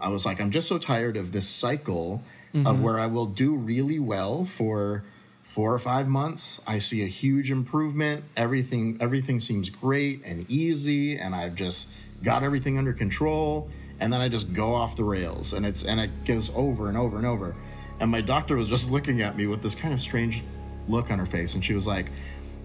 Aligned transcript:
I 0.00 0.08
was 0.08 0.26
like, 0.26 0.40
I'm 0.40 0.50
just 0.50 0.68
so 0.68 0.78
tired 0.78 1.16
of 1.16 1.32
this 1.32 1.48
cycle 1.48 2.22
of 2.54 2.60
mm-hmm. 2.60 2.82
where 2.82 2.98
I 2.98 3.06
will 3.06 3.26
do 3.26 3.54
really 3.54 3.98
well 3.98 4.44
for 4.44 5.04
four 5.42 5.72
or 5.72 5.78
five 5.78 6.08
months. 6.08 6.60
I 6.66 6.78
see 6.78 7.02
a 7.02 7.06
huge 7.06 7.50
improvement. 7.50 8.24
Everything 8.36 8.98
everything 9.00 9.40
seems 9.40 9.70
great 9.70 10.22
and 10.24 10.48
easy, 10.50 11.16
and 11.16 11.34
I've 11.34 11.54
just 11.54 11.88
got 12.22 12.42
everything 12.42 12.78
under 12.78 12.92
control. 12.92 13.70
And 14.00 14.12
then 14.12 14.20
I 14.20 14.28
just 14.28 14.52
go 14.52 14.74
off 14.74 14.94
the 14.94 15.04
rails, 15.04 15.52
and 15.52 15.66
it's 15.66 15.82
and 15.82 15.98
it 16.00 16.24
goes 16.24 16.50
over 16.54 16.88
and 16.88 16.96
over 16.96 17.16
and 17.16 17.26
over. 17.26 17.56
And 18.00 18.10
my 18.10 18.20
doctor 18.20 18.56
was 18.56 18.68
just 18.68 18.90
looking 18.90 19.22
at 19.22 19.36
me 19.36 19.46
with 19.46 19.60
this 19.60 19.74
kind 19.74 19.92
of 19.92 20.00
strange 20.00 20.44
look 20.86 21.10
on 21.10 21.18
her 21.18 21.26
face, 21.26 21.54
and 21.54 21.64
she 21.64 21.74
was 21.74 21.86
like, 21.86 22.10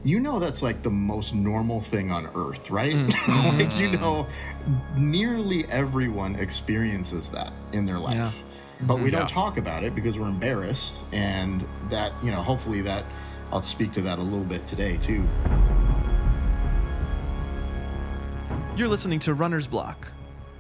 "You 0.04 0.20
know 0.20 0.40
that's 0.40 0.62
like 0.62 0.82
the 0.82 0.92
most 0.92 1.34
normal 1.34 1.82
thing 1.82 2.12
on 2.12 2.30
earth, 2.36 2.70
right? 2.70 2.96
Mm. 2.96 3.58
like 3.58 3.80
you 3.80 3.90
mm. 3.90 4.00
know, 4.00 4.28
nearly 4.98 5.66
everyone 5.66 6.36
experiences 6.36 7.30
that 7.32 7.54
in 7.72 7.86
their 7.86 8.00
life." 8.00 8.16
Yeah. 8.16 8.32
but 8.82 8.96
we 8.96 9.04
mm-hmm. 9.04 9.12
don't 9.12 9.22
Yeah. 9.22 9.28
talk 9.28 9.58
about 9.58 9.84
it 9.84 9.96
because 9.96 10.20
we're 10.20 10.28
embarrassed 10.28 11.02
and 11.14 11.66
that 11.90 12.12
you 12.24 12.32
know 12.32 12.42
hopefully 12.42 12.82
that 12.82 13.06
i'll 13.52 13.62
speak 13.62 13.92
to 13.94 14.02
that 14.02 14.18
a 14.18 14.22
little 14.22 14.44
bit 14.44 14.66
today 14.66 14.98
too 14.98 15.24
You're 18.76 18.88
listening 18.88 19.20
to 19.20 19.36
Runner's 19.36 19.68
Block, 19.68 20.08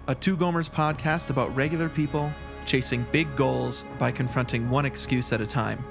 a 0.08 0.14
Two 0.14 0.38
Gomers 0.38 0.70
podcast 0.70 1.32
about 1.32 1.54
regular 1.56 1.90
people 1.90 2.32
chasing 2.64 3.08
big 3.12 3.36
goals 3.36 3.86
by 3.98 4.12
confronting 4.12 4.70
one 4.70 4.86
excuse 4.86 5.34
at 5.34 5.42
a 5.42 5.48
time. 5.48 5.84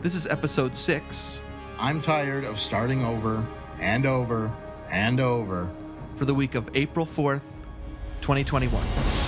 This 0.00 0.14
is 0.14 0.26
episode 0.26 0.74
six 0.74 1.42
i'm 1.80 2.00
tired 2.00 2.44
of 2.44 2.58
starting 2.58 3.04
over 3.04 3.44
and 3.80 4.06
over 4.06 4.52
and 4.90 5.18
over 5.18 5.70
for 6.20 6.26
the 6.26 6.34
week 6.34 6.54
of 6.54 6.68
April 6.74 7.06
4th, 7.06 7.40
2021. 8.20 9.19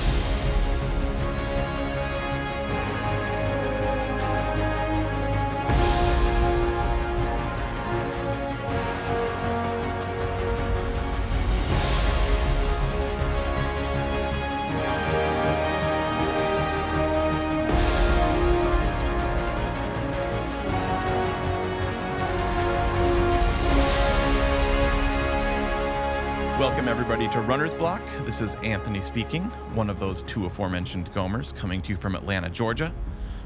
To 27.33 27.41
Runner's 27.41 27.73
Block. 27.73 28.03
This 28.27 28.43
is 28.43 28.57
Anthony 28.57 29.01
speaking, 29.01 29.45
one 29.75 29.89
of 29.89 29.99
those 29.99 30.23
two 30.25 30.45
aforementioned 30.45 31.11
Gomers, 31.15 31.57
coming 31.57 31.81
to 31.81 31.89
you 31.89 31.97
from 31.97 32.15
Atlanta, 32.15 32.51
Georgia, 32.51 32.93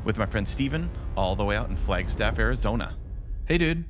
with 0.03 0.19
my 0.19 0.27
friend 0.27 0.47
Steven, 0.47 0.91
all 1.17 1.37
the 1.37 1.45
way 1.45 1.55
out 1.55 1.69
in 1.71 1.77
Flagstaff, 1.77 2.37
Arizona. 2.41 2.97
Hey, 3.45 3.59
dude. 3.59 3.85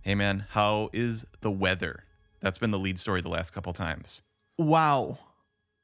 Hey, 0.00 0.14
man, 0.14 0.46
how 0.48 0.88
is 0.94 1.26
the 1.42 1.50
weather? 1.50 2.04
That's 2.40 2.56
been 2.56 2.70
the 2.70 2.78
lead 2.78 2.98
story 2.98 3.20
the 3.20 3.28
last 3.28 3.50
couple 3.50 3.74
times. 3.74 4.22
Wow. 4.56 5.18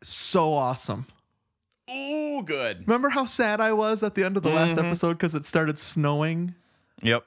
So 0.02 0.54
awesome. 0.54 1.04
Ooh, 1.94 2.42
good. 2.46 2.88
Remember 2.88 3.10
how 3.10 3.26
sad 3.26 3.60
I 3.60 3.74
was 3.74 4.02
at 4.02 4.14
the 4.14 4.24
end 4.24 4.38
of 4.38 4.42
the 4.42 4.48
last 4.48 4.76
mm-hmm. 4.76 4.86
episode 4.86 5.18
because 5.18 5.34
it 5.34 5.44
started 5.44 5.76
snowing? 5.76 6.54
Yep. 7.02 7.26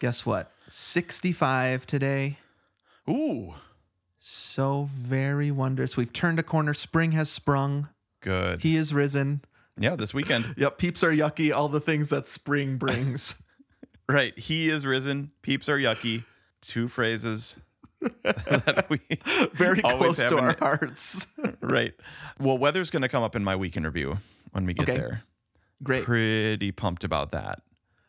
Guess 0.00 0.24
what? 0.24 0.50
65 0.68 1.86
today. 1.86 2.38
Ooh, 3.10 3.52
So 4.18 4.88
very 4.92 5.50
wondrous. 5.50 5.96
We've 5.96 6.12
turned 6.12 6.38
a 6.38 6.42
corner. 6.42 6.74
Spring 6.74 7.12
has 7.12 7.30
sprung. 7.30 7.88
good. 8.20 8.62
He 8.62 8.76
is 8.76 8.92
risen. 8.92 9.42
yeah, 9.78 9.96
this 9.96 10.12
weekend. 10.12 10.44
Yep, 10.56 10.78
peeps 10.78 11.02
are 11.04 11.12
yucky. 11.12 11.54
All 11.54 11.68
the 11.68 11.80
things 11.80 12.08
that 12.08 12.26
spring 12.26 12.76
brings. 12.78 13.40
right. 14.08 14.36
He 14.38 14.68
is 14.68 14.84
risen. 14.84 15.30
Peeps 15.42 15.68
are 15.68 15.78
yucky. 15.78 16.24
Two 16.60 16.88
phrases 16.88 17.56
that 18.24 18.86
we 18.88 19.00
very 19.54 19.80
always 19.82 20.16
close 20.16 20.18
have 20.18 20.30
to 20.30 20.38
our 20.38 20.56
hearts. 20.58 21.26
right. 21.60 21.94
Well, 22.40 22.58
weather's 22.58 22.90
going 22.90 23.02
to 23.02 23.08
come 23.08 23.22
up 23.22 23.36
in 23.36 23.44
my 23.44 23.54
week 23.56 23.76
interview 23.76 24.16
when 24.52 24.64
we 24.66 24.74
get 24.74 24.88
Okay. 24.88 24.98
there. 24.98 25.22
Great. 25.82 26.04
Pretty 26.04 26.72
pumped 26.72 27.04
about 27.04 27.30
that. 27.30 27.60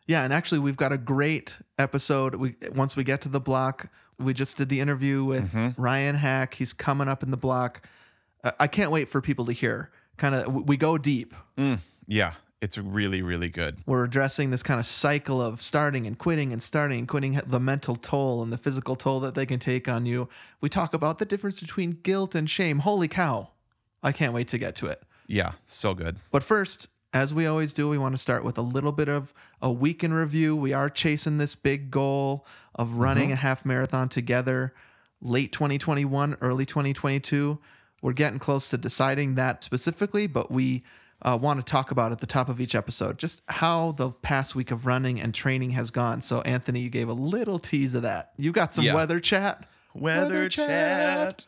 Yeah, 0.08 0.24
and 0.24 0.34
actually, 0.34 0.58
we've 0.60 0.76
got 0.78 0.92
a 0.92 0.98
great 0.98 1.58
episode. 1.78 2.34
We 2.36 2.56
once 2.74 2.96
we 2.96 3.04
get 3.04 3.22
to 3.22 3.30
the 3.30 3.40
block, 3.40 3.92
we 4.20 4.34
just 4.34 4.58
did 4.58 4.70
the 4.70 4.80
interview 4.80 5.24
with 5.24 5.52
Mm-hmm. 5.54 5.82
Ryan 5.82 6.16
Hack. 6.16 6.54
He's 6.54 6.74
coming 6.74 7.08
up 7.08 7.24
in 7.24 7.32
the 7.32 7.38
block. 7.38 7.88
Uh, 8.44 8.52
I 8.60 8.68
can't 8.68 8.92
wait 8.92 9.10
for 9.10 9.22
people 9.22 9.46
to 9.46 9.52
hear. 9.52 9.92
Kind 10.18 10.36
of, 10.36 10.68
we 10.68 10.78
go 10.78 10.98
deep. 10.98 11.34
Yeah, 12.08 12.34
it's 12.62 12.78
really, 12.78 13.22
really 13.22 13.50
good. 13.50 13.78
We're 13.86 14.04
addressing 14.04 14.52
this 14.52 14.64
kind 14.64 14.80
of 14.80 14.86
cycle 14.86 15.42
of 15.42 15.62
starting 15.62 16.06
and 16.08 16.18
quitting 16.18 16.52
and 16.52 16.62
starting 16.62 17.00
and 17.00 17.08
quitting, 17.08 17.40
the 17.46 17.60
mental 17.60 17.96
toll 17.96 18.44
and 18.44 18.52
the 18.52 18.58
physical 18.58 18.96
toll 18.96 19.20
that 19.22 19.36
they 19.36 19.46
can 19.46 19.60
take 19.60 19.88
on 19.88 20.06
you. 20.06 20.28
We 20.60 20.68
talk 20.70 20.94
about 20.94 21.20
the 21.20 21.26
difference 21.26 21.60
between 21.60 22.00
guilt 22.04 22.36
and 22.36 22.50
shame. 22.50 22.80
Holy 22.80 23.08
cow! 23.08 23.50
I 24.04 24.12
can't 24.12 24.34
wait 24.34 24.48
to 24.50 24.58
get 24.58 24.76
to 24.78 24.88
it. 24.88 25.02
Yeah, 25.28 25.52
so 25.66 25.94
good. 25.94 26.18
But 26.32 26.44
first, 26.44 26.88
as 27.14 27.34
we 27.34 27.46
always 27.46 27.74
do, 27.74 27.88
we 27.88 27.98
want 27.98 28.14
to 28.16 28.18
start 28.22 28.44
with 28.44 28.58
a 28.58 28.62
little 28.64 28.92
bit 28.92 29.08
of 29.10 29.34
a 29.62 29.72
week 29.72 30.04
in 30.04 30.14
review. 30.14 30.56
We 30.56 30.74
are 30.74 30.90
chasing 30.90 31.38
this 31.38 31.56
big 31.56 31.92
goal 31.92 32.46
of 32.80 32.94
running 32.94 33.32
a 33.32 33.36
half 33.36 33.66
marathon 33.66 34.10
together 34.10 34.74
late 35.22 35.52
2021, 35.52 36.38
early 36.42 36.66
2022. 36.66 37.60
We're 38.02 38.14
getting 38.14 38.40
close 38.40 38.70
to 38.70 38.78
deciding 38.78 39.36
that 39.36 39.64
specifically, 39.64 40.26
but 40.28 40.50
we 40.50 40.84
uh, 41.22 41.38
want 41.40 41.60
to 41.60 41.66
talk 41.70 41.92
about 41.92 42.14
at 42.14 42.20
the 42.22 42.26
top 42.26 42.48
of 42.48 42.62
each 42.62 42.74
episode 42.76 43.18
just 43.20 43.42
how 43.50 43.92
the 43.92 44.12
past 44.12 44.56
week 44.56 44.72
of 44.72 44.86
running 44.86 45.20
and 45.20 45.34
training 45.34 45.72
has 45.72 45.92
gone. 45.92 46.22
So, 46.22 46.40
Anthony, 46.42 46.80
you 46.80 46.90
gave 46.90 47.10
a 47.10 47.14
little 47.14 47.60
tease 47.60 47.94
of 47.94 48.04
that. 48.04 48.32
You 48.38 48.54
got 48.54 48.74
some 48.74 48.86
Yeah. 48.86 48.96
weather 48.96 49.20
chat. 49.20 49.68
Weather, 49.94 50.48
chat. 50.48 51.46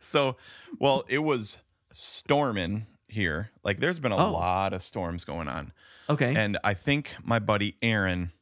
so, 0.00 0.36
well, 0.78 1.04
it 1.08 1.20
was 1.20 1.56
storming 1.92 2.86
here. 3.08 3.50
Like, 3.64 3.80
there's 3.80 3.98
been 3.98 4.12
a 4.12 4.16
Oh. 4.16 4.32
lot 4.32 4.72
of 4.74 4.82
storms 4.82 5.24
going 5.24 5.48
on. 5.48 5.72
Okay. 6.10 6.34
And 6.36 6.58
I 6.64 6.74
think 6.74 7.14
my 7.24 7.38
buddy 7.38 7.76
Aaron, 7.80 8.32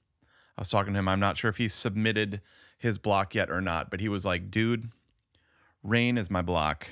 I 0.57 0.61
was 0.61 0.69
talking 0.69 0.93
to 0.93 0.99
him. 0.99 1.09
I'm 1.09 1.21
not 1.21 1.37
sure 1.37 1.49
if 1.49 1.57
he 1.57 1.69
submitted 1.69 2.41
his 2.79 2.99
block 2.99 3.35
yet 3.35 3.51
or 3.51 3.61
not, 3.61 3.91
but 3.91 4.01
he 4.01 4.09
was 4.09 4.25
like, 4.25 4.51
dude, 4.51 4.91
rain 5.83 6.19
is 6.19 6.31
my 6.31 6.43
block. 6.43 6.89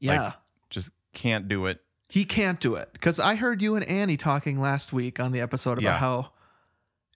yeah. 0.00 0.22
Like, 0.22 0.34
just 0.70 0.92
can't 1.12 1.48
do 1.48 1.66
it. 1.66 1.80
He 2.08 2.24
can't 2.24 2.60
do 2.60 2.74
it 2.76 2.90
because 2.92 3.18
I 3.18 3.34
heard 3.36 3.60
you 3.62 3.74
and 3.76 3.84
Annie 3.84 4.16
talking 4.16 4.60
last 4.60 4.92
week 4.92 5.18
on 5.18 5.32
the 5.32 5.40
episode 5.40 5.72
about 5.78 5.82
Yeah. 5.82 5.98
how 5.98 6.30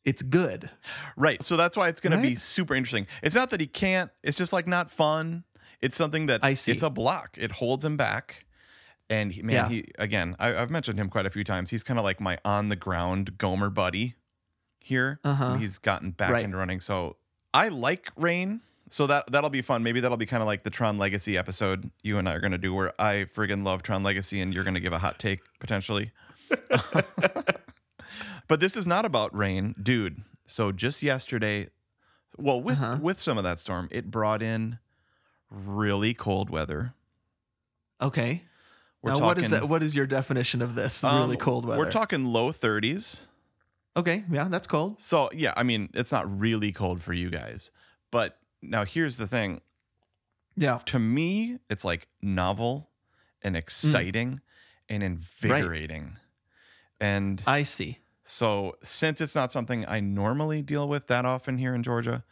it's 0.05 0.23
good. 0.23 0.71
Right. 1.17 1.43
So 1.43 1.57
that's 1.57 1.77
why 1.77 1.89
it's 1.89 2.01
going 2.01 2.17
to 2.17 2.23
be 2.23 2.35
super 2.37 2.75
interesting. 2.75 3.07
It's 3.23 3.35
not 3.35 3.51
that 3.51 3.61
he 3.61 3.67
can't, 3.67 4.11
it's 4.23 4.37
just 4.39 4.53
like 4.53 4.67
not 4.67 4.91
fun. 4.91 5.45
It's 5.81 5.97
something 5.97 6.27
that 6.27 6.41
I 6.43 6.55
see. 6.55 6.73
it's 6.73 6.83
a 6.83 6.91
block. 6.91 7.37
It 7.39 7.53
holds 7.53 7.85
him 7.85 7.97
back. 7.97 8.45
And 9.09 9.33
he, 9.33 9.43
man, 9.43 9.55
Yeah. 9.55 9.69
he, 9.69 9.85
again, 9.99 10.37
I, 10.39 10.55
I've 10.57 10.71
mentioned 10.71 10.99
him 10.99 11.09
quite 11.09 11.27
a 11.27 11.31
few 11.31 11.45
times. 11.45 11.71
He's 11.71 11.83
kind 11.85 11.99
of 11.99 12.05
like 12.05 12.21
my 12.21 12.39
on 12.45 12.69
the 12.69 12.77
ground 12.77 13.39
Gomer 13.39 13.71
buddy 13.71 14.15
here. 14.81 15.21
Uh-huh. 15.25 15.55
He's 15.55 15.79
gotten 15.79 16.11
back 16.11 16.31
Right. 16.31 16.45
into 16.45 16.57
running. 16.57 16.81
So 16.81 17.17
I 17.55 17.69
like 17.69 18.11
rain. 18.17 18.61
So 18.89 19.07
that, 19.07 19.31
that'll 19.31 19.51
be 19.51 19.63
fun. 19.63 19.83
Maybe 19.85 20.01
that'll 20.01 20.17
be 20.17 20.27
kind 20.27 20.43
of 20.43 20.47
like 20.49 20.65
the 20.65 20.71
Tron 20.71 20.99
Legacy 20.99 21.39
episode 21.39 21.91
you 22.03 22.19
and 22.19 22.29
I 22.29 22.33
are 22.35 22.41
going 22.41 22.51
to 22.53 22.59
do 22.59 22.75
where 22.75 22.93
I 23.01 23.27
friggin' 23.33 23.65
love 23.65 23.83
Tron 23.85 24.03
Legacy 24.03 24.41
and 24.41 24.53
you're 24.53 24.65
going 24.65 24.75
to 24.75 24.81
give 24.81 24.93
a 24.93 24.99
hot 24.99 25.19
take 25.21 25.41
potentially. 25.61 26.11
but 28.49 28.61
this 28.61 28.77
is 28.77 28.87
not 28.87 29.05
about 29.05 29.37
rain, 29.37 29.75
dude. 29.81 30.23
So 30.47 30.73
just 30.73 31.03
yesterday, 31.03 31.69
well, 32.37 32.61
with 32.61 32.79
Uh-huh. 32.79 32.99
with 33.01 33.21
some 33.21 33.39
of 33.39 33.45
that 33.45 33.59
storm, 33.61 33.89
it 33.93 34.11
brought 34.11 34.43
in 34.43 34.79
really 35.51 36.15
cold 36.15 36.51
weather. 36.51 36.95
Okay. 38.03 38.43
We're 39.03 39.13
now, 39.15 39.21
what 39.21 39.39
is 39.39 39.51
that? 39.51 39.69
What 39.69 39.83
is 39.83 39.95
your 39.95 40.07
definition 40.07 40.61
of 40.63 40.75
this? 40.75 41.03
Um, 41.05 41.17
really 41.23 41.37
cold 41.37 41.65
weather. 41.65 41.79
We're 41.81 41.91
talking 41.91 42.27
low 42.27 42.53
30s. 42.53 43.23
Okay. 43.97 44.25
Yeah, 44.31 44.49
that's 44.49 44.67
cold. 44.67 45.01
So 45.01 45.31
yeah, 45.33 45.55
I 45.57 45.63
mean, 45.63 45.91
it's 45.95 46.13
not 46.13 46.39
really 46.39 46.73
cold 46.73 47.03
for 47.03 47.13
you 47.13 47.31
guys, 47.31 47.71
but 48.11 48.39
now 48.63 48.85
here's 48.85 49.17
the 49.17 49.27
thing. 49.27 49.61
Yeah. 50.57 50.81
To 50.87 50.99
me, 50.99 51.59
it's 51.69 51.85
like 51.85 52.09
novel 52.21 52.91
and 53.43 53.57
exciting 53.57 54.41
and 54.89 55.03
invigorating. 55.03 56.17
And 57.01 57.43
I 57.47 57.63
see. 57.63 57.99
So, 58.25 58.77
since 58.83 59.21
it's 59.21 59.35
not 59.35 59.51
something 59.51 59.85
I 59.89 59.99
normally 60.01 60.63
deal 60.63 60.87
with 60.89 61.07
that 61.09 61.25
often 61.25 61.59
here 61.59 61.75
in 61.75 61.83
Georgia, 61.83 62.23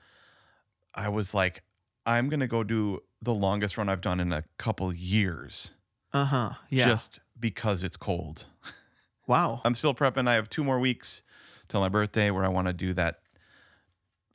I 0.94 1.08
was 1.08 1.34
like, 1.34 1.62
I'm 2.06 2.28
going 2.28 2.40
to 2.40 2.46
go 2.46 2.62
do 2.62 3.00
the 3.20 3.34
longest 3.34 3.76
run 3.76 3.88
I've 3.88 4.00
done 4.00 4.20
in 4.20 4.32
a 4.32 4.44
couple 4.58 4.92
years 4.94 5.72
Uh 6.12 6.24
huh. 6.26 6.50
Yeah. 6.70 6.86
just 6.86 7.20
because 7.40 7.82
it's 7.82 7.96
cold. 7.96 8.46
wow. 9.26 9.60
I'm 9.64 9.74
still 9.74 9.94
prepping. 9.94 10.28
I 10.28 10.34
have 10.34 10.48
two 10.48 10.62
more 10.62 10.78
weeks 10.78 11.22
till 11.68 11.80
my 11.80 11.88
birthday 11.88 12.30
where 12.30 12.44
I 12.44 12.48
want 12.48 12.66
to 12.66 12.72
do 12.72 12.94
that 12.94 13.20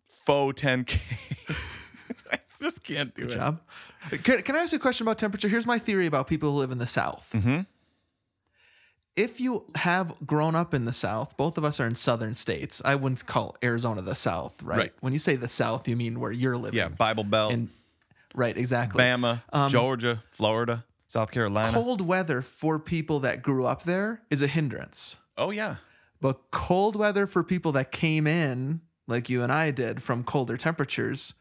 faux 0.07 0.61
10K. 0.61 0.99
I 2.31 2.37
just 2.61 2.83
can't 2.83 3.13
do 3.13 3.23
Good 3.23 3.31
it. 3.31 3.35
job. 3.35 3.59
Can, 4.23 4.41
can 4.41 4.55
I 4.55 4.59
ask 4.59 4.71
you 4.73 4.77
a 4.77 4.81
question 4.81 5.05
about 5.05 5.17
temperature? 5.17 5.47
Here's 5.47 5.65
my 5.65 5.79
theory 5.79 6.05
about 6.05 6.27
people 6.27 6.51
who 6.51 6.57
live 6.59 6.71
in 6.71 6.77
the 6.77 6.87
South. 6.87 7.29
hmm 7.31 7.61
if 9.15 9.39
you 9.39 9.65
have 9.75 10.15
grown 10.25 10.55
up 10.55 10.73
in 10.73 10.85
the 10.85 10.93
South, 10.93 11.37
both 11.37 11.59
of 11.59 11.63
us 11.63 11.79
are 11.79 11.85
in 11.85 11.93
southern 11.93 12.33
states. 12.33 12.81
I 12.83 12.95
wouldn't 12.95 13.23
call 13.27 13.55
Arizona 13.63 14.01
the 14.01 14.15
South, 14.15 14.61
right? 14.63 14.77
Right. 14.77 14.93
When 15.01 15.13
you 15.13 15.19
say 15.19 15.35
the 15.35 15.47
South, 15.47 15.87
you 15.87 15.95
mean 15.95 16.19
where 16.19 16.31
you're 16.31 16.57
living. 16.57 16.79
Yeah, 16.79 16.89
Bible 16.89 17.23
Belt, 17.23 17.53
And 17.53 17.69
right, 18.33 18.57
exactly. 18.57 19.03
Bama, 19.03 19.43
Georgia, 19.69 20.23
Florida, 20.31 20.83
South 21.07 21.29
Carolina. 21.29 21.73
Cold 21.73 22.01
weather 22.01 22.41
for 22.41 22.79
people 22.79 23.19
that 23.19 23.43
grew 23.43 23.67
up 23.67 23.83
there 23.83 24.21
is 24.31 24.41
a 24.41 24.47
hindrance. 24.47 25.17
Oh 25.37 25.51
yeah. 25.51 25.75
But 26.23 26.39
cold 26.51 26.95
weather 26.95 27.27
for 27.27 27.43
people 27.43 27.73
that 27.73 27.91
came 27.91 28.25
in, 28.27 28.79
like 29.07 29.29
you 29.29 29.43
and 29.43 29.51
I 29.51 29.71
did, 29.71 30.01
from 30.01 30.23
colder 30.23 30.55
temperatures, 30.55 31.33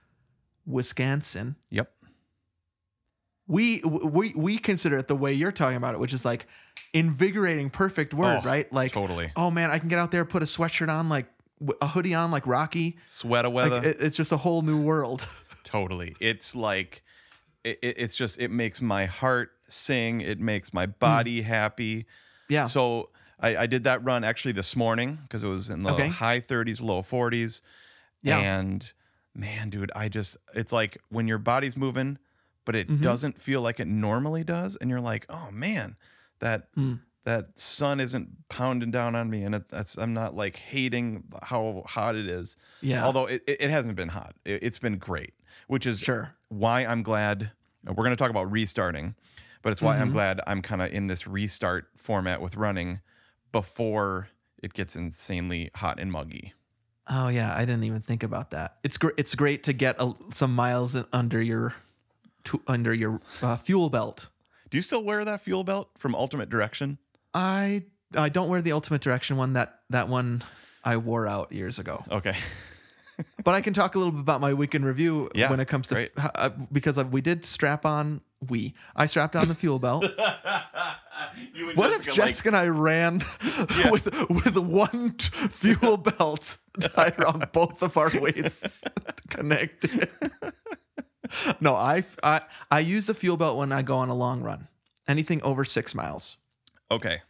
Wisconsin, 0.66 1.54
Yep. 1.70 1.88
we 3.46 3.80
we 3.84 4.32
we 4.34 4.58
consider 4.58 4.98
it 4.98 5.06
the 5.06 5.14
way 5.14 5.32
you're 5.32 5.52
talking 5.52 5.76
about 5.76 5.94
it, 5.94 6.00
which 6.00 6.12
is 6.12 6.24
like 6.24 6.46
invigorating, 6.92 7.70
perfect 7.70 8.12
word, 8.12 8.40
Oh, 8.42 8.44
right? 8.46 8.72
Like, 8.72 8.90
totally. 8.90 9.30
Oh 9.36 9.52
man, 9.52 9.70
I 9.70 9.78
can 9.78 9.88
get 9.88 10.00
out 10.00 10.10
there, 10.10 10.24
put 10.24 10.42
a 10.42 10.46
sweatshirt 10.46 10.88
on, 10.88 11.08
like 11.08 11.26
a 11.80 11.86
hoodie 11.86 12.14
on, 12.14 12.32
like 12.32 12.44
Rocky. 12.44 12.98
Sweater 13.04 13.48
Like 13.50 13.70
weather. 13.70 13.88
it, 13.88 14.00
it's 14.00 14.16
just 14.16 14.32
a 14.32 14.36
whole 14.38 14.62
new 14.62 14.80
world. 14.82 15.28
Totally. 15.64 16.16
It's 16.18 16.56
like 16.56 17.04
it, 17.62 17.78
it- 17.82 17.98
it's 17.98 18.16
just 18.16 18.40
it 18.40 18.50
makes 18.50 18.80
my 18.80 19.06
heart 19.06 19.52
sing. 19.68 20.20
It 20.22 20.40
makes 20.40 20.74
my 20.74 20.86
body 20.86 21.40
hmm. 21.40 21.46
happy. 21.46 22.06
yeah. 22.48 22.64
So 22.64 23.10
I, 23.42 23.56
I 23.62 23.66
did 23.66 23.84
that 23.84 24.02
run 24.04 24.24
actually 24.24 24.52
this 24.52 24.74
morning 24.76 25.18
because 25.22 25.42
it 25.42 25.48
was 25.48 25.68
in 25.68 25.82
the 25.82 25.92
Okay. 25.92 26.08
high 26.08 26.40
30s, 26.40 26.82
low 26.82 27.02
40s. 27.02 27.60
Yeah. 28.22 28.38
And 28.38 28.92
man, 29.34 29.68
dude, 29.70 29.90
I 29.96 30.08
just 30.08 30.36
it's 30.54 30.72
like 30.72 30.98
when 31.08 31.26
your 31.28 31.38
body's 31.38 31.76
moving, 31.76 32.18
but 32.64 32.76
it 32.76 32.88
Mm-hmm. 32.88 33.02
doesn't 33.02 33.40
feel 33.40 33.60
like 33.60 33.80
it 33.80 33.88
normally 33.88 34.44
does, 34.44 34.76
and 34.76 34.88
you're 34.88 35.00
like, 35.00 35.26
oh 35.28 35.50
man, 35.50 35.96
that 36.38 36.72
Mm. 36.76 37.00
that 37.24 37.58
sun 37.58 37.98
isn't 38.00 38.48
pounding 38.48 38.90
down 38.92 39.14
on 39.16 39.28
me, 39.30 39.42
and 39.42 39.54
it, 39.56 39.68
that's 39.68 39.96
I'm 39.98 40.12
not 40.14 40.34
like 40.36 40.56
hating 40.56 41.24
how 41.42 41.82
hot 41.86 42.14
it 42.14 42.26
is. 42.28 42.56
Yeah. 42.80 43.04
Although 43.04 43.26
it, 43.26 43.42
it 43.46 43.62
it 43.62 43.70
hasn't 43.70 43.96
been 43.96 44.08
hot, 44.10 44.34
it, 44.44 44.62
it's 44.62 44.78
been 44.78 44.98
great, 44.98 45.34
which 45.66 45.86
is 45.86 45.98
Sure. 46.00 46.34
why 46.48 46.84
I'm 46.84 47.02
glad. 47.02 47.50
We're 47.84 47.94
going 47.94 48.10
to 48.10 48.16
talk 48.16 48.30
about 48.30 48.48
restarting, 48.52 49.16
but 49.62 49.72
it's 49.72 49.82
why 49.82 49.94
Mm-hmm. 49.94 50.02
I'm 50.02 50.12
glad 50.12 50.40
I'm 50.46 50.62
kind 50.62 50.80
of 50.82 50.92
in 50.92 51.08
this 51.08 51.26
restart 51.26 51.88
format 51.96 52.40
with 52.40 52.54
running 52.56 53.00
before 53.52 54.28
it 54.62 54.72
gets 54.72 54.96
insanely 54.96 55.70
hot 55.76 55.98
and 56.00 56.10
muggy. 56.10 56.54
Oh 57.08 57.28
yeah, 57.28 57.54
I 57.54 57.60
didn't 57.64 57.84
even 57.84 58.00
think 58.00 58.22
about 58.22 58.50
that. 58.52 58.76
It's 58.82 58.96
great. 58.96 59.14
It's 59.16 59.34
great 59.34 59.64
to 59.64 59.72
get 59.72 59.96
a, 59.98 60.12
some 60.32 60.54
miles 60.54 60.96
under 61.12 61.42
your 61.42 61.74
to, 62.44 62.62
under 62.66 62.94
your 62.94 63.20
uh, 63.42 63.56
fuel 63.56 63.90
belt. 63.90 64.28
Do 64.70 64.78
you 64.78 64.82
still 64.82 65.04
wear 65.04 65.24
that 65.24 65.40
fuel 65.42 65.64
belt 65.64 65.90
from 65.98 66.14
Ultimate 66.14 66.48
Direction? 66.48 66.98
I 67.34 67.84
I 68.16 68.28
don't 68.28 68.48
wear 68.48 68.62
the 68.62 68.72
Ultimate 68.72 69.02
Direction 69.02 69.36
one. 69.36 69.54
That 69.54 69.80
that 69.90 70.08
one 70.08 70.42
I 70.84 70.96
wore 70.96 71.26
out 71.26 71.52
years 71.52 71.78
ago. 71.78 72.04
Okay. 72.10 72.36
But 73.44 73.54
I 73.54 73.60
can 73.60 73.72
talk 73.74 73.94
a 73.94 73.98
little 73.98 74.10
bit 74.12 74.20
about 74.20 74.40
my 74.40 74.54
weekend 74.54 74.84
review 74.84 75.30
Yeah, 75.34 75.50
when 75.50 75.60
it 75.60 75.66
comes 75.68 75.86
to 75.88 75.94
great. 75.94 76.12
uh, 76.16 76.50
because 76.72 76.96
we 77.04 77.20
did 77.20 77.44
strap 77.44 77.84
on. 77.84 78.20
We 78.48 78.74
I 78.96 79.06
strapped 79.06 79.36
on 79.36 79.48
the 79.48 79.54
fuel 79.54 79.78
belt. 79.86 80.04
What 81.74 81.92
if 81.92 82.12
Jessica 82.14 82.48
and 82.48 82.56
I 82.56 82.66
ran 82.66 83.22
with 83.90 84.06
with 84.28 84.56
one 84.56 85.14
t- 85.16 85.48
fuel 85.48 85.96
belt 85.96 86.58
tied 86.80 87.18
around 87.20 87.50
both 87.52 87.82
of 87.82 87.96
our 87.96 88.10
waists 88.20 88.80
connected? 89.28 90.08
no, 91.60 91.74
I, 91.76 92.04
I 92.22 92.42
I 92.70 92.80
use 92.80 93.06
the 93.06 93.14
fuel 93.14 93.36
belt 93.36 93.56
when 93.56 93.72
I 93.72 93.82
go 93.82 93.96
on 93.98 94.08
a 94.08 94.14
long 94.14 94.42
run, 94.42 94.68
anything 95.06 95.40
over 95.42 95.64
six 95.64 95.94
miles. 95.94 96.36
okay. 96.90 97.22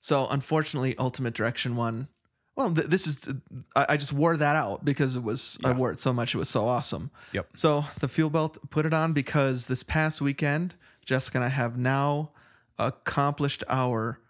So 0.00 0.26
unfortunately, 0.28 0.96
Ultimate 0.98 1.32
Direction 1.34 1.76
one. 1.76 2.08
Well, 2.54 2.74
th- 2.74 2.88
this 2.88 3.06
is 3.06 3.28
I, 3.74 3.86
I 3.90 3.96
just 3.96 4.12
wore 4.12 4.36
that 4.36 4.56
out 4.56 4.84
because 4.84 5.16
it 5.16 5.22
was 5.22 5.58
I 5.64 5.72
wore 5.72 5.90
it 5.90 5.98
so 5.98 6.12
much. 6.12 6.34
It 6.34 6.38
was 6.38 6.50
so 6.50 6.66
awesome. 6.66 7.10
Yep. 7.32 7.48
So 7.56 7.84
the 8.00 8.08
fuel 8.08 8.30
belt, 8.30 8.58
put 8.70 8.84
it 8.84 8.92
on 8.92 9.12
because 9.12 9.66
this 9.66 9.82
past 9.82 10.20
weekend, 10.20 10.74
Jessica 11.04 11.38
and 11.38 11.44
I 11.44 11.48
have 11.48 11.78
now 11.78 12.30
accomplished 12.78 13.64
our 13.68 14.20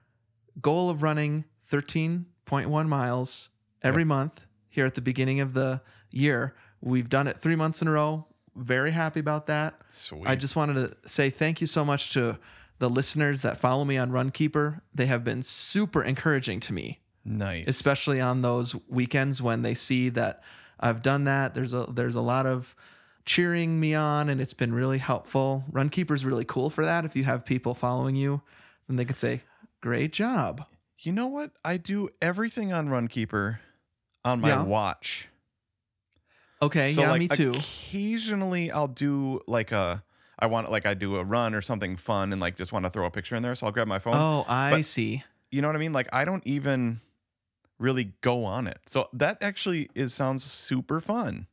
goal 0.61 0.91
of 0.91 1.03
running 1.03 1.45
13.1 1.71 2.87
miles 2.89 3.49
every 3.83 4.05
month 4.05 4.47
here 4.69 4.87
at 4.87 4.95
the 4.95 5.01
beginning 5.01 5.41
of 5.41 5.55
the 5.55 5.81
year. 6.11 6.55
We've 6.81 7.09
done 7.09 7.27
it 7.27 7.39
three 7.39 7.57
months 7.57 7.83
in 7.83 7.89
a 7.89 7.93
row. 7.93 8.27
Very 8.55 8.91
happy 8.91 9.21
about 9.21 9.47
that. 9.47 9.75
Sweet. 9.91 10.27
I 10.27 10.37
just 10.37 10.57
wanted 10.57 10.75
to 10.75 11.09
say 11.09 11.31
thank 11.31 11.61
you 11.61 11.67
so 11.67 11.85
much 11.85 12.13
to 12.13 12.39
the 12.79 12.91
listeners 12.91 13.43
that 13.43 13.59
follow 13.59 13.85
me 13.85 13.97
on 13.97 14.11
Runkeeper. 14.11 14.81
They 14.95 15.07
have 15.07 15.25
been 15.25 15.43
super 15.43 16.03
encouraging 16.03 16.61
to 16.61 16.73
me 16.73 17.01
nice. 17.25 17.69
especially 17.69 18.21
on 18.21 18.43
those 18.43 18.75
weekends 18.89 19.41
when 19.43 19.63
they 19.63 19.75
see 19.75 20.09
that 20.11 20.43
I've 20.81 21.03
done 21.03 21.25
that. 21.25 21.55
There's 21.55 21.73
a 21.75 21.87
there's 21.89 22.17
a 22.17 22.21
lot 22.21 22.47
of 22.47 22.75
cheering 23.25 23.79
me 23.79 23.95
on, 23.95 24.29
and 24.29 24.41
it's 24.41 24.55
been 24.55 24.73
really 24.75 24.99
helpful. 24.99 25.65
Runkeeper's 25.71 26.25
really 26.25 26.45
cool 26.45 26.71
for 26.71 26.85
that. 26.85 27.05
If 27.05 27.15
you 27.15 27.23
have 27.25 27.45
people 27.45 27.75
following 27.75 28.17
you, 28.17 28.43
then 28.89 28.97
they 28.97 29.05
can 29.05 29.17
say, 29.17 29.43
"Great 29.81 30.13
job." 30.13 30.65
you 30.99 31.11
know 31.13 31.27
what? 31.27 31.51
I 31.65 31.79
do 31.79 32.09
everything 32.21 32.73
on 32.73 32.89
Runkeeper 32.89 33.59
on 34.25 34.41
my 34.41 34.49
Yeah. 34.51 34.63
watch. 34.63 35.29
Okay, 36.61 36.93
so 36.93 37.01
yeah, 37.01 37.11
like 37.11 37.19
me 37.19 37.29
too. 37.29 37.51
occasionally 37.55 38.71
I'll 38.71 38.87
do 38.87 39.41
like 39.49 39.73
a 39.73 40.05
I 40.39 40.47
want 40.47 40.71
like 40.71 40.87
I 40.87 40.95
do 40.95 41.17
a 41.17 41.25
run 41.25 41.55
or 41.55 41.61
something 41.63 41.97
fun 41.97 42.33
and 42.33 42.41
like 42.41 42.57
just 42.57 42.73
want 42.73 42.85
to 42.85 42.91
throw 42.91 43.05
a 43.07 43.11
picture 43.11 43.35
in 43.35 43.43
there. 43.43 43.55
So 43.57 43.67
I'll 43.67 43.73
grab 43.73 43.89
my 43.89 43.99
phone. 43.99 44.15
Oh, 44.17 44.45
I 44.49 44.71
but- 44.71 44.85
see. 44.85 45.25
you 45.51 45.61
know 45.61 45.69
what 45.69 45.75
I 45.77 45.81
mean? 45.81 45.93
Like 45.93 46.09
I 46.13 46.25
don't 46.25 46.47
even 46.47 47.01
really 47.83 48.13
go 48.21 48.45
on 48.45 48.67
it. 48.67 48.79
So 48.89 49.09
that 49.13 49.43
actually 49.43 49.91
is 49.95 50.15
sounds 50.15 50.45
super 50.45 51.01
fun. 51.01 51.47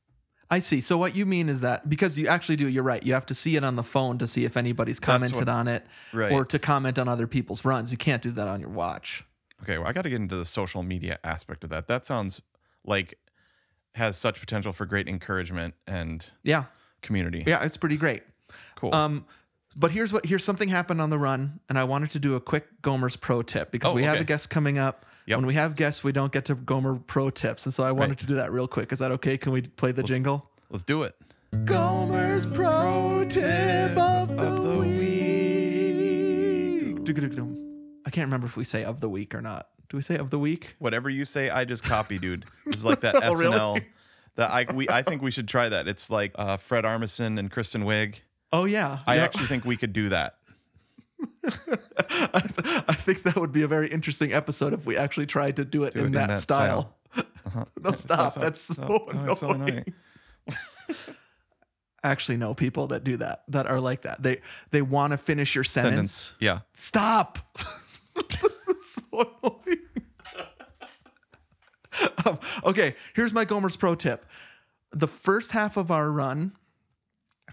I 0.51 0.59
see. 0.59 0.81
So 0.81 0.97
what 0.97 1.15
you 1.15 1.25
mean 1.25 1.47
is 1.49 1.61
that 1.61 1.89
because 1.89 2.17
you 2.17 2.27
actually 2.27 2.55
do, 2.55 2.67
you're 2.67 2.83
right. 2.83 3.03
You 3.03 3.13
have 3.13 3.25
to 3.27 3.35
see 3.35 3.55
it 3.55 3.63
on 3.63 3.75
the 3.75 3.83
phone 3.83 4.17
to 4.19 4.27
see 4.27 4.45
if 4.45 4.57
anybody's 4.57 4.99
commented 4.99 5.37
what- 5.37 5.49
on 5.49 5.67
it, 5.67 5.85
Right. 6.13 6.31
or 6.31 6.43
to 6.45 6.57
comment 6.57 6.97
on 6.97 7.07
other 7.07 7.27
people's 7.27 7.63
runs. 7.65 7.91
You 7.91 7.97
can't 7.97 8.21
do 8.23 8.31
that 8.31 8.47
on 8.47 8.59
your 8.59 8.69
watch. 8.69 9.23
Okay, 9.61 9.77
well, 9.77 9.87
I 9.87 9.93
got 9.93 10.03
to 10.03 10.09
get 10.09 10.15
into 10.21 10.35
the 10.37 10.45
social 10.45 10.81
media 10.83 11.19
aspect 11.23 11.63
of 11.63 11.69
that. 11.71 11.87
That 11.87 12.05
sounds 12.07 12.41
like 12.85 13.19
has 13.95 14.17
such 14.17 14.39
potential 14.39 14.71
for 14.71 14.85
great 14.85 15.07
encouragement 15.07 15.73
and 15.85 16.25
Yeah, 16.43 16.65
community. 17.01 17.43
yeah, 17.45 17.63
it's 17.63 17.75
pretty 17.77 17.97
great. 17.97 18.23
Cool. 18.75 18.95
Um, 18.95 19.25
but 19.75 19.91
here's 19.91 20.11
what 20.13 20.25
here's 20.25 20.43
something 20.43 20.69
happened 20.69 21.01
on 21.01 21.09
the 21.09 21.19
run, 21.19 21.59
and 21.69 21.77
I 21.77 21.83
wanted 21.83 22.09
to 22.11 22.19
do 22.19 22.35
a 22.35 22.39
quick 22.41 22.81
Gomer's 22.81 23.15
pro 23.17 23.41
tip 23.41 23.71
because 23.71 23.91
Oh, 23.91 23.95
we 23.95 24.03
have 24.03 24.19
a 24.19 24.23
guest 24.23 24.49
coming 24.49 24.77
up. 24.79 25.05
Yep. 25.29 25.37
When 25.37 25.45
we 25.45 25.53
have 25.53 25.75
guests, 25.75 26.03
we 26.03 26.11
don't 26.11 26.31
get 26.31 26.45
to 26.45 26.55
Gomer 26.55 26.95
pro 26.95 27.29
tips, 27.29 27.65
and 27.65 27.73
so 27.73 27.83
I 27.83 27.91
wanted 27.91 28.09
Right. 28.09 28.17
to 28.19 28.25
do 28.25 28.33
that 28.35 28.51
real 28.51 28.67
quick. 28.67 28.91
Is 28.91 28.97
that 28.97 29.11
okay? 29.11 29.37
Can 29.37 29.51
we 29.51 29.61
play 29.61 29.91
the 29.91 30.01
jingle? 30.01 30.49
Let's 30.71 30.83
do 30.83 31.03
it. 31.03 31.15
Gomer's 31.65 32.47
pro 32.47 33.25
tip 33.29 33.95
of 33.95 34.35
the, 34.35 34.79
week. 34.79 34.99
I 38.05 38.09
can't 38.09 38.25
remember 38.25 38.47
if 38.47 38.57
we 38.57 38.63
say 38.63 38.83
of 38.83 39.01
the 39.01 39.09
week 39.09 39.35
or 39.35 39.41
not. 39.41 39.67
Do 39.89 39.97
we 39.97 40.01
say 40.01 40.17
of 40.17 40.31
the 40.31 40.39
week? 40.39 40.75
Whatever 40.79 41.11
you 41.11 41.25
say, 41.25 41.51
I 41.51 41.63
just 41.63 41.83
copy, 41.83 42.17
dude. 42.17 42.45
It's 42.65 42.83
like 42.83 43.01
that 43.01 43.15
Oh, 43.23 43.35
really? 43.35 43.55
SNL. 43.57 43.85
That 44.35 44.49
I 44.51 44.65
we 44.73 44.89
I 44.89 45.03
think 45.03 45.21
we 45.21 45.29
should 45.29 45.47
try 45.47 45.69
that. 45.69 45.87
It's 45.87 46.09
like 46.09 46.31
uh, 46.35 46.57
Fred 46.57 46.85
Armisen 46.85 47.37
and 47.37 47.51
Kristen 47.51 47.83
Wiig. 47.83 48.21
Oh 48.51 48.65
yeah, 48.65 48.99
I 49.05 49.17
Yeah. 49.17 49.23
actually 49.25 49.45
think 49.45 49.63
we 49.65 49.77
could 49.77 49.93
do 49.93 50.09
that. 50.09 50.37
I, 52.33 52.39
th- 52.41 52.83
I 52.87 52.93
think 52.93 53.23
that 53.23 53.35
would 53.35 53.51
be 53.51 53.61
a 53.63 53.67
very 53.67 53.89
interesting 53.89 54.31
episode 54.33 54.73
if 54.73 54.85
we 54.85 54.95
actually 54.97 55.25
tried 55.25 55.55
to 55.57 55.65
do 55.65 55.83
it, 55.83 55.93
Do 55.93 55.99
in, 56.01 56.05
it 56.05 56.07
in 56.07 56.13
that, 56.13 56.27
that 56.29 56.39
style. 56.39 56.95
no, 57.81 57.91
stop. 57.91 58.33
so- 58.33 58.39
That's 58.39 58.61
so, 58.61 58.73
so- 58.73 58.87
no, 59.13 59.19
annoying. 59.21 59.35
so 59.35 59.49
annoying. 59.49 59.93
I 62.01 62.11
actually 62.11 62.37
know 62.37 62.53
people 62.53 62.87
that 62.87 63.03
do 63.03 63.17
that 63.17 63.43
that 63.49 63.67
are 63.67 63.79
like 63.81 64.03
that. 64.03 64.23
They 64.23 64.39
they 64.71 64.81
want 64.81 65.11
to 65.11 65.17
finish 65.17 65.53
your 65.53 65.65
sentence. 65.65 66.11
Sentence. 66.11 66.35
Yeah. 66.39 66.59
Stop. 66.73 67.39
so 67.57 69.01
annoying. 69.11 69.79
Um, 72.25 72.39
okay, 72.63 72.95
here's 73.13 73.33
my 73.33 73.43
Gomer's 73.45 73.75
pro 73.75 73.95
tip. 73.95 74.25
The 74.91 75.07
first 75.07 75.51
half 75.51 75.75
of 75.75 75.91
our 75.91 76.09
run, 76.11 76.53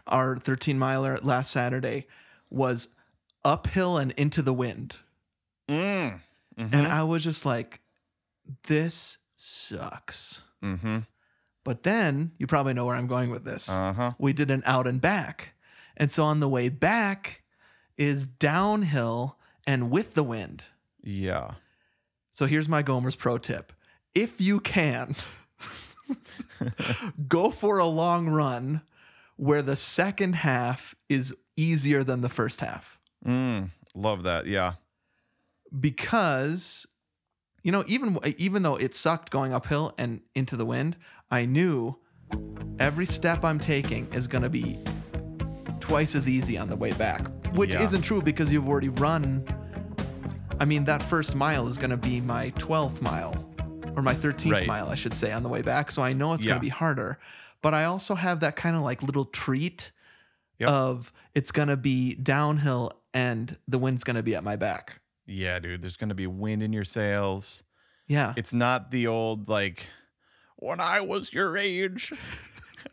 our 0.07 0.37
13 0.39 0.79
miler 0.79 1.19
last 1.23 1.51
Saturday, 1.51 2.07
was 2.49 2.89
uphill 3.47 3.97
and 3.97 4.11
into 4.12 4.43
the 4.43 4.53
wind. 4.53 4.97
Mm. 5.69 6.21
And 6.59 6.87
I 6.87 7.03
was 7.05 7.23
just 7.23 7.47
like, 7.47 7.81
this 8.65 9.19
sucks. 9.37 10.43
Mm-hmm. 10.62 10.99
But 11.65 11.83
then 11.83 12.33
you 12.38 12.47
probably 12.47 12.75
know 12.75 12.87
where 12.87 12.97
I'm 12.97 13.07
going 13.07 13.31
with 13.31 13.45
this. 13.45 13.69
Uh 13.69 13.93
huh. 13.93 14.12
we 14.19 14.33
did 14.33 14.50
an 14.50 14.62
out 14.67 14.87
and 14.87 15.00
back. 15.00 15.55
And 15.97 16.11
so 16.11 16.25
on 16.25 16.41
the 16.41 16.49
way 16.49 16.69
back 16.69 17.43
is 17.97 18.26
downhill 18.26 19.38
and 19.67 19.91
with 19.91 20.15
the 20.15 20.23
wind. 20.23 20.65
Yeah. 21.03 21.53
So 22.33 22.47
here's 22.47 22.69
my 22.69 22.83
Gomer's 22.83 23.17
pro 23.17 23.38
tip. 23.38 23.73
If 24.15 24.41
you 24.41 24.61
can, 24.61 25.15
go 27.29 27.50
for 27.50 27.79
a 27.79 27.87
long 27.87 28.29
run 28.29 28.83
where 29.37 29.62
the 29.62 29.76
second 29.76 30.37
half 30.37 30.95
is 31.09 31.35
easier 31.57 32.05
than 32.05 32.21
the 32.21 32.29
first 32.29 32.61
half. 32.61 32.96
Mm. 33.26 33.71
Love 33.95 34.23
that. 34.25 34.47
Yeah. 34.47 34.75
because 35.80 36.87
you 37.62 37.73
know 37.73 37.85
even 37.87 38.18
even 38.38 38.62
though 38.62 38.76
it 38.76 38.95
sucked 38.95 39.30
going 39.30 39.52
uphill 39.52 39.92
and 39.99 40.21
into 40.35 40.56
the 40.56 40.64
wind, 40.64 40.97
I 41.30 41.45
knew 41.45 41.97
every 42.78 43.06
step 43.06 43.45
I'm 43.45 43.59
taking 43.59 44.06
is 44.14 44.26
going 44.28 44.42
to 44.42 44.49
be 44.50 44.78
twice 45.80 46.14
as 46.14 46.28
easy 46.28 46.56
on 46.59 46.68
the 46.68 46.76
way 46.76 46.92
back, 46.92 47.26
which 47.54 47.71
Yeah. 47.71 47.83
isn't 47.83 48.02
true 48.02 48.21
because 48.23 48.52
you've 48.52 48.68
already 48.68 48.88
run. 48.90 49.45
I 50.61 50.64
mean, 50.64 50.85
that 50.85 51.02
first 51.02 51.35
mile 51.35 51.68
is 51.68 51.78
going 51.78 51.90
to 51.90 51.97
be 51.97 52.21
my 52.21 52.50
12th 52.52 53.00
mile 53.02 53.35
or 53.97 54.02
my 54.02 54.14
13th 54.14 54.52
Right. 54.52 54.66
mile, 54.66 54.88
I 54.88 54.95
should 54.95 55.14
say, 55.14 55.33
on 55.33 55.42
the 55.42 55.49
way 55.49 55.62
back. 55.62 55.90
So 55.90 56.02
I 56.02 56.12
know 56.12 56.33
it's 56.35 56.45
Yeah. 56.45 56.50
going 56.50 56.61
to 56.61 56.64
be 56.64 56.68
harder. 56.71 57.18
But 57.62 57.75
I 57.75 57.85
also 57.85 58.14
have 58.14 58.40
that 58.40 58.56
kind 58.56 58.75
of 58.76 58.83
like 58.83 59.02
little 59.02 59.25
treat 59.26 59.92
Yep. 60.59 60.68
of 60.71 61.12
it's 61.35 61.52
going 61.52 61.68
to 61.68 61.76
be 61.76 62.14
downhill 62.14 62.92
and 63.15 63.57
the 63.69 63.79
wind's 63.79 64.05
going 64.05 64.17
to 64.17 64.23
be 64.23 64.35
at 64.35 64.45
my 64.45 64.57
back. 64.57 65.01
Yeah, 65.27 65.59
dude. 65.59 65.83
There's 65.83 65.97
gonna 65.97 66.15
be 66.15 66.27
wind 66.29 66.63
in 66.63 66.73
your 66.73 66.85
sails. 66.85 67.65
Yeah. 68.07 68.33
It's 68.37 68.53
not 68.53 68.93
the 68.93 69.09
old 69.09 69.49
like 69.49 69.87
when 70.57 70.79
I 70.81 71.01
was 71.01 71.33
your 71.33 71.57
age. 71.57 72.13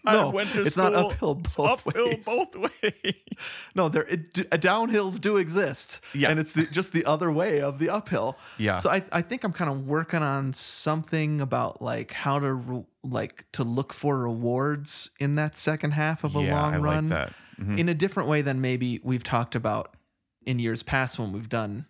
No, 0.05 0.29
I 0.31 0.33
went 0.33 0.49
to 0.49 0.65
it's 0.65 0.75
not 0.75 0.91
school, 0.91 1.11
uphill 1.11 1.41
it's 1.45 1.55
both 1.55 1.87
uphill 1.87 2.07
ways. 2.09 2.25
both 2.25 2.55
ways. 2.57 3.13
No, 3.75 3.89
there 3.89 4.03
it, 4.03 4.33
d- 4.33 4.43
downhills 4.43 5.21
do 5.21 5.37
exist. 5.37 5.99
Yeah. 6.15 6.29
and 6.31 6.39
it's 6.39 6.51
the, 6.51 6.65
just 6.65 6.91
the 6.93 7.05
other 7.05 7.31
way 7.31 7.61
of 7.61 7.77
the 7.79 7.89
uphill. 7.89 8.35
Yeah. 8.57 8.79
So 8.79 8.89
I 8.89 9.03
I 9.11 9.21
think 9.21 9.43
I'm 9.43 9.53
kind 9.53 9.69
of 9.69 9.85
working 9.85 10.23
on 10.23 10.51
something 10.53 11.39
about 11.39 11.81
like 11.81 12.11
how 12.11 12.39
to 12.39 12.53
re- 12.53 12.85
like 13.03 13.45
to 13.53 13.63
look 13.63 13.93
for 13.93 14.17
rewards 14.17 15.11
in 15.19 15.35
that 15.35 15.55
second 15.55 15.91
half 15.91 16.23
of 16.23 16.35
a 16.35 16.41
yeah, 16.41 16.59
long 16.61 16.73
I 16.73 16.77
run 16.79 17.09
like 17.09 17.29
that. 17.29 17.33
Mhm. 17.61 17.77
in 17.79 17.87
a 17.87 17.93
different 17.93 18.27
way 18.27 18.41
than 18.41 18.59
maybe 18.61 18.99
we've 19.03 19.23
talked 19.23 19.53
about 19.55 19.95
in 20.45 20.59
years 20.59 20.83
past 20.83 21.17
when 21.19 21.31
we've 21.31 21.49
done 21.49 21.85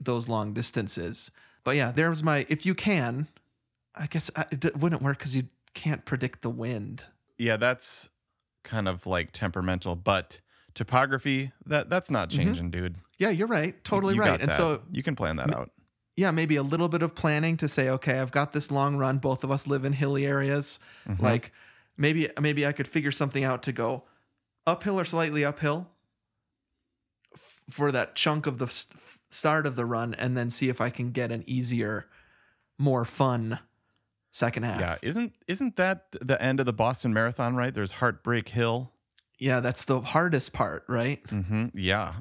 those 0.00 0.28
long 0.28 0.52
distances. 0.52 1.30
But 1.64 1.76
yeah, 1.76 1.92
there's 1.92 2.22
my 2.22 2.46
if 2.48 2.66
you 2.66 2.74
can, 2.74 3.28
I 3.94 4.06
guess 4.06 4.30
I, 4.36 4.46
it 4.50 4.76
wouldn't 4.76 5.02
work 5.02 5.18
because 5.18 5.36
you 5.36 5.44
can't 5.74 6.04
predict 6.04 6.42
the 6.42 6.50
wind. 6.50 7.04
Yeah, 7.38 7.56
that's 7.56 8.08
kind 8.64 8.88
of 8.88 9.06
like 9.06 9.32
temperamental, 9.32 9.96
but 9.96 10.40
topography 10.74 11.52
that 11.66 11.90
that's 11.90 12.10
not 12.10 12.30
changing, 12.30 12.70
dude. 12.70 12.96
Yeah, 13.18 13.30
you're 13.30 13.46
right. 13.46 13.82
Totally 13.84 14.14
You 14.14 14.20
right. 14.20 14.40
And 14.40 14.50
that. 14.50 14.56
so 14.56 14.82
you 14.90 15.02
can 15.02 15.14
plan 15.14 15.36
that 15.36 15.54
out. 15.54 15.70
yeah, 16.16 16.30
maybe 16.32 16.56
a 16.56 16.62
little 16.62 16.88
bit 16.88 17.02
of 17.02 17.14
planning 17.14 17.56
to 17.58 17.68
say, 17.68 17.88
okay, 17.90 18.18
I've 18.18 18.32
got 18.32 18.52
this 18.52 18.70
long 18.70 18.96
run. 18.96 19.18
Both 19.18 19.44
of 19.44 19.50
us 19.50 19.66
live 19.66 19.84
in 19.84 19.92
hilly 19.92 20.26
areas. 20.26 20.80
Mm-hmm. 21.08 21.22
Like 21.22 21.52
maybe 21.96 22.28
maybe 22.40 22.66
I 22.66 22.72
could 22.72 22.88
figure 22.88 23.12
something 23.12 23.44
out 23.44 23.62
to 23.64 23.72
go 23.72 24.02
uphill 24.66 24.98
or 24.98 25.04
slightly 25.04 25.44
uphill 25.44 25.88
for 27.70 27.92
that 27.92 28.14
chunk 28.14 28.46
of 28.46 28.58
the 28.58 28.66
s- 28.66 28.86
start 29.30 29.66
of 29.66 29.76
the 29.76 29.84
run, 29.86 30.14
and 30.14 30.36
then 30.36 30.50
see 30.50 30.68
if 30.68 30.80
I 30.80 30.90
can 30.90 31.10
get 31.10 31.30
an 31.32 31.44
easier, 31.46 32.06
more 32.78 33.04
fun 33.04 33.58
second 34.30 34.62
half. 34.64 34.80
Yeah, 34.80 34.96
isn't 35.02 35.34
isn't 35.46 35.76
that 35.76 36.06
the 36.20 36.40
end 36.42 36.60
of 36.60 36.66
the 36.66 36.72
Boston 36.72 37.12
Marathon? 37.12 37.54
Right? 37.56 37.72
There's 37.74 37.92
Heartbreak 37.92 38.48
Hill. 38.48 38.92
yeah, 39.38 39.60
that's 39.60 39.84
the 39.84 40.00
hardest 40.00 40.52
part, 40.52 40.84
right? 40.88 41.20
hmm 41.28 41.66
Yeah, 41.74 42.12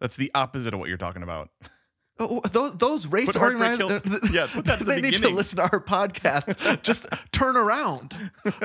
that's 0.00 0.16
the 0.16 0.30
opposite 0.34 0.72
of 0.74 0.80
what 0.80 0.88
you're 0.88 0.98
talking 0.98 1.22
about. 1.22 1.50
Oh, 2.18 2.40
those, 2.52 2.76
those 2.76 3.06
race 3.06 3.34
organizers, 3.34 3.78
Hill- 4.04 4.18
yeah, 4.32 4.46
the 4.54 4.82
they 4.84 5.00
need 5.00 5.14
to 5.14 5.30
listen 5.30 5.56
to 5.56 5.62
our 5.62 5.80
podcast. 5.82 6.82
Just 6.82 7.06
turn 7.32 7.56
around, 7.56 8.14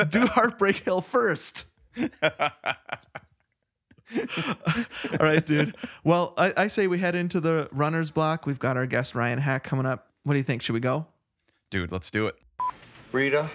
do 0.09 0.27
Heartbreak 0.27 0.77
Hill 0.79 1.01
first. 1.01 1.65
All 5.19 5.25
right, 5.25 5.45
dude. 5.45 5.75
Well, 6.03 6.33
I, 6.37 6.53
I 6.55 6.67
say 6.67 6.87
we 6.87 6.99
head 6.99 7.15
into 7.15 7.39
the 7.39 7.67
runner's 7.71 8.11
block. 8.11 8.45
We've 8.45 8.59
got 8.59 8.77
our 8.77 8.85
guest 8.85 9.15
Ryan 9.15 9.39
Hack 9.39 9.63
coming 9.63 9.85
up. 9.85 10.07
What 10.23 10.33
do 10.33 10.37
you 10.37 10.43
think? 10.43 10.61
Should 10.61 10.73
we 10.73 10.79
go? 10.79 11.07
Dude, 11.69 11.91
let's 11.91 12.09
do 12.09 12.27
it. 12.27 12.35
Rita, 13.11 13.49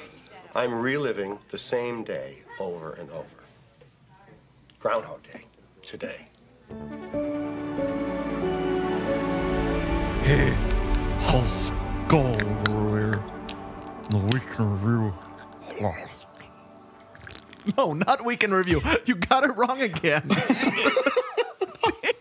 I'm 0.54 0.74
reliving 0.74 1.38
the 1.48 1.58
same 1.58 2.04
day 2.04 2.38
over 2.58 2.92
and 2.94 3.10
over. 3.10 3.26
Groundhog 4.78 5.22
Day, 5.22 5.46
today. 5.82 6.26
Hey, 10.24 10.50
how's 11.20 11.70
it 11.70 12.08
going 12.08 12.68
over 12.68 13.00
there? 13.00 13.24
The 14.10 14.18
week 14.32 14.58
in 14.58 14.70
review. 14.72 15.14
No, 17.76 17.92
not 17.92 18.24
week 18.24 18.44
in 18.44 18.52
review. 18.52 18.80
You 19.06 19.14
got 19.14 19.44
it 19.44 19.56
wrong 19.56 19.80
again. 19.80 20.22
Dang 20.28 20.42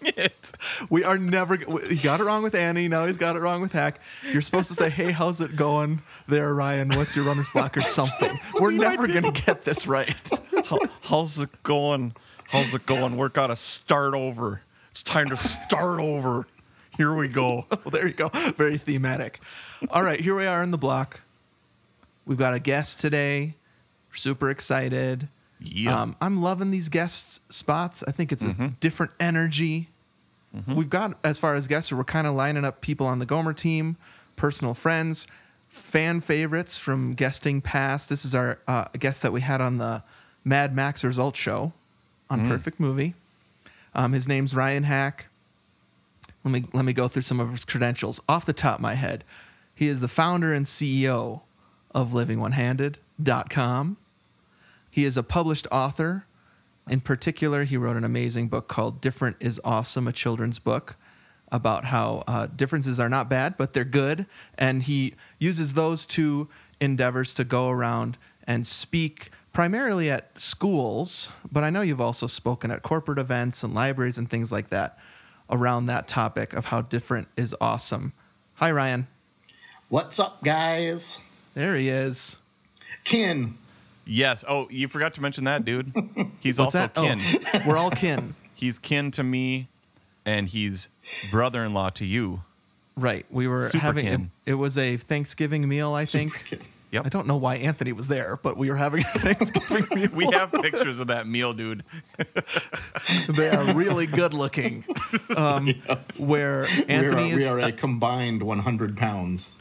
it. 0.02 0.52
We 0.90 1.04
are 1.04 1.18
never. 1.18 1.58
He 1.58 1.96
got 1.96 2.20
it 2.20 2.24
wrong 2.24 2.44
with 2.44 2.56
Annie. 2.56 2.88
Now 2.88 3.06
he's 3.06 3.18
got 3.18 3.36
it 3.36 3.40
wrong 3.40 3.62
with 3.62 3.72
Hack. 3.72 4.00
You're 4.32 4.42
supposed 4.42 4.68
to 4.70 4.74
say, 4.74 4.90
"Hey, 4.90 5.12
how's 5.12 5.42
it 5.42 5.56
going 5.56 6.02
there, 6.28 6.54
Ryan? 6.54 6.90
What's 6.90 7.16
your 7.16 7.26
runner's 7.26 7.50
block 7.50 7.78
or 7.78 7.82
something?" 7.82 8.40
We're 8.60 8.72
never 8.72 9.08
gonna 9.08 9.32
get 9.32 9.64
this 9.64 9.88
right. 9.88 10.16
How, 10.66 10.80
how's 11.02 11.40
it 11.40 11.64
going? 11.64 12.14
How's 12.50 12.74
it 12.74 12.86
going? 12.86 13.18
We're 13.18 13.30
gotta 13.30 13.56
start 13.56 14.14
over. 14.14 14.62
It's 14.92 15.04
time 15.04 15.30
to 15.30 15.38
start 15.38 16.00
over. 16.00 16.48
Here 16.98 17.14
we 17.14 17.30
go. 17.30 17.66
Well, 17.70 17.82
oh, 17.86 17.90
there 17.90 18.08
you 18.08 18.14
go. 18.14 18.30
Very 18.58 18.78
thematic. 18.78 19.40
All 19.90 20.04
right, 20.04 20.20
here 20.20 20.36
we 20.36 20.46
are 20.46 20.62
in 20.62 20.72
the 20.72 20.78
block. 20.78 21.22
We've 22.26 22.38
got 22.38 22.54
a 22.54 22.60
guest 22.60 23.00
today. 23.00 23.56
We're 24.12 24.18
super 24.18 24.50
excited. 24.50 25.28
Yeah. 25.60 26.02
Um, 26.02 26.16
I'm 26.20 26.42
loving 26.42 26.72
these 26.72 26.90
guest 26.90 27.42
spots. 27.52 28.04
I 28.08 28.12
think 28.12 28.32
it's 28.32 28.44
a 28.44 28.74
different 28.80 29.12
energy. 29.20 29.90
We've 30.68 30.90
got, 30.90 31.18
as 31.24 31.38
far 31.38 31.56
as 31.56 31.68
guests, 31.68 31.94
we're 31.94 32.04
kind 32.04 32.28
of 32.28 32.36
lining 32.36 32.66
up 32.66 32.82
people 32.82 33.08
on 33.08 33.20
the 33.20 33.26
Gomer 33.26 33.54
team, 33.54 33.96
personal 34.36 34.74
friends, 34.74 35.26
fan 35.70 36.20
favorites 36.20 36.78
from 36.78 37.14
guesting 37.14 37.62
past. 37.62 38.10
This 38.10 38.26
is 38.26 38.36
our 38.36 38.60
uh, 38.68 38.86
guest 39.00 39.22
that 39.22 39.32
we 39.32 39.42
had 39.42 39.62
on 39.62 39.78
the 39.78 40.04
Mad 40.44 40.76
Max 40.76 41.04
Results 41.06 41.40
show 41.40 41.72
on 42.30 42.48
Perfect 42.50 42.80
Movie. 42.80 43.14
Um, 43.94 44.12
his 44.14 44.28
name's 44.28 44.54
Ryan 44.56 44.84
Hack. 44.84 45.28
Let 46.44 46.52
me 46.52 46.66
let 46.74 46.86
me 46.86 46.94
go 46.94 47.08
through 47.08 47.22
some 47.22 47.40
of 47.40 47.52
his 47.52 47.64
credentials 47.66 48.20
off 48.28 48.46
the 48.46 48.54
top 48.54 48.76
of 48.76 48.82
my 48.82 48.96
head. 48.96 49.24
He 49.76 49.88
is 49.88 50.00
the 50.00 50.08
founder 50.08 50.54
and 50.54 50.66
CEO 50.66 51.42
of 51.94 52.12
livingonehanded.com. 52.12 53.98
He 54.92 55.06
is 55.06 55.18
a 55.18 55.24
published 55.24 55.66
author. 55.72 56.26
In 56.88 57.00
particular, 57.00 57.64
he 57.64 57.78
wrote 57.78 57.96
an 57.96 58.04
amazing 58.04 58.50
book 58.50 58.68
called 58.68 59.02
Different 59.02 59.38
is 59.40 59.60
Awesome, 59.64 60.08
a 60.08 60.12
children's 60.12 60.60
book 60.60 60.98
about 61.52 61.86
how 61.86 62.24
uh, 62.28 62.48
differences 62.48 63.00
are 63.00 63.10
not 63.10 63.30
bad, 63.30 63.58
but 63.58 63.74
they're 63.74 63.84
good. 63.84 64.26
And 64.58 64.84
he 64.84 65.16
uses 65.40 65.74
those 65.74 66.06
two 66.06 66.50
endeavors 66.80 67.34
to 67.36 67.44
go 67.44 67.70
around 67.70 68.18
and 68.46 68.68
speak 68.68 69.32
primarily 69.54 70.10
at 70.10 70.40
schools, 70.40 71.30
but 71.52 71.64
I 71.64 71.70
know 71.70 71.82
you've 71.82 72.02
also 72.02 72.28
spoken 72.28 72.72
at 72.72 72.84
corporate 72.84 73.20
events 73.20 73.64
and 73.64 73.74
libraries 73.74 74.18
and 74.18 74.30
things 74.30 74.52
like 74.52 74.70
that 74.70 74.98
around 75.50 75.88
that 75.88 76.08
topic 76.08 76.54
of 76.54 76.66
how 76.66 76.82
different 76.82 77.28
is 77.36 77.54
awesome. 77.60 78.14
Hi, 78.56 78.72
Ryan. 78.72 79.08
What's 79.90 80.20
up, 80.20 80.44
guys? 80.44 81.22
There 81.54 81.76
he 81.76 81.90
is. 81.90 82.38
Kin. 83.04 83.56
Yes. 84.06 84.44
Oh, 84.48 84.68
you 84.70 84.88
forgot 84.88 85.14
to 85.16 85.22
mention 85.22 85.44
that, 85.46 85.66
dude. 85.66 85.92
He's 86.40 86.60
also 86.60 86.80
that? 86.80 86.92
Oh, 86.96 87.04
kin. 87.04 87.20
we're 87.68 87.78
all 87.78 87.92
kin. 87.92 88.36
He's 88.54 88.78
kin 88.80 89.12
to 89.12 89.24
me, 89.24 89.68
and 90.26 90.48
he's 90.48 90.88
brother-in-law 91.32 91.90
to 91.92 92.06
you. 92.06 92.44
Right. 92.96 93.26
We 93.32 93.48
were 93.48 93.70
Super 93.70 93.80
having 93.80 94.06
it, 94.06 94.12
kin. 94.12 94.32
it 94.46 94.54
was 94.56 94.78
a 94.78 94.98
Thanksgiving 94.98 95.68
meal, 95.68 95.94
I 95.94 96.06
think. 96.06 96.62
Kin. 96.92 96.98
Yep. 96.98 97.06
I 97.06 97.10
don't 97.10 97.28
know 97.28 97.38
why 97.38 97.56
Anthony 97.56 97.94
was 97.94 98.08
there, 98.08 98.38
but 98.44 98.58
we 98.58 98.70
were 98.70 98.76
having 98.76 99.02
a 99.02 99.04
Thanksgiving 99.20 99.86
meal. 99.98 100.10
We 100.14 100.26
have 100.34 100.52
pictures 100.52 101.00
of 101.00 101.08
that 101.08 101.26
meal, 101.26 101.54
dude. 101.54 101.84
they 103.30 103.50
are 103.50 103.74
really 103.74 104.06
good 104.08 104.34
looking. 104.34 104.84
Um, 105.36 105.68
Where 106.18 106.62
We 106.64 106.68
are, 106.68 106.86
Anthony 106.90 107.36
we 107.36 107.46
are 107.48 107.60
a 107.60 107.72
combined 107.72 108.44
100 108.44 108.98
pounds. 108.98 109.56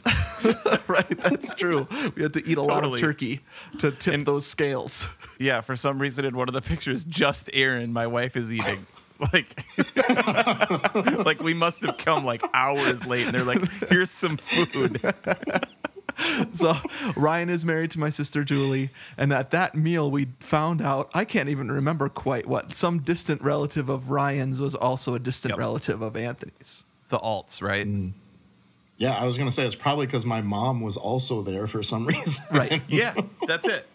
right. 0.87 1.17
That's 1.19 1.55
true. 1.55 1.87
We 2.15 2.23
had 2.23 2.33
to 2.33 2.45
eat 2.47 2.57
a 2.57 2.61
lot 2.61 2.83
of 2.83 2.99
turkey 2.99 3.41
to 3.79 3.91
tip 3.91 4.25
those 4.25 4.45
scales. 4.45 5.05
Yeah, 5.39 5.61
for 5.61 5.75
some 5.77 5.99
reason 5.99 6.25
in 6.25 6.35
one 6.35 6.47
of 6.49 6.53
the 6.53 6.61
pictures, 6.61 7.05
just 7.05 7.49
Aaron, 7.53 7.93
my 7.93 8.07
wife, 8.07 8.35
is 8.35 8.51
eating. 8.51 8.85
Like, 9.33 9.63
like 11.25 11.43
we 11.43 11.53
must 11.53 11.83
have 11.83 11.97
come 11.99 12.25
like 12.25 12.41
hours 12.55 13.05
late, 13.05 13.27
and 13.27 13.35
they're 13.35 13.43
like, 13.43 13.61
"Here's 13.87 14.09
some 14.09 14.37
food." 14.37 14.99
So 16.53 16.75
Ryan 17.15 17.49
is 17.49 17.63
married 17.65 17.91
to 17.91 17.99
my 17.99 18.09
sister 18.09 18.43
Julie, 18.43 18.89
and 19.17 19.31
at 19.33 19.51
that 19.51 19.75
meal 19.75 20.09
we 20.11 20.27
found 20.39 20.81
out 20.81 21.09
I 21.13 21.25
can't 21.25 21.49
even 21.49 21.71
remember 21.71 22.09
quite 22.09 22.45
what 22.47 22.75
some 22.75 22.99
distant 22.99 23.41
relative 23.41 23.89
of 23.89 24.09
Ryan's 24.09 24.59
was 24.59 24.75
also 24.75 25.13
a 25.15 25.19
distant 25.19 25.51
Yep. 25.53 25.59
relative 25.59 26.01
of 26.01 26.15
Anthony's. 26.17 26.83
The 27.09 27.17
alts, 27.19 27.61
right? 27.61 27.85
Mm. 27.87 28.11
Yeah, 28.97 29.17
I 29.19 29.25
was 29.25 29.37
going 29.37 29.49
to 29.49 29.53
say 29.53 29.65
it's 29.65 29.75
probably 29.75 30.05
because 30.05 30.25
my 30.25 30.41
mom 30.41 30.79
was 30.81 30.95
also 30.97 31.41
there 31.41 31.65
for 31.67 31.81
some 31.83 32.05
reason. 32.13 32.45
Right. 32.51 32.81
Yeah, 32.87 33.15
that's 33.47 33.67
it. 33.67 33.87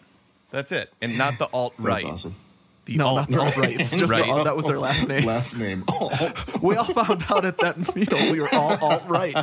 That's 0.51 0.71
it, 0.71 0.91
and 1.01 1.17
not 1.17 1.37
the 1.39 1.45
alt 1.53 1.73
right. 1.77 2.01
That's 2.03 2.13
awesome. 2.13 2.35
The 2.85 2.95
no, 2.95 3.07
alt. 3.07 3.15
not 3.17 3.27
the 3.29 3.39
alt 3.39 3.57
right. 3.57 3.79
It's 3.81 3.91
just 3.91 4.11
Right. 4.11 4.25
the, 4.25 4.31
alt- 4.31 4.45
that 4.45 4.55
was 4.55 4.65
their 4.65 4.79
last 4.79 5.07
name. 5.09 5.25
Last 5.25 5.57
name 5.57 5.83
Alt. 5.89 6.45
We 6.63 6.75
all 6.77 6.85
found 6.85 7.23
out 7.29 7.43
at 7.45 7.57
that 7.59 7.77
meal 7.95 8.31
we 8.31 8.39
were 8.39 8.47
all 8.53 8.77
alt 8.81 9.03
right. 9.07 9.35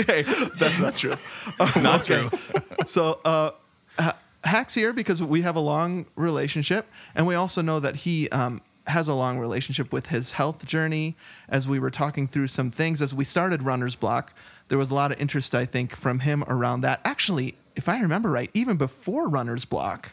Okay, 0.00 0.22
that's 0.58 0.78
not 0.78 0.96
true. 0.96 1.16
Um, 1.60 1.82
Not 1.82 2.02
okay. 2.10 2.28
true. 2.28 2.38
So, 2.86 3.20
uh, 3.24 3.50
Ha- 3.98 4.16
Hack's 4.44 4.74
here 4.74 4.92
because 4.92 5.22
we 5.22 5.42
have 5.42 5.56
a 5.56 5.60
long 5.60 6.06
relationship, 6.16 6.86
and 7.14 7.26
we 7.26 7.34
also 7.34 7.62
know 7.62 7.80
that 7.80 7.96
he 7.96 8.28
um, 8.30 8.60
has 8.86 9.08
a 9.08 9.14
long 9.14 9.38
relationship 9.38 9.92
with 9.92 10.06
his 10.08 10.32
health 10.32 10.64
journey. 10.66 11.16
As 11.48 11.66
we 11.66 11.78
were 11.78 11.90
talking 11.90 12.28
through 12.28 12.48
some 12.48 12.70
things, 12.70 13.00
as 13.02 13.14
we 13.14 13.24
started 13.24 13.62
Runner's 13.62 13.96
Block, 13.96 14.34
there 14.68 14.78
was 14.78 14.90
a 14.90 14.94
lot 14.94 15.10
of 15.12 15.20
interest, 15.20 15.54
I 15.54 15.64
think, 15.64 15.96
from 15.96 16.20
him 16.20 16.44
around 16.48 16.82
that. 16.82 17.00
Actually, 17.04 17.56
if 17.74 17.88
I 17.88 18.00
remember 18.00 18.30
right, 18.30 18.50
even 18.54 18.76
before 18.76 19.28
Runner's 19.28 19.64
Block, 19.64 20.12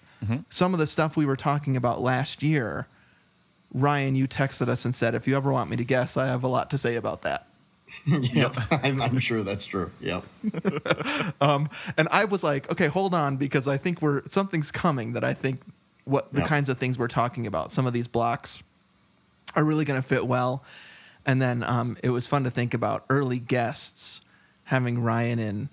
some 0.49 0.73
of 0.73 0.79
the 0.79 0.87
stuff 0.87 1.17
we 1.17 1.25
were 1.25 1.35
talking 1.35 1.75
about 1.75 2.01
last 2.01 2.41
year, 2.41 2.87
Ryan, 3.73 4.15
you 4.15 4.25
texted 4.27 4.69
us 4.69 4.85
and 4.85 4.95
said, 4.95 5.15
if 5.15 5.27
you 5.27 5.35
ever 5.35 5.51
want 5.51 5.69
me 5.69 5.75
to 5.75 5.83
guess, 5.83 6.15
I 6.15 6.27
have 6.27 6.43
a 6.43 6.47
lot 6.47 6.69
to 6.71 6.77
say 6.77 6.95
about 6.95 7.23
that. 7.23 7.47
yep, 8.07 8.55
I'm, 8.83 9.01
I'm 9.01 9.19
sure 9.19 9.43
that's 9.43 9.65
true. 9.65 9.91
Yep. 10.01 10.23
And 11.41 12.07
I 12.11 12.25
was 12.25 12.43
like, 12.43 12.71
okay, 12.71 12.87
hold 12.87 13.13
on, 13.13 13.37
because 13.37 13.67
I 13.67 13.77
think 13.77 14.01
we're 14.01 14.21
something's 14.29 14.71
coming 14.71 15.13
that 15.13 15.23
I 15.23 15.33
think 15.33 15.61
what 16.05 16.31
the 16.33 16.39
Yeah. 16.41 16.47
kinds 16.47 16.69
of 16.69 16.77
things 16.77 16.97
we're 16.97 17.07
talking 17.07 17.45
about, 17.47 17.71
some 17.71 17.85
of 17.85 17.93
these 17.93 18.07
blocks 18.07 18.61
are 19.55 19.63
really 19.63 19.85
going 19.85 20.01
to 20.01 20.07
fit 20.07 20.25
well. 20.25 20.63
And 21.25 21.41
then 21.41 21.63
um, 21.63 21.97
it 22.03 22.09
was 22.09 22.27
fun 22.27 22.43
to 22.43 22.49
think 22.51 22.73
about 22.73 23.05
early 23.09 23.39
guests 23.39 24.21
having 24.65 25.01
Ryan 25.01 25.39
in 25.39 25.69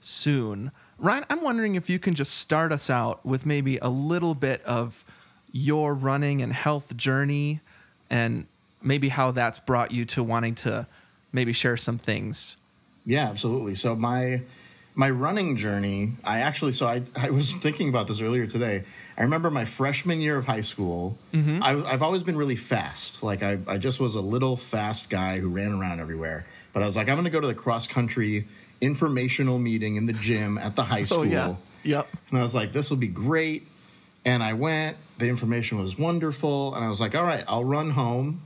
soon. 0.00 0.70
Ryan, 0.98 1.24
I'm 1.28 1.42
wondering 1.42 1.74
if 1.74 1.90
you 1.90 1.98
can 1.98 2.14
just 2.14 2.34
start 2.34 2.72
us 2.72 2.88
out 2.88 3.24
with 3.26 3.44
maybe 3.44 3.78
a 3.78 3.88
little 3.88 4.34
bit 4.34 4.62
of 4.64 5.04
your 5.52 5.94
running 5.94 6.40
and 6.40 6.52
health 6.52 6.96
journey 6.96 7.60
and 8.08 8.46
maybe 8.82 9.08
how 9.08 9.30
that's 9.32 9.58
brought 9.58 9.90
you 9.92 10.04
to 10.06 10.22
wanting 10.22 10.54
to 10.54 10.86
maybe 11.34 11.52
share 11.52 11.76
some 11.76 11.98
things. 11.98 12.56
Yeah, 13.04 13.28
absolutely. 13.28 13.74
So 13.74 13.94
my 13.94 14.42
my 14.94 15.10
running 15.10 15.56
journey, 15.56 16.12
I 16.24 16.40
actually 16.40 16.72
so 16.72 16.86
I 16.86 17.02
I 17.16 17.30
was 17.30 17.52
thinking 17.64 17.90
about 17.90 18.06
this 18.06 18.20
earlier 18.20 18.46
today. 18.46 18.84
I 19.18 19.22
remember 19.22 19.50
my 19.50 19.66
freshman 19.66 20.20
year 20.20 20.38
of 20.38 20.46
high 20.46 20.62
school. 20.62 21.18
Mm-hmm. 21.34 21.62
I, 21.62 21.92
I've 21.92 22.02
always 22.02 22.22
been 22.22 22.36
really 22.38 22.56
fast. 22.56 23.22
Like 23.22 23.42
I 23.42 23.58
I 23.66 23.76
just 23.76 24.00
was 24.00 24.14
a 24.14 24.22
little 24.22 24.56
fast 24.56 25.10
guy 25.10 25.40
who 25.40 25.50
ran 25.50 25.72
around 25.72 26.00
everywhere. 26.00 26.46
But 26.72 26.82
I 26.82 26.86
was 26.86 26.96
like, 26.96 27.08
I'm 27.08 27.14
going 27.14 27.24
to 27.24 27.30
go 27.30 27.40
to 27.40 27.46
the 27.46 27.54
cross 27.54 27.86
country 27.86 28.46
informational 28.80 29.58
meeting 29.58 29.94
in 29.96 30.06
the 30.06 30.12
gym 30.12 30.58
at 30.58 30.74
the 30.76 30.82
high 30.82 31.00
oh, 31.02 31.04
school. 31.04 31.20
Oh, 31.20 31.24
yeah. 31.24 31.56
Yep. 31.84 32.08
And 32.30 32.38
I 32.38 32.42
was 32.42 32.54
like, 32.54 32.72
this 32.72 32.90
will 32.90 32.96
be 32.96 33.08
great. 33.08 33.66
And 34.24 34.42
I 34.42 34.54
went. 34.54 34.96
The 35.18 35.28
information 35.28 35.78
was 35.78 35.96
wonderful. 35.98 36.74
And 36.74 36.84
I 36.84 36.88
was 36.88 37.00
like, 37.00 37.14
all 37.14 37.22
right, 37.22 37.44
I'll 37.46 37.64
run 37.64 37.90
home 37.90 38.42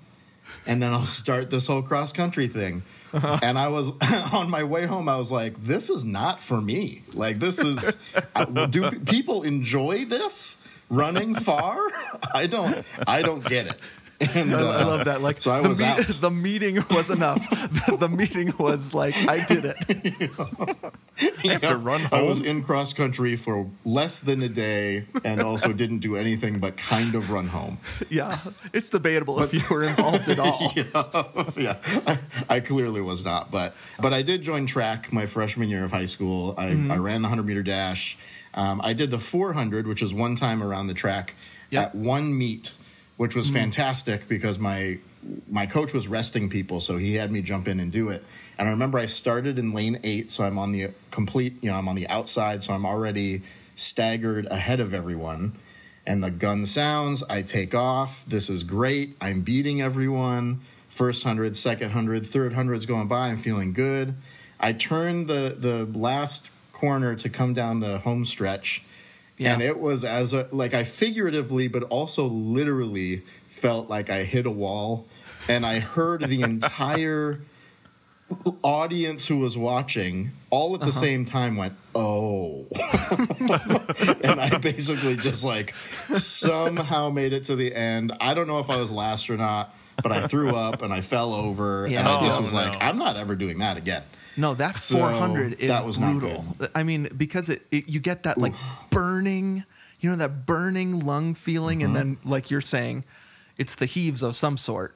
and 0.69 0.81
then 0.83 0.93
I'll 0.93 1.07
start 1.07 1.51
this 1.51 1.67
whole 1.67 1.83
cross 1.83 2.13
country 2.13 2.47
thing. 2.47 2.85
Uh-huh. 3.13 3.39
And 3.43 3.59
I 3.59 3.69
was 3.69 3.91
on 4.33 4.51
my 4.51 4.63
way 4.65 4.87
home. 4.87 5.09
I 5.09 5.17
was 5.17 5.33
like, 5.33 5.61
"This 5.65 5.89
is 5.91 6.05
not 6.05 6.39
for 6.41 6.61
me. 6.61 7.03
Like, 7.13 7.39
this 7.41 7.59
is. 7.59 7.97
I- 8.37 8.45
do 8.45 8.91
people 9.01 9.43
enjoy 9.43 10.05
this 10.05 10.59
running 10.91 11.35
far? 11.35 11.79
I 12.35 12.47
don't. 12.47 12.85
I 13.07 13.23
don't 13.23 13.45
get 13.45 13.67
it." 13.67 13.79
And, 14.21 14.53
I, 14.53 14.59
I 14.59 14.83
uh, 14.83 14.87
love 14.87 15.05
that. 15.05 15.23
Like 15.23 15.41
so 15.41 15.53
I 15.53 15.61
the, 15.63 15.69
was 15.69 15.79
me- 15.79 15.85
out. 15.87 15.99
the 16.21 16.31
meeting 16.31 16.85
was 16.91 17.09
enough. 17.09 17.39
the, 17.87 17.97
the 17.99 18.09
meeting 18.09 18.53
was 18.59 18.93
like 18.93 19.15
I 19.29 19.45
did 19.45 19.65
it. 19.65 19.77
I 21.45 21.53
have 21.53 21.61
to 21.63 21.77
run 21.77 22.01
Home. 22.01 22.09
I 22.13 22.23
was 22.23 22.41
in 22.41 22.63
cross 22.63 22.93
country 22.93 23.37
for 23.37 23.69
less 23.85 24.19
than 24.21 24.43
a 24.43 24.49
day, 24.49 25.07
and 25.25 25.41
also 25.41 25.73
didn't 25.83 25.99
do 26.01 26.17
anything 26.17 26.59
but 26.59 26.77
kind 26.77 27.15
of 27.15 27.31
run 27.31 27.49
home. 27.49 27.79
Yeah, 28.09 28.39
it's 28.73 28.91
debatable 28.91 29.41
if 29.43 29.53
you 29.55 29.63
were 29.71 29.85
involved 29.85 30.29
at 30.29 30.39
all. 30.41 30.73
yeah, 31.57 31.77
I, 32.07 32.19
I 32.49 32.61
clearly 32.61 33.01
was 33.01 33.25
not, 33.25 33.51
but 33.51 33.75
but 34.01 34.13
I 34.13 34.23
did 34.23 34.43
join 34.43 34.67
track 34.67 35.13
my 35.13 35.27
freshman 35.27 35.69
year 35.69 35.85
of 35.85 35.93
high 35.93 36.05
school. 36.07 36.55
I, 36.59 36.69
I 36.91 36.97
ran 36.97 37.23
the 37.23 37.29
hundred 37.29 37.47
meter 37.47 37.63
dash. 37.63 38.19
Um, 38.55 38.81
I 38.83 38.93
did 38.95 39.11
the 39.11 39.19
four 39.19 39.53
hundred, 39.53 39.87
which 39.87 40.03
was 40.03 40.13
one 40.13 40.35
time 40.35 40.63
around 40.63 40.89
the 40.89 40.95
track 40.95 41.35
Yep. 41.71 41.85
at 41.89 41.95
one 41.95 42.37
meet, 42.37 42.75
which 43.19 43.35
was 43.35 43.49
hmm. 43.49 43.57
fantastic 43.57 44.27
because 44.27 44.59
my 44.59 44.99
my 45.51 45.67
coach 45.67 45.93
was 45.93 46.09
resting 46.09 46.49
people, 46.49 46.81
so 46.81 46.97
he 46.97 47.17
had 47.17 47.31
me 47.31 47.43
jump 47.43 47.69
in 47.69 47.81
and 47.81 47.93
do 47.93 48.09
it. 48.09 48.25
And 48.57 48.67
I 48.67 48.71
remember 48.71 48.99
I 48.99 49.07
started 49.07 49.59
in 49.59 49.75
lane 49.75 49.99
eight, 50.05 50.33
so 50.33 50.45
I'm 50.45 50.59
on 50.59 50.73
the 50.73 50.93
complete, 51.11 51.57
you 51.61 51.71
know, 51.71 51.77
I'm 51.77 51.89
on 51.89 51.97
the 51.97 52.09
outside, 52.09 52.63
so 52.63 52.73
I'm 52.73 52.87
already 52.87 53.43
staggered 53.75 54.47
ahead 54.47 54.81
of 54.81 54.95
everyone. 54.95 55.59
And 56.07 56.25
the 56.25 56.31
gun 56.31 56.65
sounds, 56.65 57.23
I 57.25 57.43
take 57.43 57.75
off. 57.75 58.25
This 58.25 58.49
is 58.49 58.63
great. 58.63 59.17
I'm 59.21 59.43
beating 59.43 59.83
everyone. 59.83 60.61
First 60.89 61.25
hundred, 61.25 61.57
second 61.57 61.91
hundred, 61.91 62.25
third 62.25 62.55
hundred's 62.55 62.87
going 62.87 63.09
by. 63.09 63.29
I'm 63.29 63.37
feeling 63.37 63.73
good. 63.73 64.15
I 64.59 64.73
turn 64.73 65.27
the 65.27 65.55
the 65.59 65.85
last 65.99 66.53
corner 66.73 67.17
to 67.17 67.29
come 67.29 67.53
down 67.53 67.81
the 67.81 67.99
home 67.99 68.25
stretch. 68.25 68.85
And 69.41 69.63
it 69.63 69.79
was 69.79 70.05
as 70.05 70.35
a 70.35 70.49
like 70.51 70.75
I 70.75 70.85
figuratively 70.85 71.69
but 71.69 71.85
also 71.85 72.27
literally 72.27 73.23
felt 73.49 73.89
like 73.89 74.11
I 74.11 74.25
hit 74.25 74.47
a 74.47 74.51
wall 74.51 75.07
and 75.49 75.65
I 75.65 75.79
heard 75.79 76.23
the 76.23 76.43
entire 76.53 77.41
audience 78.63 79.27
who 79.29 79.39
was 79.39 79.57
watching 79.57 80.33
all 80.51 80.75
at 80.75 80.81
the 80.81 80.87
uh-huh. 80.87 80.93
same 80.93 81.25
time 81.25 81.57
went, 81.57 81.75
"Oh." 81.95 82.67
and 84.23 84.41
I 84.41 84.59
basically 84.59 85.17
just 85.17 85.45
like 85.45 85.75
somehow 86.15 87.11
made 87.11 87.33
it 87.33 87.45
to 87.45 87.57
the 87.57 87.75
end. 87.75 88.13
I 88.21 88.35
don't 88.35 88.47
know 88.47 88.59
if 88.59 88.71
I 88.71 88.77
was 88.77 88.91
last 88.91 89.31
or 89.31 89.37
not, 89.37 89.75
but 90.03 90.13
I 90.13 90.27
threw 90.27 90.51
up 90.51 90.83
and 90.83 90.93
I 90.93 91.01
fell 91.01 91.33
over 91.35 91.85
and 91.85 91.93
Yeah. 91.93 92.19
I 92.19 92.27
just 92.27 92.39
Oh, 92.39 92.43
was 92.43 92.53
like. 92.53 92.83
I'm 92.83 92.99
not 92.99 93.17
ever 93.17 93.35
doing 93.35 93.59
that 93.59 93.77
again. 93.77 94.03
No, 94.39 94.55
that 94.55 94.83
So, 94.85 94.97
400 94.99 95.55
is 95.61 95.69
that 95.69 95.85
was 95.85 95.99
brutal. 95.99 96.45
I 96.75 96.83
mean, 96.85 97.09
because 97.17 97.49
it, 97.51 97.67
it 97.71 97.89
you 97.89 98.01
get 98.01 98.23
that 98.23 98.39
like 98.39 98.55
burning, 98.91 99.65
you 100.01 100.09
know, 100.11 100.17
that 100.17 100.47
burning 100.47 101.01
lung 101.01 101.35
feeling, 101.35 101.83
and 101.83 101.95
then 101.95 102.17
Mm-hmm. 102.17 102.29
like 102.31 102.51
you're 102.51 102.61
saying, 102.63 103.05
it's 103.59 103.75
the 103.75 103.87
heaves 103.87 104.23
of 104.23 104.37
some 104.37 104.57
sort. 104.57 104.95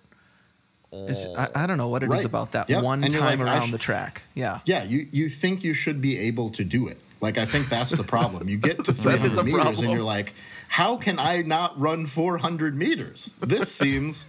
It's- 0.92 1.26
I, 1.37 1.64
I 1.64 1.66
don't 1.66 1.78
know 1.78 1.88
what 1.88 2.02
it 2.02 2.07
is 2.07 2.11
Right. 2.11 2.24
about 2.24 2.52
that 2.52 2.68
Yep. 2.70 2.83
one 2.85 3.02
And 3.02 3.12
you're 3.12 3.22
time 3.22 3.38
like, 3.40 3.48
I 3.48 3.52
around 3.57 3.68
sh- 3.68 3.72
the 3.72 3.78
track. 3.78 4.22
Yeah. 4.35 4.61
Yeah, 4.66 4.85
you 4.85 5.09
you 5.11 5.28
think 5.28 5.64
you 5.64 5.74
should 5.74 6.00
be 6.00 6.18
able 6.18 6.50
to 6.50 6.64
do 6.64 6.87
it. 6.88 6.98
Like 7.20 7.38
I 7.38 7.44
think 7.46 7.68
that's 7.68 7.90
the 7.92 8.05
problem. 8.05 8.48
You 8.48 8.59
get 8.59 8.85
to 8.85 8.92
That 8.92 9.24
is 9.24 9.35
300 9.35 9.38
a 9.38 9.42
meters 9.44 9.61
problem. 9.62 9.85
and 9.87 9.92
you're 9.94 10.02
like, 10.02 10.35
how 10.68 10.96
can 10.96 11.18
I 11.18 11.42
not 11.42 11.78
run 11.81 12.07
400 12.07 12.76
meters? 12.76 13.33
This 13.40 13.72
seems 13.72 14.26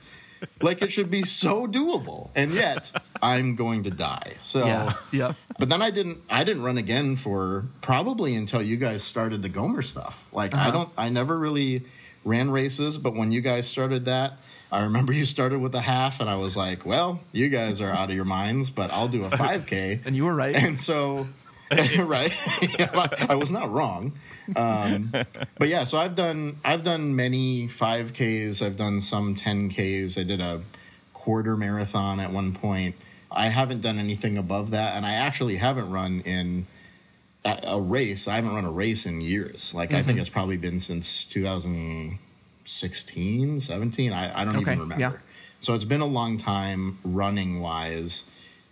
like 0.62 0.82
it 0.82 0.91
should 0.91 1.10
be 1.10 1.23
so 1.23 1.67
doable, 1.67 2.30
and 2.36 2.54
yet 2.54 2.91
I'm 3.23 3.55
going 3.55 3.83
to 3.83 3.89
die. 3.89 4.33
So 4.38 4.65
Yeah. 4.65 4.93
Yeah. 5.12 5.33
But 5.57 5.69
then 5.69 5.81
I 5.81 5.89
didn't 5.89 6.19
I 6.29 6.43
didn't 6.43 6.63
run 6.63 6.77
again 6.77 7.15
for 7.15 7.65
probably 7.81 8.36
until 8.36 8.62
you 8.62 8.77
guys 8.77 9.03
started 9.03 9.41
the 9.41 9.49
Gomer 9.49 9.81
stuff. 9.81 10.27
Like 10.31 10.53
Uh-huh. 10.53 10.67
I 10.67 10.71
don't 10.71 10.89
I 10.97 11.09
never 11.09 11.39
really 11.39 11.83
ran 12.25 12.51
races, 12.51 12.97
but 12.97 13.15
when 13.15 13.31
you 13.31 13.41
guys 13.41 13.67
started 13.67 14.05
that, 14.05 14.38
I 14.71 14.81
remember 14.83 15.13
you 15.13 15.25
started 15.25 15.59
with 15.59 15.75
a 15.75 15.81
half 15.81 16.19
and 16.19 16.29
I 16.29 16.36
was 16.36 16.55
like, 16.57 16.86
well, 16.86 17.19
you 17.31 17.49
guys 17.49 17.79
are 17.81 17.91
out 17.91 18.09
of 18.09 18.15
your 18.15 18.25
minds, 18.25 18.69
but 18.69 18.91
I'll 18.91 19.07
do 19.09 19.23
a 19.25 19.29
5k. 19.43 20.05
And 20.05 20.15
you 20.15 20.25
were 20.25 20.36
right. 20.36 20.55
And 20.55 20.79
so 20.79 21.27
right. 21.99 22.33
I 23.29 23.36
was 23.36 23.49
not 23.51 23.69
wrong. 23.71 24.13
Um, 24.55 25.12
but 25.57 25.67
yeah, 25.69 25.86
so 25.86 25.97
I've 25.97 26.15
done 26.15 26.59
I've 26.65 26.83
done 26.83 27.15
many 27.15 27.67
5Ks, 27.67 28.62
I've 28.65 28.75
done 28.75 28.99
some 29.01 29.36
10Ks. 29.36 30.19
I 30.19 30.23
did 30.23 30.41
a 30.41 30.62
quarter 31.13 31.55
marathon 31.55 32.19
at 32.19 32.31
one 32.31 32.53
point. 32.53 32.95
I 33.34 33.48
haven't 33.48 33.82
done 33.82 34.00
anything 34.00 34.38
above 34.38 34.72
that 34.72 34.96
and 34.96 35.06
I 35.06 35.13
actually 35.13 35.58
haven't 35.58 35.91
run 35.91 36.22
in 36.22 36.65
a, 37.46 37.60
a 37.63 37.80
race. 37.82 38.28
I 38.28 38.36
haven't 38.36 38.54
run 38.56 38.65
a 38.65 38.72
race 38.72 39.06
in 39.06 39.22
years. 39.22 39.74
Like 39.74 39.93
I 39.93 39.98
think 39.98 40.08
mm-hmm. 40.15 40.19
it's 40.19 40.30
probably 40.30 40.58
been 40.58 40.80
since 40.80 41.26
2016, 41.26 43.60
17. 43.60 44.13
I, 44.13 44.41
I 44.41 44.46
don't 44.46 44.56
Okay, 44.58 44.62
even 44.62 44.80
remember. 44.80 45.02
yeah. 45.02 45.13
So 45.60 45.74
it's 45.74 45.86
been 45.86 46.02
a 46.02 46.06
long 46.06 46.38
time 46.38 47.00
running 47.04 47.62
wise. 47.62 48.26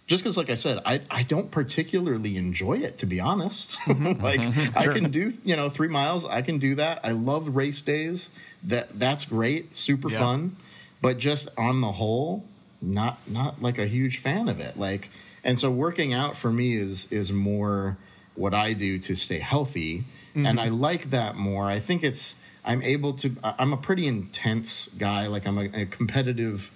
Just 0.08 0.24
because, 0.24 0.36
like 0.36 0.50
I 0.50 0.56
said, 0.56 0.80
I, 0.86 1.02
I 1.10 1.24
don't 1.24 1.50
particularly 1.52 2.36
enjoy 2.36 2.80
it, 2.80 2.97
to 2.97 3.06
be 3.06 3.21
honest. 3.21 3.80
Mm-hmm, 3.86 4.08
mm-hmm, 4.08 4.24
like 4.24 4.41
I 4.76 4.88
can 4.91 5.10
do, 5.10 5.32
you 5.45 5.56
know, 5.56 5.69
three 5.69 5.88
miles. 5.88 6.26
I 6.26 6.41
can 6.41 6.58
do 6.60 6.76
that. 6.76 7.00
I 7.04 7.12
love 7.12 7.56
race 7.56 7.82
days. 7.82 8.30
That 8.63 9.00
that's 9.00 9.24
great, 9.24 9.78
super 9.78 10.10
Yeah. 10.10 10.19
fun. 10.19 10.58
But 11.02 11.17
just 11.17 11.47
on 11.58 11.80
the 11.80 11.93
whole, 11.93 12.43
not 12.81 13.19
not 13.27 13.61
like 13.61 13.77
a 13.77 13.85
huge 13.85 14.17
fan 14.17 14.47
of 14.47 14.59
it. 14.59 14.77
Like, 14.77 15.09
and 15.43 15.59
so 15.59 15.69
working 15.69 16.13
out 16.13 16.35
for 16.35 16.51
me 16.51 16.75
is 16.75 17.11
is 17.11 17.31
more 17.31 17.97
what 18.35 18.53
I 18.53 18.73
do 18.73 18.97
to 18.99 19.15
stay 19.15 19.39
healthy, 19.39 20.05
mm-hmm. 20.35 20.45
and 20.45 20.59
I 20.59 20.69
like 20.69 21.11
that 21.11 21.35
more. 21.35 21.65
I 21.65 21.79
think 21.79 22.03
it's 22.03 22.35
I'm 22.63 22.81
able 22.81 23.13
to. 23.13 23.35
I'm 23.43 23.73
a 23.73 23.77
pretty 23.77 24.07
intense 24.07 24.89
guy. 24.97 25.27
Like 25.27 25.47
I'm 25.47 25.57
a, 25.57 25.81
a 25.81 25.85
competitive 25.85 26.71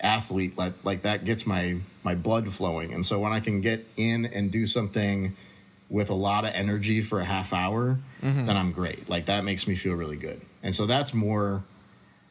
athlete. 0.00 0.56
Like 0.56 0.74
like 0.84 1.02
that 1.02 1.24
gets 1.24 1.46
my 1.46 1.78
my 2.02 2.14
blood 2.14 2.48
flowing, 2.48 2.92
and 2.92 3.04
so 3.04 3.18
when 3.18 3.32
I 3.32 3.40
can 3.40 3.60
get 3.60 3.86
in 3.96 4.26
and 4.26 4.50
do 4.50 4.66
something 4.66 5.36
with 5.88 6.10
a 6.10 6.14
lot 6.14 6.44
of 6.44 6.50
energy 6.54 7.00
for 7.00 7.20
a 7.20 7.24
half 7.24 7.52
hour, 7.52 7.98
mm-hmm. 8.20 8.46
then 8.46 8.56
I'm 8.56 8.72
great. 8.72 9.08
Like 9.08 9.26
that 9.26 9.44
makes 9.44 9.66
me 9.68 9.76
feel 9.76 9.94
really 9.94 10.16
good. 10.16 10.40
and 10.62 10.74
so 10.74 10.86
that's 10.86 11.14
more, 11.14 11.62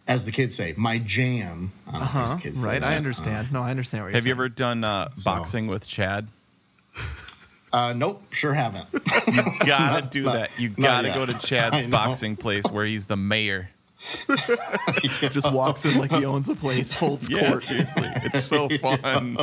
as 0.08 0.26
the 0.26 0.32
kids 0.32 0.56
say, 0.56 0.74
my 0.78 0.98
jam. 1.00 1.72
I 1.88 1.92
don't 1.92 2.00
know 2.02 2.06
if 2.06 2.12
Huh? 2.12 2.36
the 2.36 2.42
kids 2.42 2.62
say 2.62 2.68
Right. 2.68 2.84
I 2.84 2.92
that. 2.92 2.98
understand. 2.98 3.52
no, 3.52 3.62
I 3.64 3.72
understand 3.72 4.04
what 4.04 4.10
you're 4.10 4.16
Have 4.18 4.26
you 4.28 4.32
ever 4.34 4.50
done 4.50 4.84
uh, 4.84 5.10
boxing 5.24 5.68
with 5.68 5.86
Chad? 5.88 6.28
Uh, 7.74 7.92
nope, 7.94 8.24
sure 8.32 8.54
haven't. 8.54 8.88
You 9.28 9.44
gotta 9.66 10.08
do 10.08 10.24
not- 10.24 10.34
that. 10.34 10.60
You 10.60 10.70
gotta 10.70 11.10
go 11.10 11.26
to 11.26 11.34
Chad's 11.40 11.82
boxing 11.92 12.38
place 12.38 12.64
where 12.66 12.86
he's 12.86 13.08
the 13.08 13.18
mayor. 13.18 13.70
just 15.32 15.52
walks 15.52 15.84
in 15.84 15.98
like 16.00 16.12
he 16.12 16.26
owns 16.26 16.48
a 16.50 16.56
place, 16.56 16.94
holds 16.94 17.28
Yeah, 17.30 17.50
court. 17.50 17.64
seriously, 17.64 18.08
it's 18.24 18.44
so 18.46 18.70
fun. 18.82 19.38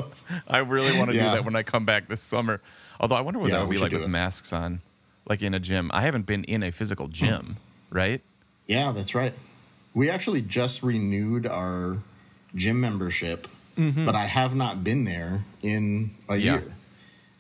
I 0.49 0.59
really 0.59 0.97
want 0.99 1.11
to 1.11 1.17
Yeah. 1.17 1.31
do 1.31 1.37
that 1.37 1.45
when 1.45 1.57
I 1.57 1.63
come 1.63 1.85
back 1.85 2.09
this 2.09 2.21
summer. 2.21 2.61
Although 3.01 3.17
I 3.17 3.21
wonder 3.23 3.41
what 3.41 3.49
Yeah, 3.51 3.57
that 3.57 3.61
would 3.63 3.71
we 3.71 3.77
be 3.77 3.83
like 3.83 3.93
with 3.93 4.03
it. 4.03 4.09
masks 4.09 4.53
on, 4.53 4.81
like 5.29 5.43
in 5.43 5.53
a 5.55 5.59
gym. 5.61 5.91
I 5.93 6.03
haven't 6.03 6.27
been 6.27 6.45
in 6.45 6.63
a 6.63 6.71
physical 6.71 7.09
gym, 7.09 7.57
right? 7.91 8.23
Yeah, 8.67 8.93
that's 8.93 9.15
right. 9.15 9.35
We 9.95 10.11
actually 10.11 10.43
just 10.43 10.83
renewed 10.83 11.47
our 11.47 11.99
gym 12.55 12.81
membership, 12.81 13.49
mm-hmm. 13.77 14.07
but 14.07 14.15
I 14.15 14.27
have 14.27 14.55
not 14.55 14.83
been 14.85 15.05
there 15.05 15.45
in 15.63 16.13
a 16.29 16.37
Yeah. 16.37 16.55
year. 16.55 16.75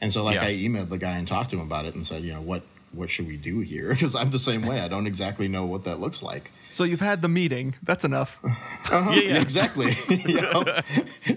And 0.01 0.12
so, 0.12 0.25
like, 0.25 0.37
Yeah. 0.37 0.47
I 0.47 0.53
emailed 0.55 0.88
the 0.91 0.99
guy 0.99 1.17
and 1.17 1.27
talked 1.29 1.51
to 1.51 1.57
him 1.57 1.62
about 1.62 1.87
it 1.87 1.95
and 1.95 2.07
said, 2.07 2.25
you 2.25 2.33
know, 2.33 2.41
what 2.41 2.62
what 2.93 3.09
should 3.09 3.27
we 3.27 3.38
do 3.38 3.61
here? 3.61 3.88
Because 3.95 4.15
I'm 4.15 4.31
the 4.31 4.38
same 4.38 4.62
way. 4.62 4.81
I 4.81 4.88
don't 4.88 5.07
exactly 5.07 5.49
know 5.49 5.65
what 5.65 5.85
that 5.85 5.99
looks 5.99 6.23
like. 6.23 6.53
So 6.73 6.85
you've 6.85 7.01
had 7.01 7.23
the 7.23 7.29
meeting. 7.29 7.75
That's 7.83 8.05
enough. 8.05 8.38
Uh-huh. 8.91 9.12
Yeah, 9.12 9.35
yeah. 9.35 9.41
Exactly. 9.41 9.97
Yep. 10.09 10.85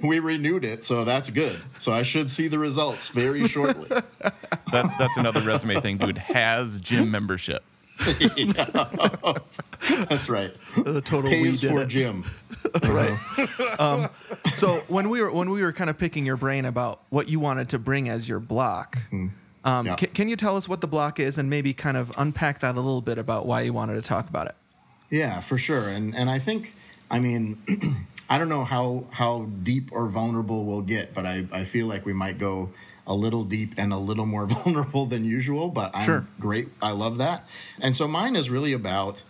We 0.02 0.18
renewed 0.20 0.66
it, 0.66 0.84
so 0.84 1.04
that's 1.06 1.30
good. 1.30 1.56
So 1.78 1.94
I 1.94 2.02
should 2.02 2.32
see 2.32 2.48
the 2.48 2.58
results 2.58 3.08
very 3.10 3.48
shortly. 3.48 3.88
That's 4.72 4.96
that's 4.98 5.16
another 5.16 5.42
resume 5.42 5.80
thing, 5.80 5.98
dude. 5.98 6.18
Has 6.18 6.80
gym 6.80 7.12
membership. 7.12 7.64
That's 10.10 10.30
right. 10.30 10.54
The 10.76 11.02
total 11.02 11.32
we 11.32 11.52
did 11.52 11.70
for 11.70 11.82
it. 11.84 11.88
gym. 11.88 12.26
right. 12.84 13.18
um, 13.80 14.08
so 14.56 14.78
when 14.88 15.10
we 15.10 15.22
were 15.22 15.32
when 15.32 15.50
we 15.50 15.62
were 15.62 15.72
kind 15.74 15.90
of 15.90 15.98
picking 15.98 16.26
your 16.26 16.38
brain 16.38 16.66
about 16.66 17.02
what 17.10 17.30
you 17.30 17.40
wanted 17.40 17.70
to 17.70 17.80
bring 17.80 18.10
as 18.10 18.28
your 18.28 18.40
block, 18.40 18.98
um, 19.64 19.86
Yeah. 19.86 19.96
ca- 19.96 20.08
can 20.08 20.30
you 20.30 20.36
tell 20.36 20.58
us 20.58 20.68
what 20.68 20.82
the 20.82 20.88
block 20.88 21.20
is 21.20 21.38
and 21.38 21.50
maybe 21.50 21.74
kind 21.74 21.98
of 21.98 22.12
unpack 22.18 22.60
that 22.62 22.76
a 22.76 22.80
little 22.80 23.02
bit 23.02 23.18
about 23.18 23.46
why 23.46 23.62
you 23.62 23.74
wanted 23.74 23.96
to 23.96 24.02
talk 24.02 24.28
about 24.30 24.48
it? 24.48 24.56
Yeah, 25.10 25.40
for 25.40 25.58
sure. 25.58 25.88
And 25.88 26.16
and 26.16 26.30
I 26.30 26.40
think 26.40 26.76
I 27.10 27.20
mean 27.20 27.58
I 28.30 28.38
don't 28.40 28.50
know 28.50 28.66
how 28.66 29.06
how 29.12 29.48
deep 29.64 29.92
or 29.92 30.08
vulnerable 30.10 30.66
we'll 30.66 30.82
get, 30.82 31.14
but 31.14 31.26
I, 31.26 31.46
I 31.52 31.64
feel 31.64 31.86
like 31.88 32.06
we 32.06 32.14
might 32.14 32.38
go 32.40 32.72
a 33.08 33.14
little 33.14 33.44
deep 33.44 33.74
and 33.78 33.94
a 33.94 33.98
little 33.98 34.26
more 34.26 34.46
vulnerable 34.58 35.06
than 35.06 35.26
usual, 35.26 35.70
but 35.70 35.96
I'm 35.96 36.06
Sure. 36.06 36.28
great. 36.40 36.70
I 36.82 36.92
love 36.92 37.18
that. 37.18 37.48
And 37.80 37.96
so 37.96 38.08
mine 38.08 38.36
is 38.36 38.50
really 38.50 38.74
about 38.74 39.24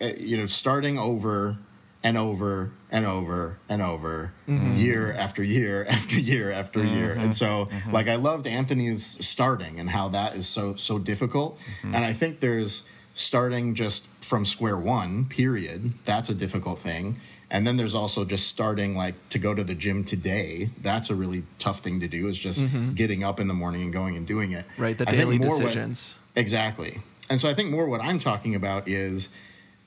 uh, 0.00 0.08
you 0.18 0.36
know 0.36 0.46
starting 0.46 0.98
over 0.98 1.58
and 2.02 2.18
over 2.18 2.72
and 2.90 3.06
over 3.06 3.58
and 3.68 3.80
over 3.80 4.32
mm-hmm. 4.46 4.76
year 4.76 5.12
after 5.18 5.42
year 5.42 5.86
after 5.88 6.20
year 6.20 6.50
after 6.50 6.84
year. 6.84 7.12
And 7.12 7.34
so 7.34 7.66
mm-hmm. 7.66 7.92
like 7.92 8.08
i 8.08 8.16
loved 8.16 8.46
anthony's 8.46 9.24
starting 9.24 9.80
and 9.80 9.88
how 9.88 10.08
that 10.08 10.34
is 10.34 10.46
so 10.46 10.74
so 10.76 10.98
difficult. 10.98 11.58
And 11.82 11.96
i 11.96 12.12
think 12.12 12.40
there's 12.40 12.84
starting 13.14 13.74
just 13.74 14.08
from 14.20 14.44
square 14.44 14.76
one 14.76 15.24
period. 15.26 15.92
That's 16.04 16.28
a 16.28 16.34
difficult 16.34 16.80
thing 16.80 17.16
and 17.54 17.64
then 17.66 17.76
there's 17.76 17.94
also 17.94 18.24
just 18.24 18.48
starting 18.48 18.96
like 18.96 19.14
to 19.30 19.38
go 19.38 19.54
to 19.54 19.62
the 19.62 19.74
gym 19.76 20.02
today 20.04 20.68
that's 20.82 21.08
a 21.08 21.14
really 21.14 21.44
tough 21.58 21.78
thing 21.78 22.00
to 22.00 22.08
do 22.08 22.26
is 22.28 22.36
just 22.38 22.66
getting 22.94 23.22
up 23.22 23.38
in 23.40 23.46
the 23.48 23.54
morning 23.54 23.82
and 23.82 23.92
going 23.92 24.16
and 24.16 24.26
doing 24.26 24.50
it 24.52 24.64
Right, 24.76 24.98
the 24.98 25.08
I 25.08 25.12
daily 25.12 25.38
more 25.38 25.50
what- 25.56 25.60
decisions. 25.62 26.16
Exactly. 26.36 26.98
And 27.30 27.40
so 27.40 27.48
I 27.48 27.54
think 27.54 27.70
more 27.70 27.86
what 27.86 28.00
I'm 28.02 28.18
talking 28.18 28.54
about 28.56 28.88
is 28.88 29.28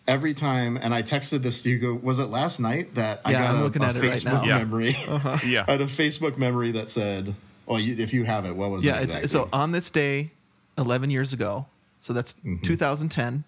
every 0.08 0.34
time, 0.34 0.78
and 0.82 0.94
I 0.94 1.04
texted 1.04 1.42
this 1.44 1.62
to 1.64 1.70
you, 1.70 1.78
go, 1.78 1.94
was 1.94 2.20
it 2.20 2.28
last 2.40 2.60
night 2.62 2.96
that 2.96 3.20
I 3.26 3.34
got 3.34 3.50
I'm 3.54 3.60
a, 3.60 3.64
looking 3.64 3.82
a 3.82 3.88
at 3.88 3.96
it 3.98 4.02
right 4.02 4.12
Facebook 4.12 4.42
now. 4.42 4.44
Yeah. 4.46 4.58
memory? 4.60 4.96
Yeah. 5.46 5.66
I 5.68 5.72
had 5.74 5.82
a 5.82 5.86
Facebook 5.86 6.38
memory 6.38 6.72
that 6.72 6.90
said, 6.90 7.36
well, 7.66 7.80
you, 7.82 7.96
if 8.02 8.14
you 8.14 8.24
have 8.24 8.46
it, 8.46 8.56
what 8.56 8.70
was 8.72 8.86
Yeah, 8.86 8.98
it 9.00 9.04
it's, 9.04 9.16
exactly? 9.16 9.28
so 9.28 9.50
on 9.52 9.74
this 9.74 9.90
day, 9.92 10.32
11 10.78 11.10
years 11.12 11.34
ago, 11.34 11.66
so 12.00 12.14
that's 12.14 12.34
Mm-hmm. 12.46 12.64
2010. 12.64 13.44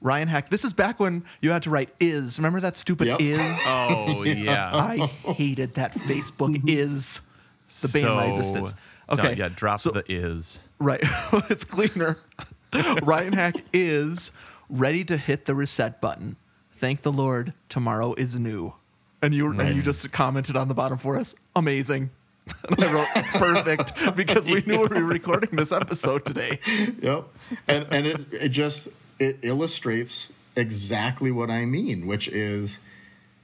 Ryan 0.00 0.28
Hack. 0.28 0.48
This 0.50 0.64
is 0.64 0.72
back 0.72 1.00
when 1.00 1.24
you 1.40 1.50
had 1.50 1.62
to 1.64 1.70
write 1.70 1.90
is. 1.98 2.38
Remember 2.38 2.60
that 2.60 2.76
stupid 2.76 3.08
Yep. 3.08 3.20
is? 3.20 3.62
Oh 3.66 4.22
yeah. 4.22 4.70
I 4.74 5.06
hated 5.32 5.74
that 5.74 5.94
Facebook 5.94 6.62
is 6.66 7.20
the 7.82 7.88
bane 7.88 8.04
my 8.06 8.26
existence. 8.26 8.74
Okay, 9.10 9.34
yeah. 9.34 9.48
Drop 9.48 9.80
so- 9.80 9.90
the 9.90 10.04
is. 10.08 10.60
Right. 10.78 11.00
it's 11.50 11.64
cleaner. 11.64 12.18
Ryan 13.02 13.32
Hack 13.32 13.56
is 13.72 14.30
ready 14.68 15.04
to 15.04 15.16
hit 15.16 15.46
the 15.46 15.54
reset 15.54 16.00
button. 16.00 16.36
Thank 16.76 17.02
the 17.02 17.10
Lord, 17.10 17.54
tomorrow 17.68 18.14
is 18.14 18.38
new. 18.38 18.74
And 19.20 19.34
you 19.34 19.50
and 19.58 19.74
you 19.74 19.82
just 19.82 20.12
commented 20.12 20.56
on 20.56 20.68
the 20.68 20.74
bottom 20.74 20.96
for 20.98 21.16
us. 21.16 21.34
Amazing. 21.56 22.10
And 22.70 22.84
I 22.84 22.92
wrote 22.92 23.06
perfect 23.34 24.16
because 24.16 24.46
we 24.46 24.62
knew 24.62 24.78
we 24.86 24.86
were 25.02 25.04
recording 25.04 25.56
this 25.56 25.72
episode 25.72 26.24
today. 26.24 26.60
yep. 27.02 27.24
And, 27.66 27.86
and 27.90 28.06
it, 28.06 28.26
it 28.32 28.48
just, 28.50 28.88
it 29.18 29.38
illustrates 29.42 30.32
exactly 30.56 31.30
what 31.30 31.50
I 31.50 31.64
mean, 31.64 32.06
which 32.06 32.28
is 32.28 32.80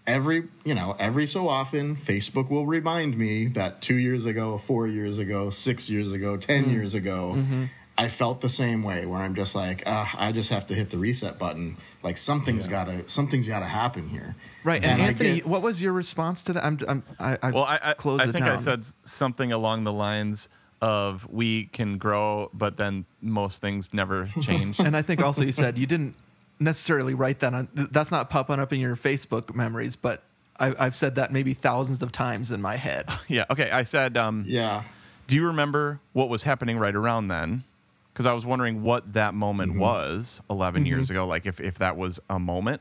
every, 0.07 0.45
you 0.65 0.75
know, 0.75 0.97
every 0.99 1.27
so 1.27 1.49
often 1.49 1.97
Facebook 1.97 2.51
will 2.51 2.67
remind 2.67 3.17
me 3.17 3.47
that 3.49 3.81
two 3.81 3.97
years 3.97 4.27
ago, 4.27 4.59
four 4.59 4.87
years 4.87 5.19
ago, 5.19 5.51
six 5.51 5.89
years 5.89 6.13
ago, 6.13 6.37
10 6.37 6.65
Mm. 6.67 6.73
years 6.73 6.95
ago, 6.95 7.35
Mm-hmm. 7.37 7.65
I 7.97 8.09
felt 8.09 8.41
the 8.41 8.49
same 8.49 8.83
way 8.83 9.07
where 9.07 9.21
I'm 9.21 9.37
just 9.37 9.55
like, 9.55 9.85
uh, 9.87 10.05
I 10.19 10.33
just 10.33 10.51
have 10.51 10.67
to 10.67 10.75
hit 10.75 10.91
the 10.91 10.99
reset 10.99 11.39
button. 11.39 11.77
Like 12.03 12.17
something's 12.17 12.67
gotta, 12.67 13.09
something's 13.09 13.47
gotta 13.47 13.67
happen 13.67 14.09
here. 14.09 14.35
Right. 14.65 14.85
And, 14.85 15.01
I 15.01 15.07
Anthony, 15.07 15.37
get- 15.37 15.47
what 15.47 15.63
was 15.63 15.81
your 15.81 15.93
response 15.93 16.43
to 16.45 16.55
that? 16.55 16.65
I'm, 16.65 16.77
I'm 16.89 17.03
I, 17.21 17.39
I 17.41 17.51
Well, 17.53 17.63
I 17.63 17.79
I, 17.81 17.95
closed 17.95 18.23
I 18.23 18.31
it 18.31 18.33
think 18.33 18.47
I 18.47 18.57
said 18.57 18.85
something 19.05 19.53
along 19.53 19.85
the 19.85 19.93
lines 19.93 20.49
of 20.81 21.27
we 21.31 21.67
can 21.67 21.99
grow, 21.99 22.51
but 22.53 22.77
then 22.77 23.05
most 23.21 23.61
things 23.61 23.91
never 23.93 24.29
change. 24.43 24.79
and 24.85 24.97
I 24.97 25.03
think 25.03 25.23
also 25.23 25.43
you 25.43 25.53
said 25.53 25.79
you 25.79 25.87
didn't 25.87 26.15
necessarily 26.61 27.15
write 27.15 27.41
that 27.41 27.55
on. 27.55 27.69
That's 27.73 28.11
not 28.11 28.31
popping 28.31 28.61
up 28.61 28.73
in 28.73 28.81
your 28.81 28.97
Facebook 28.97 29.55
memories, 29.55 29.97
but 29.97 30.23
I, 30.59 30.75
I've 30.79 30.95
said 30.95 31.17
that 31.17 31.33
maybe 31.33 31.55
thousands 31.55 32.03
of 32.03 32.13
times 32.13 32.51
in 32.51 32.63
my 32.63 32.77
head. 32.77 33.09
yeah. 33.29 33.45
Okay. 33.51 33.71
I 33.71 33.83
said, 33.83 34.17
um, 34.17 34.45
yeah. 34.47 34.85
do 35.27 35.35
you 35.35 35.47
remember 35.47 36.01
what 36.13 36.29
was 36.29 36.45
happening 36.45 36.79
right 36.79 36.95
around 36.95 37.29
then? 37.29 37.65
Because 38.13 38.27
I 38.27 38.33
was 38.33 38.47
wondering 38.47 38.83
what 38.83 39.15
that 39.15 39.35
moment 39.35 39.73
Mm-hmm. 39.73 39.81
was 39.81 40.41
11 40.49 40.87
years 40.87 41.11
ago, 41.11 41.27
like 41.27 41.47
if, 41.47 41.59
if 41.61 41.79
that 41.79 41.97
was 41.97 42.21
a 42.31 42.39
moment. 42.39 42.81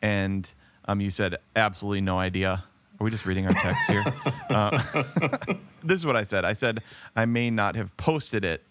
And 0.00 0.50
um, 0.86 1.00
you 1.02 1.10
said, 1.10 1.36
absolutely 1.54 2.00
no 2.00 2.18
idea. 2.18 2.64
Are 3.02 3.04
we 3.04 3.10
just 3.10 3.26
reading 3.26 3.46
our 3.48 3.52
text 3.52 3.90
here? 3.90 4.04
uh, 4.50 4.80
this 5.82 5.98
is 5.98 6.06
what 6.06 6.14
I 6.14 6.22
said. 6.22 6.44
I 6.44 6.52
said, 6.52 6.84
I 7.16 7.24
may 7.24 7.50
not 7.50 7.74
have 7.74 7.96
posted 7.96 8.44
it, 8.44 8.62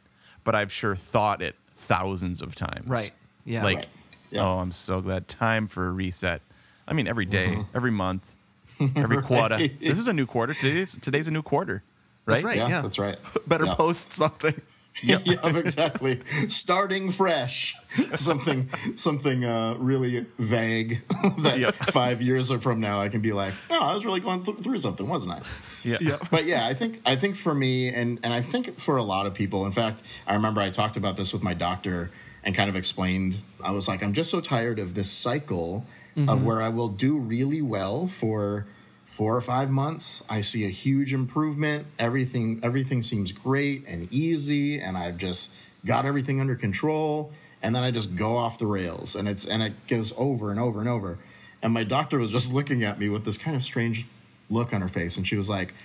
but 0.45 0.55
I've 0.55 0.71
sure 0.71 0.95
thought 0.95 1.41
it 1.41 1.57
thousands 1.75 2.41
of 2.41 2.55
times. 2.55 2.87
Right. 2.87 3.11
Yeah. 3.43 3.61
Like, 3.65 3.75
Right. 3.75 3.87
Yeah. 4.31 4.47
oh, 4.47 4.59
I'm 4.59 4.71
so 4.71 5.01
glad. 5.01 5.27
Time 5.27 5.67
for 5.67 5.85
a 5.85 5.91
reset. 5.91 6.41
I 6.87 6.93
mean, 6.93 7.09
every 7.09 7.25
day, 7.25 7.57
every 7.75 7.91
month, 7.91 8.23
every 8.95 9.21
quarter. 9.21 9.57
This 9.57 9.99
is 9.99 10.07
a 10.07 10.13
new 10.13 10.25
quarter. 10.25 10.53
Today's, 10.53 10.97
today's 11.01 11.27
a 11.27 11.31
new 11.31 11.41
quarter. 11.43 11.83
Right? 12.25 12.35
That's 12.35 12.43
right. 12.45 12.55
Yeah, 12.55 12.67
Yeah. 12.69 12.81
that's 12.83 12.99
right. 12.99 13.17
Better 13.47 13.65
Yeah. 13.65 13.73
post 13.75 14.13
something. 14.13 14.61
Yep. 15.03 15.21
exactly. 15.55 16.19
Starting 16.47 17.09
fresh. 17.11 17.75
Something 18.15 18.69
something 18.95 19.45
uh, 19.45 19.75
really 19.75 20.25
vague 20.37 21.01
that 21.39 21.59
Yep. 21.59 21.75
five 21.75 22.21
years 22.21 22.51
from 22.51 22.79
now 22.81 22.99
I 23.01 23.09
can 23.09 23.21
be 23.21 23.31
like, 23.33 23.53
oh, 23.69 23.79
I 23.79 23.93
was 23.93 24.05
really 24.05 24.19
going 24.19 24.43
th- 24.43 24.59
through 24.59 24.77
something, 24.77 25.07
wasn't 25.07 25.33
I? 25.33 25.41
Yeah. 25.83 25.97
Yeah. 26.01 26.17
But 26.29 26.45
yeah, 26.45 26.67
I 26.67 26.73
think 26.73 27.01
I 27.05 27.15
think 27.15 27.35
for 27.35 27.53
me 27.55 27.87
and 27.89 28.19
and 28.21 28.33
I 28.33 28.41
think 28.41 28.77
for 28.79 28.97
a 28.97 29.03
lot 29.03 29.25
of 29.25 29.33
people, 29.33 29.65
in 29.65 29.71
fact, 29.71 30.03
I 30.27 30.33
remember 30.35 30.61
I 30.61 30.69
talked 30.69 30.97
about 30.97 31.17
this 31.17 31.33
with 31.33 31.41
my 31.41 31.53
doctor 31.53 32.11
and 32.43 32.53
kind 32.53 32.69
of 32.69 32.75
explained. 32.75 33.37
I 33.63 33.71
was 33.71 33.87
like, 33.87 34.03
I'm 34.03 34.13
just 34.13 34.29
so 34.29 34.41
tired 34.41 34.77
of 34.77 34.93
this 34.93 35.09
cycle 35.11 35.85
of 36.27 36.43
where 36.43 36.61
I 36.61 36.67
will 36.69 36.89
do 36.89 37.17
really 37.17 37.61
well 37.61 38.05
for 38.07 38.67
four 39.11 39.35
or 39.35 39.41
five 39.41 39.69
months. 39.69 40.23
I 40.29 40.39
see 40.39 40.65
a 40.65 40.69
huge 40.69 41.13
improvement. 41.13 41.85
Everything 41.99 42.61
everything 42.63 43.01
seems 43.01 43.33
great 43.33 43.83
and 43.85 44.11
easy, 44.11 44.79
and 44.79 44.97
I've 44.97 45.17
just 45.17 45.51
got 45.85 46.05
everything 46.05 46.39
under 46.39 46.55
control. 46.55 47.31
And 47.61 47.75
then 47.75 47.83
I 47.83 47.91
just 47.91 48.15
go 48.15 48.37
off 48.37 48.57
the 48.57 48.65
rails, 48.65 49.15
and 49.15 49.27
it's 49.27 49.45
and 49.45 49.61
it 49.61 49.73
goes 49.87 50.13
over 50.17 50.49
and 50.49 50.59
over 50.59 50.79
and 50.79 50.89
over. 50.89 51.19
And 51.61 51.73
my 51.73 51.83
doctor 51.83 52.17
was 52.17 52.31
just 52.31 52.51
looking 52.57 52.83
at 52.83 52.97
me 52.97 53.09
with 53.09 53.25
this 53.25 53.37
kind 53.37 53.55
of 53.55 53.63
strange 53.63 54.07
look 54.49 54.73
on 54.73 54.81
her 54.81 54.87
face, 54.87 55.17
and 55.17 55.27
she 55.27 55.35
was 55.35 55.49
like, 55.49 55.75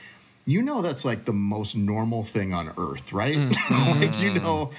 "You 0.47 0.63
know, 0.63 0.81
that's 0.81 1.05
like 1.05 1.25
the 1.25 1.33
most 1.33 1.75
normal 1.75 2.23
thing 2.23 2.55
on 2.55 2.73
earth, 2.79 3.13
right? 3.13 3.37
like 3.71 4.23
you 4.23 4.35
mm. 4.35 4.43
know, 4.43 4.71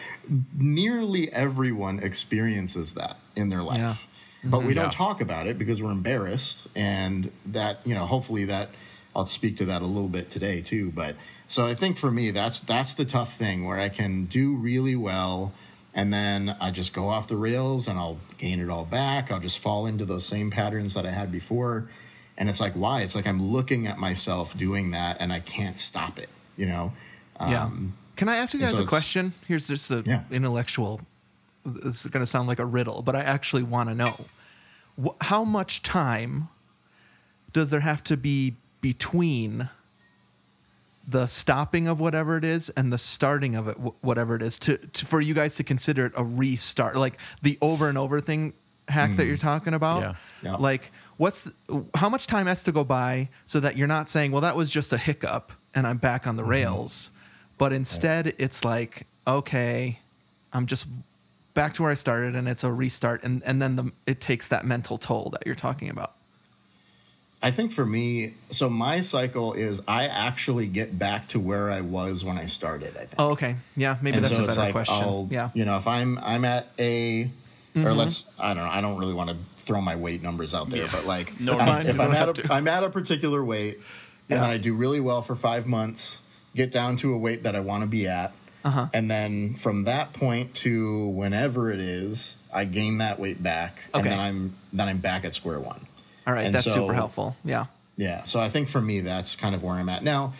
nearly 0.57 1.31
everyone 1.33 1.99
experiences 1.99 2.93
that 2.93 3.17
in 3.36 3.49
their 3.49 3.62
life." 3.62 3.77
Yeah. 3.77 3.95
But 4.43 4.63
we 4.63 4.73
Yeah. 4.73 4.84
don't 4.84 4.93
talk 4.93 5.19
about 5.21 5.47
it 5.47 5.58
because 5.58 5.82
we're 5.82 5.91
embarrassed, 5.91 6.67
and 6.76 7.32
that 7.47 7.80
you 7.86 7.93
know, 7.95 8.06
hopefully 8.06 8.45
that 8.45 8.69
I'll 9.15 9.26
speak 9.26 9.58
to 9.58 9.65
that 9.65 9.82
a 9.82 9.86
little 9.86 10.10
bit 10.10 10.30
today 10.30 10.62
too. 10.62 10.91
But 10.91 11.15
so 11.47 11.65
I 11.65 11.73
think 11.76 11.97
for 11.97 12.12
me, 12.12 12.32
that's 12.32 12.60
that's 12.60 12.93
the 12.93 13.06
tough 13.06 13.34
thing 13.34 13.65
where 13.65 13.80
I 13.80 13.89
can 13.89 14.26
do 14.26 14.56
really 14.56 14.95
well 14.95 15.54
and 15.93 16.13
then 16.13 16.56
I 16.62 16.69
just 16.69 16.93
go 16.93 17.10
off 17.10 17.28
the 17.28 17.38
rails 17.38 17.88
and 17.88 17.97
I'll 17.97 18.19
gain 18.38 18.60
it 18.60 18.69
all 18.69 18.86
back. 18.86 19.32
I'll 19.32 19.39
just 19.39 19.58
fall 19.58 19.88
into 19.88 20.06
those 20.06 20.28
same 20.28 20.52
patterns 20.52 20.93
that 20.93 21.08
I 21.08 21.10
had 21.10 21.32
before. 21.32 21.89
And 22.38 22.47
it's 22.50 22.62
like, 22.62 22.73
why? 22.73 23.02
It's 23.02 23.15
like 23.15 23.26
I'm 23.26 23.41
looking 23.41 23.88
at 23.88 23.97
myself 23.97 24.56
doing 24.56 24.91
that 24.91 25.17
and 25.19 25.34
I 25.34 25.39
can't 25.39 25.80
stop 25.80 26.19
it, 26.19 26.30
you 26.56 26.67
know? 26.67 26.93
yeah. 27.41 27.63
Um, 27.63 27.93
Can 28.15 28.30
I 28.30 28.36
ask 28.36 28.54
you 28.54 28.60
guys 28.60 28.71
so 28.78 28.84
a 28.84 28.86
question? 28.86 29.34
Here's 29.47 29.67
just 29.67 29.89
a 29.89 30.04
Yeah. 30.06 30.21
intellectual. 30.30 31.02
This 31.67 32.06
is 32.06 32.12
going 32.12 32.23
to 32.23 32.27
sound 32.27 32.47
like 32.47 32.60
a 32.60 32.65
riddle, 32.65 33.01
but 33.01 33.15
I 33.15 33.21
actually 33.21 33.63
want 33.63 33.89
to 33.89 33.95
know 33.95 34.25
Wh- 35.03 35.15
how 35.21 35.43
much 35.43 35.82
time 35.82 36.49
does 37.53 37.69
there 37.69 37.82
have 37.82 38.03
to 38.06 38.17
be 38.17 38.56
between 38.82 39.69
the 41.08 41.27
stopping 41.27 41.88
of 41.88 41.99
whatever 41.99 42.38
it 42.38 42.43
is 42.43 42.69
and 42.71 42.91
the 42.91 42.97
starting 42.97 43.56
of 43.56 43.67
it, 43.67 43.77
wh- 43.77 44.03
whatever 44.03 44.36
it 44.36 44.41
is, 44.41 44.60
to, 44.60 44.77
to 44.77 45.06
for 45.06 45.21
you 45.21 45.34
guys 45.34 45.56
to 45.56 45.63
consider 45.63 46.08
it 46.08 46.13
a 46.15 46.23
restart, 46.23 46.95
like 46.95 47.17
the 47.41 47.58
over 47.62 47.88
and 47.88 47.97
over 47.97 48.19
thing 48.19 48.53
hack 48.88 49.15
that 49.17 49.25
you're 49.25 49.36
hmm. 49.36 49.41
talking 49.41 49.73
about. 49.73 50.01
Yeah. 50.01 50.13
Yeah. 50.43 50.56
Like, 50.56 50.91
what's 51.17 51.41
the, 51.41 51.53
how 51.95 52.10
much 52.10 52.27
time 52.27 52.45
has 52.47 52.63
to 52.63 52.71
go 52.71 52.84
by 52.84 53.30
so 53.45 53.60
that 53.60 53.75
you're 53.77 53.88
not 53.88 54.10
saying, 54.10 54.32
well, 54.32 54.41
that 54.41 54.56
was 54.56 54.69
just 54.69 54.93
a 54.93 54.97
hiccup 54.97 55.51
and 55.73 55.86
I'm 55.88 55.97
back 55.97 56.27
on 56.27 56.36
the 56.36 56.43
mm-hmm. 56.43 56.51
rails, 56.51 57.12
but 57.58 57.73
instead 57.73 58.34
it's 58.38 58.63
like, 58.63 59.08
okay, 59.25 59.99
I'm 60.53 60.65
just 60.65 60.88
back 61.57 61.73
to 61.73 61.81
where 61.81 61.91
I 61.91 61.95
started 61.95 62.35
and 62.35 62.47
it's 62.47 62.63
a 62.63 62.71
restart, 62.71 63.23
and 63.23 63.41
and 63.43 63.59
then 63.61 63.75
the 63.75 63.91
it 64.05 64.21
takes 64.21 64.47
that 64.47 64.63
mental 64.63 64.97
toll 64.97 65.31
that 65.33 65.45
you're 65.45 65.55
talking 65.55 65.89
about. 65.89 66.13
I 67.41 67.51
think 67.51 67.71
for 67.71 67.85
me, 67.85 68.33
so 68.49 68.69
my 68.69 69.01
cycle 69.01 69.53
is 69.53 69.81
I 69.87 70.05
actually 70.07 70.67
get 70.67 70.97
back 70.97 71.27
to 71.29 71.39
where 71.39 71.69
I 71.69 71.81
was 71.81 72.23
when 72.25 72.37
I 72.37 72.45
started, 72.45 72.95
I 72.97 73.01
think. 73.01 73.15
Oh, 73.19 73.29
okay, 73.31 73.57
yeah, 73.75 73.97
maybe 74.01 74.17
and 74.17 74.25
that's 74.25 74.35
so 74.35 74.43
a 74.43 74.47
better 74.47 74.59
like 74.59 74.71
question. 74.71 74.95
I'll, 74.95 75.27
yeah, 75.29 75.49
you 75.53 75.65
know, 75.65 75.77
if 75.77 75.87
I'm 75.87 76.17
I'm 76.19 76.45
at 76.45 76.67
a, 76.79 77.23
or 77.23 77.27
Mm-hmm. 77.81 77.91
let's 77.97 78.25
I 78.39 78.53
don't 78.53 78.63
know, 78.65 78.71
I 78.71 78.81
don't 78.81 78.97
really 78.97 79.13
want 79.13 79.29
to 79.31 79.37
throw 79.57 79.81
my 79.81 79.95
weight 79.95 80.23
numbers 80.23 80.55
out 80.55 80.69
there, 80.69 80.87
but 80.91 81.05
like, 81.05 81.39
No, 81.39 81.53
if, 81.53 81.59
it's 81.59 81.67
I'm- 81.67 81.83
fine. 81.83 81.87
if 81.89 81.99
I'm 81.99 82.11
at 82.11 82.17
have 82.17 82.29
a, 82.29 82.33
to. 82.33 82.53
I'm 82.53 82.67
at 82.67 82.83
a 82.83 82.89
particular 82.89 83.43
weight, 83.43 83.75
and 83.75 83.83
Yeah. 84.29 84.39
then 84.41 84.49
I 84.51 84.57
do 84.57 84.73
really 84.73 84.99
well 84.99 85.21
for 85.21 85.35
five 85.35 85.65
months, 85.67 86.21
get 86.55 86.71
down 86.71 86.97
to 86.97 87.13
a 87.13 87.17
weight 87.17 87.43
that 87.43 87.55
I 87.55 87.59
want 87.59 87.81
to 87.81 87.87
be 87.87 88.07
at, 88.07 88.33
Uh-huh. 88.67 88.88
and 88.93 89.10
then 89.10 89.53
from 89.56 89.86
that 89.86 90.12
point 90.12 90.53
to 90.56 91.08
whenever 91.08 91.71
it 91.71 91.80
is, 91.80 92.38
I 92.53 92.65
gain 92.65 92.97
that 92.97 93.17
weight 93.17 93.41
back, 93.41 93.84
and 93.93 94.06
then 94.06 94.19
I'm 94.19 94.56
then 94.73 94.89
I'm 94.89 94.97
back 94.97 95.23
at 95.23 95.34
square 95.34 95.60
one. 95.60 95.88
all 96.25 96.34
right, 96.34 96.45
and 96.45 96.53
that's 96.53 96.65
so- 96.65 96.73
super 96.73 96.93
helpful. 96.93 97.38
Yeah, 97.45 97.67
Yeah. 97.95 98.25
So 98.25 98.41
I 98.41 98.49
think 98.49 98.67
for 98.67 98.82
me, 98.82 98.99
that's 98.99 99.38
kind 99.38 99.56
of 99.56 99.63
where 99.63 99.75
I'm 99.75 99.88
at 99.88 100.03
now. 100.03 100.34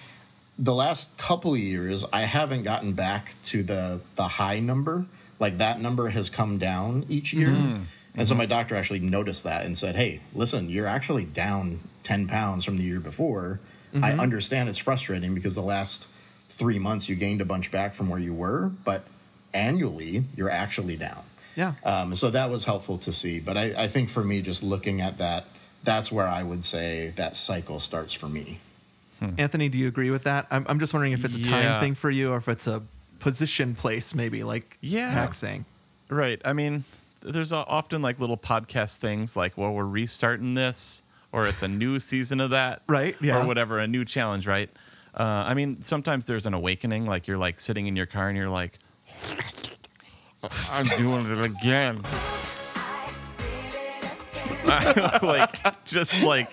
The 0.60 0.74
last 0.74 1.18
couple 1.18 1.54
of 1.54 1.60
years, 1.60 2.04
I 2.12 2.22
haven't 2.22 2.64
gotten 2.64 2.92
back 2.92 3.36
to 3.46 3.64
the 3.64 4.02
the 4.18 4.28
high 4.28 4.60
number. 4.60 5.06
Like 5.40 5.58
that 5.60 5.80
number 5.80 6.10
has 6.10 6.30
come 6.30 6.58
down 6.58 7.06
each 7.08 7.32
year, 7.32 7.50
mm-hmm. 7.50 7.84
and 8.16 8.28
so 8.28 8.34
mm-hmm. 8.34 8.40
my 8.40 8.46
doctor 8.46 8.76
actually 8.76 9.00
noticed 9.00 9.46
that 9.46 9.66
and 9.66 9.78
said, 9.78 9.96
"Hey, 9.96 10.20
listen, 10.34 10.68
you're 10.68 10.88
actually 10.88 11.24
down 11.24 11.80
ten 12.04 12.28
pounds 12.28 12.66
from 12.66 12.76
the 12.76 12.84
year 12.84 13.00
before. 13.00 13.62
I 13.94 14.12
mm-hmm. 14.12 14.20
understand 14.20 14.68
it's 14.68 14.78
frustrating 14.78 15.34
because 15.34 15.56
the 15.56 15.62
last 15.62 16.10
three 16.58 16.80
months 16.80 17.08
you 17.10 17.16
gained 17.16 17.40
a 17.42 17.46
bunch 17.46 17.72
back 17.72 17.94
from 17.94 18.10
where 18.10 18.20
you 18.20 18.34
were, 18.34 18.72
but 18.84 19.04
annually 19.54 20.24
you're 20.36 20.50
actually 20.50 20.96
down." 20.96 21.24
yeah. 21.56 21.74
Um, 21.84 22.16
so 22.16 22.30
that 22.30 22.50
was 22.50 22.66
helpful 22.66 22.98
to 23.00 23.12
see. 23.12 23.40
But 23.40 23.58
I, 23.58 23.84
I 23.84 23.88
think 23.88 24.10
for 24.10 24.24
me, 24.24 24.42
just 24.42 24.62
looking 24.62 25.02
at 25.02 25.18
that, 25.18 25.46
that's 25.84 26.12
where 26.12 26.28
I 26.28 26.44
would 26.44 26.64
say 26.66 27.14
that 27.16 27.36
cycle 27.36 27.80
starts 27.80 28.14
for 28.14 28.28
me. 28.28 28.60
Anthony, 29.40 29.68
do 29.68 29.80
you 29.80 29.88
agree 29.88 30.12
with 30.12 30.26
that? 30.26 30.46
I'm 30.52 30.64
I'm 30.70 30.80
just 30.80 30.94
wondering 30.94 31.14
if 31.14 31.26
it's 31.26 31.36
a 31.36 31.42
time 31.42 31.64
Yeah. 31.64 31.80
thing 31.80 31.96
for 31.96 32.12
you 32.12 32.32
or 32.34 32.38
if 32.38 32.48
it's 32.48 32.68
a 32.68 32.84
position 33.20 33.74
place, 33.74 34.14
maybe 34.14 34.44
like 34.44 34.78
Yeah. 34.82 35.16
Mac's 35.16 35.40
saying. 35.40 35.66
Right. 36.10 36.40
I 36.46 36.54
mean, 36.54 36.84
there's 37.24 37.52
o- 37.52 37.66
often 37.68 38.04
like 38.04 38.20
little 38.20 38.38
podcast 38.38 38.98
things 38.98 39.36
like, 39.36 39.58
well, 39.58 39.74
we're 39.74 39.86
restarting 39.86 40.54
this, 40.54 41.02
or 41.32 41.48
it's 41.48 41.64
a 41.64 41.68
new 41.68 42.00
season 42.00 42.40
of 42.40 42.52
that, 42.52 42.84
Right, 42.88 43.16
yeah. 43.20 43.42
or 43.42 43.48
whatever, 43.48 43.80
a 43.80 43.88
new 43.88 44.06
challenge, 44.06 44.46
right? 44.46 44.70
Uh, 45.18 45.46
I 45.48 45.54
mean, 45.56 45.84
sometimes 45.84 46.26
there's 46.26 46.46
an 46.46 46.54
awakening, 46.54 47.06
like 47.08 47.28
you're 47.28 47.38
like 47.40 47.60
sitting 47.60 47.88
in 47.88 47.96
your 47.96 48.06
car 48.06 48.30
and 48.30 48.38
you're 48.38 48.50
like, 48.50 48.78
I'm 50.72 50.86
doing 50.98 51.26
it 51.32 51.44
again. 51.44 52.02
like 55.22 55.86
just 55.86 56.22
like, 56.24 56.50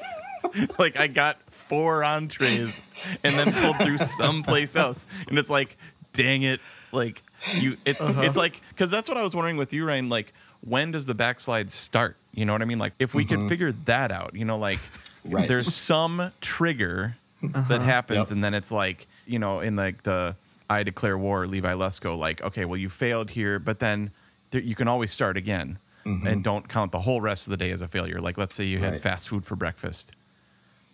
like 0.78 0.98
I 0.98 1.08
got 1.08 1.38
four 1.50 2.04
entrees 2.04 2.80
and 3.22 3.34
then 3.36 3.52
pulled 3.52 3.76
through 3.78 3.98
someplace 3.98 4.76
else, 4.76 5.04
and 5.28 5.38
it's 5.38 5.50
like, 5.50 5.76
dang 6.12 6.42
it, 6.42 6.60
like 6.92 7.22
you, 7.54 7.76
it's 7.84 8.00
Uh-huh. 8.00 8.22
it's 8.22 8.36
like 8.36 8.60
because 8.70 8.90
that's 8.90 9.08
what 9.08 9.18
I 9.18 9.22
was 9.22 9.34
wondering 9.34 9.56
with 9.56 9.72
you, 9.72 9.86
Ryan, 9.86 10.08
like. 10.08 10.32
When 10.66 10.92
does 10.92 11.04
the 11.04 11.14
backslide 11.14 11.70
start? 11.70 12.16
You 12.32 12.46
know 12.46 12.54
what 12.54 12.62
I 12.62 12.64
mean? 12.64 12.78
Like, 12.78 12.94
if 12.98 13.12
we 13.14 13.26
could 13.26 13.50
figure 13.50 13.70
that 13.84 14.10
out, 14.10 14.34
you 14.34 14.46
know, 14.46 14.56
like, 14.56 14.78
Mm-hmm. 14.78 15.34
Right. 15.36 15.46
there's 15.46 15.74
some 15.74 16.32
trigger 16.40 17.18
that 17.52 17.70
uh-huh. 17.70 17.78
happens, 17.80 18.18
Yep. 18.18 18.30
and 18.30 18.44
then 18.44 18.54
it's 18.54 18.70
like, 18.70 19.06
you 19.26 19.38
know, 19.38 19.60
in 19.60 19.76
like 19.76 20.02
the 20.02 20.36
I 20.68 20.82
declare 20.82 21.16
war, 21.18 21.46
Levi 21.46 21.72
Lusko, 21.74 22.16
like, 22.16 22.42
okay, 22.42 22.64
well, 22.64 22.78
you 22.78 22.88
failed 22.88 23.30
here, 23.30 23.58
but 23.58 23.78
then 23.80 24.10
there, 24.50 24.60
you 24.62 24.74
can 24.74 24.88
always 24.88 25.12
start 25.12 25.36
again, 25.36 25.78
mm-hmm. 26.06 26.26
and 26.26 26.42
don't 26.44 26.68
count 26.68 26.92
the 26.92 27.00
whole 27.00 27.20
rest 27.20 27.46
of 27.46 27.50
the 27.50 27.56
day 27.56 27.70
as 27.70 27.82
a 27.82 27.88
failure. 27.88 28.20
Like, 28.20 28.38
let's 28.38 28.54
say 28.54 28.64
you 28.64 28.78
had 28.78 28.92
Right. 28.92 29.00
fast 29.00 29.28
food 29.28 29.44
for 29.44 29.56
breakfast, 29.56 30.12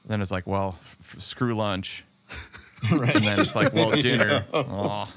then 0.04 0.20
it's 0.20 0.30
like, 0.30 0.46
well, 0.46 0.78
f- 0.82 0.96
f- 1.16 1.20
screw 1.22 1.54
lunch, 1.54 2.04
right. 2.92 3.14
and 3.14 3.24
then 3.24 3.40
it's 3.40 3.54
like, 3.54 3.72
well, 3.72 3.90
dinner, 4.02 4.44
Aw. 4.52 5.12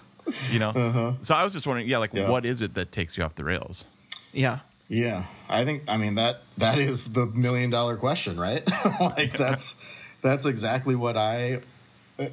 you 0.51 0.59
know. 0.59 0.69
Uh-huh. 0.69 1.11
So 1.21 1.33
I 1.35 1.43
was 1.43 1.53
just 1.53 1.65
wondering, 1.65 1.87
yeah, 1.87 1.97
like, 1.97 2.13
Yeah. 2.13 2.29
what 2.29 2.45
is 2.45 2.61
it 2.61 2.73
that 2.75 2.91
takes 2.91 3.17
you 3.17 3.23
off 3.23 3.35
the 3.35 3.43
rails? 3.43 3.85
Yeah. 4.33 4.59
Yeah, 4.89 5.23
I 5.49 5.63
think 5.65 5.83
I 5.87 5.97
mean 5.97 6.15
that 6.15 6.41
that 6.57 6.77
is 6.77 7.13
the 7.13 7.25
million 7.25 7.69
dollar 7.71 7.95
question, 7.95 8.37
right? 8.39 8.61
like 8.99 9.31
that's 9.31 9.75
that's 10.23 10.45
exactly 10.45 10.95
what 10.95 11.15
I 11.17 11.61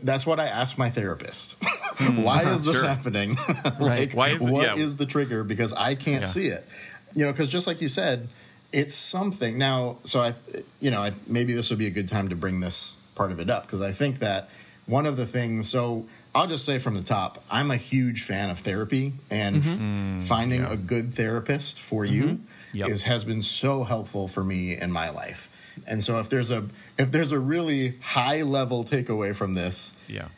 that's 0.03 0.24
what 0.26 0.38
I 0.40 0.46
ask 0.46 0.79
my 0.79 0.90
therapist. 0.90 1.62
Hmm. 2.00 2.22
Why 2.22 2.42
is 2.55 2.64
this 2.64 2.79
Sure. 2.79 2.88
happening? 2.88 3.37
Right. 3.79 3.81
like 3.81 4.14
Why 4.14 4.29
is 4.31 4.46
it- 4.46 4.50
what 4.50 4.79
is 4.79 4.92
yeah. 4.94 4.96
the 4.98 5.05
trigger 5.05 5.44
because 5.44 5.74
I 5.74 5.94
can't 5.94 6.22
Yeah. 6.22 6.26
see 6.26 6.46
it. 6.46 6.66
You 7.14 7.26
know, 7.26 7.33
cuz 7.35 7.48
just 7.48 7.66
like 7.66 7.83
you 7.83 7.88
said, 7.88 8.29
it's 8.72 8.94
something. 8.94 9.59
Now, 9.59 9.98
so 10.05 10.20
I 10.20 10.33
you 10.81 10.90
know, 10.90 11.03
I, 11.03 11.12
maybe 11.26 11.53
this 11.53 11.68
would 11.68 11.79
be 11.79 11.87
a 11.87 11.90
good 11.90 12.09
time 12.09 12.31
to 12.31 12.37
bring 12.37 12.61
this 12.61 12.96
part 13.14 13.33
of 13.33 13.38
it 13.40 13.50
up 13.50 13.66
because 13.66 13.83
I 13.83 13.92
think 13.92 14.20
that 14.20 14.48
one 14.87 15.05
of 15.05 15.16
the 15.18 15.26
things 15.26 15.68
so 15.68 16.07
I'll 16.35 16.46
just 16.46 16.64
say 16.64 16.79
from 16.79 16.94
the 16.94 17.03
top, 17.03 17.44
I'm 17.50 17.70
a 17.70 17.76
huge 17.76 18.22
fan 18.22 18.48
of 18.48 18.61
therapy 18.61 19.12
and 19.29 19.57
f- 19.59 20.24
finding 20.26 20.64
a 20.64 20.76
good 20.79 21.12
therapist 21.12 21.79
for 21.81 22.07
you 22.07 22.22
mm-hmm. 22.24 22.44
Yep. 22.79 22.88
is 22.88 23.03
has 23.03 23.24
been 23.24 23.42
so 23.42 23.85
helpful 23.85 24.26
for 24.26 24.42
me 24.42 24.74
in 24.79 24.90
my 24.90 25.11
life. 25.11 25.50
And 25.87 26.03
so 26.03 26.19
if 26.19 26.29
there's 26.29 26.51
a 26.51 26.64
if 26.99 27.11
there's 27.11 27.33
a 27.33 27.38
really 27.38 27.97
high 28.01 28.43
level 28.43 28.85
takeaway 28.85 29.35
from 29.35 29.55
this, 29.55 29.93
Yeah. 30.09 30.29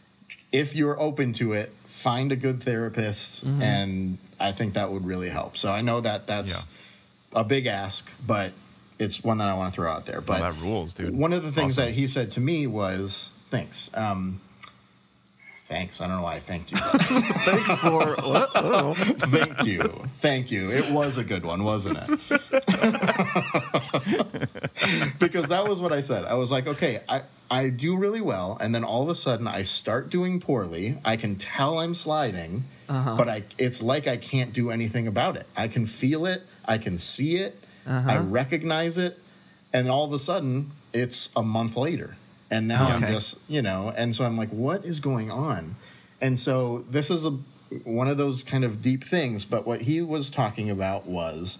if 0.52 0.74
you're 0.74 0.98
open 1.00 1.32
to 1.34 1.52
it, 1.52 1.72
find 1.86 2.32
a 2.32 2.36
good 2.36 2.62
therapist 2.62 3.42
and 3.44 4.18
I 4.40 4.52
think 4.52 4.74
that 4.74 4.90
would 4.90 5.04
really 5.06 5.28
help. 5.28 5.56
So 5.56 5.70
I 5.70 5.82
know 5.82 6.00
that 6.00 6.26
that's 6.26 6.64
a 7.34 7.44
big 7.44 7.66
ask, 7.66 8.10
but 8.26 8.52
it's 8.98 9.22
one 9.22 9.38
that 9.38 9.48
I 9.48 9.54
want 9.54 9.72
to 9.72 9.74
throw 9.74 9.90
out 9.90 10.06
there. 10.06 10.20
But 10.20 10.40
that 10.40 10.60
rules, 10.60 10.94
dude. 10.94 11.14
One 11.16 11.32
of 11.32 11.42
the 11.42 11.52
things 11.52 11.78
Awesome. 11.78 11.86
that 11.90 11.92
he 11.94 12.06
said 12.06 12.30
to 12.32 12.40
me 12.40 12.66
was, 12.66 13.30
"Thanks." 13.50 13.90
Um, 13.94 14.40
thanks. 15.64 16.00
I 16.00 16.06
don't 16.06 16.16
know 16.18 16.22
why 16.22 16.34
I 16.34 16.38
thanked 16.40 16.70
you. 16.72 16.78
Thanks 16.78 17.76
for 17.78 17.90
what? 17.90 18.50
Oh. 18.54 18.94
Thank 18.94 19.64
you. 19.64 19.82
Thank 20.08 20.50
you. 20.50 20.70
It 20.70 20.90
was 20.90 21.16
a 21.18 21.24
good 21.24 21.44
one, 21.46 21.64
wasn't 21.64 21.98
it? 21.98 22.20
because 25.18 25.48
that 25.48 25.66
was 25.68 25.80
what 25.80 25.92
I 25.92 26.00
said. 26.00 26.24
I 26.24 26.34
was 26.34 26.50
like, 26.50 26.66
okay, 26.66 27.00
I, 27.08 27.22
I 27.50 27.68
do 27.68 27.96
really 27.96 28.20
well. 28.20 28.56
And 28.60 28.74
then 28.74 28.84
all 28.84 29.02
of 29.02 29.08
a 29.08 29.14
sudden 29.14 29.46
I 29.46 29.62
start 29.62 30.08
doing 30.08 30.40
poorly. 30.40 30.98
I 31.04 31.16
can 31.16 31.36
tell 31.36 31.78
I'm 31.78 31.94
sliding, 31.94 32.64
uh-huh. 32.88 33.16
but 33.16 33.28
I, 33.28 33.44
it's 33.58 33.82
like 33.82 34.06
I 34.06 34.16
can't 34.16 34.52
do 34.52 34.70
anything 34.70 35.06
about 35.06 35.36
it. 35.36 35.46
I 35.56 35.68
can 35.68 35.86
feel 35.86 36.26
it. 36.26 36.42
I 36.64 36.78
can 36.78 36.98
see 36.98 37.36
it. 37.36 37.58
I 37.86 37.90
uh-huh. 37.90 38.22
recognize 38.24 38.98
it. 38.98 39.18
And 39.72 39.88
all 39.88 40.04
of 40.04 40.12
a 40.12 40.18
sudden 40.18 40.70
it's 40.92 41.28
a 41.34 41.42
month 41.42 41.76
later. 41.76 42.16
And 42.50 42.68
now 42.68 42.86
I'm 42.86 43.00
just, 43.00 43.38
you 43.48 43.62
know, 43.62 43.92
and 43.96 44.14
so 44.14 44.26
I'm 44.26 44.36
like, 44.36 44.50
what 44.50 44.84
is 44.84 45.00
going 45.00 45.30
on? 45.30 45.76
And 46.20 46.38
so 46.38 46.84
this 46.90 47.10
is 47.10 47.24
a 47.24 47.38
one 47.84 48.08
of 48.08 48.16
those 48.18 48.42
kind 48.42 48.64
of 48.64 48.82
deep 48.82 49.02
things, 49.02 49.44
but 49.44 49.66
what 49.66 49.82
he 49.82 50.00
was 50.02 50.30
talking 50.30 50.70
about 50.70 51.06
was 51.06 51.58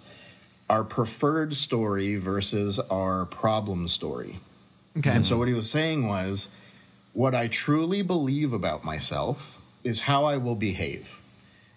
our 0.69 0.83
preferred 0.83 1.55
story 1.55 2.15
versus 2.15 2.79
our 2.79 3.25
problem 3.25 3.87
story. 3.87 4.39
Okay. 4.97 5.09
And 5.09 5.25
so 5.25 5.37
what 5.37 5.47
he 5.47 5.53
was 5.53 5.69
saying 5.69 6.07
was 6.07 6.49
what 7.13 7.35
I 7.35 7.47
truly 7.47 8.01
believe 8.01 8.53
about 8.53 8.83
myself 8.83 9.61
is 9.83 10.01
how 10.01 10.25
I 10.25 10.37
will 10.37 10.55
behave. 10.55 11.19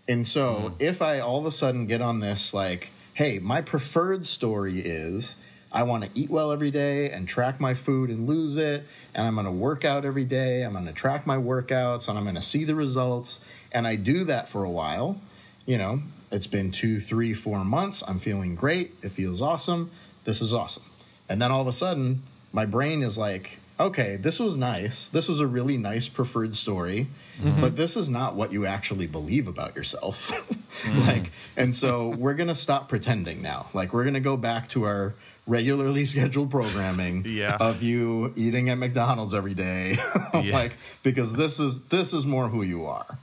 And 0.09 0.27
so 0.27 0.55
mm-hmm. 0.55 0.75
if 0.79 1.03
I 1.03 1.20
all 1.20 1.38
of 1.38 1.46
a 1.46 1.51
sudden 1.51 1.87
get 1.87 2.01
on 2.01 2.20
this 2.20 2.55
like, 2.55 2.92
hey, 3.14 3.38
my 3.38 3.61
preferred 3.61 4.27
story 4.27 4.81
is 4.81 5.37
I 5.72 5.83
want 5.83 6.05
to 6.05 6.11
eat 6.14 6.31
well 6.31 6.53
every 6.53 6.70
day 6.70 7.11
and 7.11 7.29
track 7.29 7.61
my 7.61 7.75
food 7.75 8.09
and 8.09 8.27
lose 8.27 8.57
it, 8.57 8.87
and 9.14 9.27
I'm 9.27 9.35
going 9.35 9.46
to 9.46 9.53
work 9.53 9.85
out 9.85 10.05
every 10.05 10.25
day, 10.25 10.62
I'm 10.62 10.72
going 10.72 10.87
to 10.87 10.92
track 10.92 11.27
my 11.27 11.37
workouts 11.37 12.09
and 12.09 12.16
I'm 12.16 12.25
going 12.25 12.37
to 12.37 12.42
see 12.42 12.64
the 12.64 12.75
results, 12.75 13.40
and 13.72 13.87
I 13.87 13.96
do 13.96 14.25
that 14.25 14.49
for 14.49 14.64
a 14.64 14.70
while, 14.70 15.20
you 15.66 15.77
know, 15.77 16.03
It's 16.31 16.47
been 16.47 16.71
two, 16.73 17.01
three, 17.01 17.35
four 17.35 17.65
months. 17.65 18.03
I'm 18.07 18.19
feeling 18.19 18.55
great. 18.55 18.95
It 19.03 19.11
feels 19.11 19.41
awesome. 19.41 19.91
This 20.25 20.41
is 20.41 20.53
awesome. 20.53 20.85
And 21.29 21.41
then 21.41 21.51
all 21.53 21.61
of 21.61 21.67
a 21.69 21.73
sudden, 21.73 22.23
my 22.53 22.67
brain 22.67 23.03
is 23.03 23.17
like, 23.17 23.59
okay, 23.79 24.17
this 24.17 24.41
was 24.41 24.57
nice. 24.57 25.09
This 25.09 25.29
was 25.29 25.41
a 25.41 25.47
really 25.47 25.77
nice 25.77 26.09
preferred 26.09 26.57
story, 26.57 27.09
mm-hmm. 27.41 27.61
but 27.61 27.77
this 27.77 27.97
is 27.97 28.09
not 28.09 28.35
what 28.35 28.51
you 28.51 28.65
actually 28.67 29.07
believe 29.07 29.47
about 29.49 29.77
yourself. 29.77 30.33
Mm-hmm. 30.83 31.01
like, 31.09 31.33
and 31.57 31.75
so 31.75 32.11
we're 32.11 32.35
going 32.35 32.49
to 32.49 32.55
stop 32.55 32.87
pretending 32.87 33.41
now. 33.41 33.69
Like, 33.73 33.95
we're 33.95 34.03
going 34.05 34.12
to 34.12 34.21
go 34.21 34.37
back 34.37 34.69
to 34.71 34.85
our 34.85 35.15
regularly 35.47 36.05
scheduled 36.12 36.51
programming 36.51 37.25
Yeah. 37.27 37.57
of 37.59 37.83
you 37.83 38.35
eating 38.37 38.69
at 38.69 38.77
McDonald's 38.77 39.33
every 39.33 39.55
day. 39.55 39.97
Yeah. 40.35 40.53
like, 40.53 40.77
because 41.03 41.33
this 41.33 41.59
is 41.59 41.85
this 41.85 42.12
is 42.12 42.27
more 42.27 42.49
who 42.49 42.62
you 42.62 42.85
are. 42.85 43.19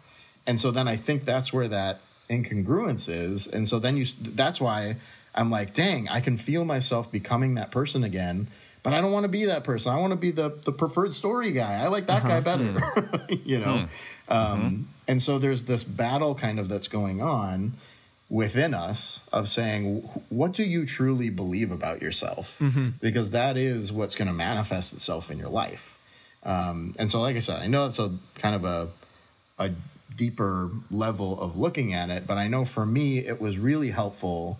And 0.48 0.60
so 0.60 0.72
then 0.72 0.88
I 0.88 0.96
think 0.96 1.26
that's 1.26 1.54
where 1.54 1.68
that 1.68 2.00
incongruence 2.34 3.10
is. 3.10 3.48
And 3.48 3.68
so 3.68 3.80
then 3.80 3.98
you 3.98 4.06
that's 4.22 4.60
why 4.60 4.98
I'm 5.36 5.50
like, 5.50 5.74
dang, 5.74 6.08
I 6.10 6.22
can 6.22 6.38
feel 6.38 6.66
myself 6.66 7.12
becoming 7.12 7.56
that 7.56 7.72
person 7.72 8.04
again, 8.04 8.48
but 8.84 8.94
I 8.94 9.02
don't 9.02 9.12
want 9.12 9.24
to 9.24 9.30
be 9.30 9.46
that 9.46 9.64
person. 9.64 9.92
I 9.92 9.98
want 9.98 10.12
to 10.12 10.18
be 10.18 10.32
the 10.32 10.58
the 10.66 10.72
preferred 10.72 11.14
story 11.14 11.52
guy. 11.52 11.76
I 11.76 11.88
like 11.88 12.08
that 12.08 12.24
uh-huh. 12.24 12.42
guy 12.42 12.56
hmm. 12.58 12.74
better. 12.76 13.26
you 13.46 13.60
know. 13.60 13.88
Hmm. 14.28 14.34
Um 14.34 14.62
mm-hmm. 14.62 14.82
and 15.08 15.22
so 15.22 15.38
there's 15.38 15.66
this 15.66 15.84
battle 15.84 16.36
kind 16.36 16.60
of 16.60 16.70
that's 16.70 16.88
going 16.88 17.22
on 17.22 17.74
within 18.30 18.74
us 18.74 19.22
of 19.32 19.48
saying 19.48 19.98
what 20.30 20.54
do 20.54 20.64
you 20.64 20.88
truly 20.88 21.30
believe 21.30 21.72
about 21.72 22.02
yourself 22.02 22.58
mm-hmm. 22.60 22.90
because 23.00 23.30
that 23.30 23.56
is 23.58 23.94
what's 23.94 24.16
going 24.16 24.28
to 24.28 24.34
manifest 24.34 24.92
itself 24.92 25.30
in 25.30 25.38
your 25.38 25.50
life 25.50 26.00
um, 26.42 26.96
and 26.98 27.12
so 27.12 27.22
like 27.22 27.36
i 27.36 27.40
said 27.40 27.62
i 27.62 27.68
know 27.68 27.86
that's 27.86 28.00
a 28.00 28.12
kind 28.36 28.56
of 28.56 28.66
a 28.66 28.90
a 29.60 29.70
deeper 30.16 30.70
level 30.92 31.40
of 31.40 31.56
looking 31.56 31.94
at 31.94 32.10
it 32.10 32.26
but 32.28 32.38
i 32.38 32.48
know 32.48 32.64
for 32.66 32.86
me 32.86 33.20
it 33.20 33.40
was 33.42 33.58
really 33.58 33.92
helpful 33.92 34.60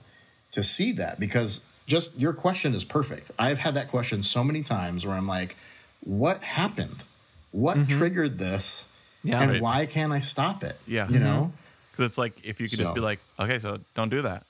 to 0.52 0.64
see 0.64 0.92
that 0.92 1.20
because 1.20 1.64
just 1.88 2.18
your 2.20 2.34
question 2.34 2.74
is 2.74 2.84
perfect 2.84 3.32
i've 3.40 3.60
had 3.60 3.74
that 3.76 3.88
question 3.88 4.24
so 4.24 4.44
many 4.44 4.62
times 4.62 5.06
where 5.06 5.16
i'm 5.16 5.28
like 5.28 5.56
what 6.04 6.42
happened 6.44 7.04
what 7.52 7.78
mm-hmm. 7.78 7.98
triggered 7.98 8.40
this 8.40 8.88
Yeah. 9.24 9.42
and 9.42 9.52
Right. 9.52 9.62
why 9.62 9.86
can't 9.86 10.12
i 10.14 10.20
stop 10.20 10.64
it 10.64 10.78
Yeah. 10.88 11.08
you 11.10 11.20
know 11.20 11.52
mm-hmm. 11.52 11.58
Because 11.94 12.06
it's 12.08 12.18
like 12.18 12.40
if 12.44 12.60
you 12.60 12.68
could 12.68 12.80
just 12.80 12.96
be 12.96 13.02
like, 13.02 13.20
okay, 13.40 13.60
so 13.60 13.78
don't 13.94 14.10
do 14.10 14.24
that. 14.24 14.48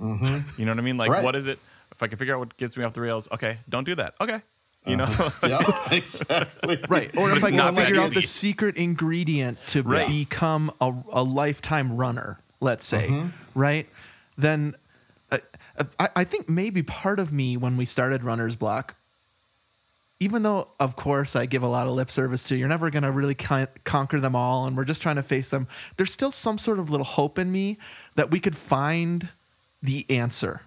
Mm-hmm. 0.00 0.48
You 0.56 0.66
know 0.66 0.70
what 0.70 0.78
I 0.78 0.82
mean? 0.82 0.96
Like, 0.96 1.10
Right. 1.10 1.24
what 1.24 1.34
is 1.34 1.48
it? 1.48 1.58
If 1.90 2.00
I 2.00 2.06
can 2.06 2.16
figure 2.16 2.34
out 2.34 2.38
what 2.38 2.56
gets 2.58 2.76
me 2.76 2.84
off 2.84 2.92
the 2.92 3.00
rails, 3.00 3.28
okay, 3.32 3.58
don't 3.68 3.82
do 3.82 3.96
that. 3.96 4.14
Okay, 4.20 4.40
you 4.86 4.96
know, 4.96 5.12
yeah 5.46 5.60
exactly 5.90 6.78
Right. 6.88 7.16
Or 7.16 7.30
if 7.30 7.42
I 7.44 7.48
can 7.48 7.56
not 7.56 7.74
that 7.74 7.86
figure 7.86 8.00
out 8.00 8.12
the 8.12 8.22
secret 8.22 8.76
ingredient 8.76 9.58
to 9.68 9.82
Right. 9.82 10.06
become 10.08 10.70
a, 10.80 10.94
a 11.12 11.22
lifetime 11.22 11.96
runner, 11.96 12.38
let's 12.60 12.86
say, 12.86 13.08
Mm-hmm. 13.08 13.28
right? 13.58 13.88
Then 14.38 14.74
uh, 15.30 15.38
I, 15.98 16.08
I 16.16 16.24
think 16.24 16.48
maybe 16.48 16.82
part 16.82 17.18
of 17.18 17.32
me 17.32 17.56
when 17.56 17.76
we 17.76 17.84
started 17.84 18.22
Runner's 18.22 18.54
Block, 18.56 18.94
even 20.18 20.42
though, 20.42 20.68
of 20.80 20.96
course, 20.96 21.36
I 21.36 21.44
give 21.44 21.62
a 21.62 21.68
lot 21.68 21.86
of 21.86 21.92
lip 21.92 22.10
service 22.10 22.44
to 22.44 22.56
you're 22.56 22.68
never 22.68 22.88
going 22.90 23.02
to 23.02 23.10
really 23.10 23.34
con- 23.34 23.68
conquer 23.84 24.18
them 24.18 24.34
all 24.34 24.66
and 24.66 24.74
we're 24.76 24.84
just 24.86 25.02
trying 25.02 25.16
to 25.16 25.22
face 25.22 25.50
them, 25.50 25.68
there's 25.98 26.12
still 26.12 26.30
some 26.30 26.56
sort 26.58 26.78
of 26.78 26.88
little 26.88 27.04
hope 27.04 27.38
in 27.38 27.52
me 27.52 27.76
that 28.14 28.30
we 28.30 28.40
could 28.40 28.56
find 28.56 29.28
the 29.82 30.06
answer, 30.10 30.62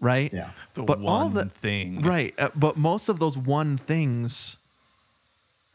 right? 0.00 0.32
Yeah. 0.32 0.50
the 0.74 0.82
But 0.82 0.98
all 1.00 1.24
one 1.26 1.34
the- 1.34 1.44
thing, 1.46 2.00
Right. 2.02 2.34
Uh, 2.38 2.48
but 2.56 2.76
most 2.76 3.08
of 3.08 3.18
those 3.18 3.36
one 3.36 3.76
things, 3.76 4.56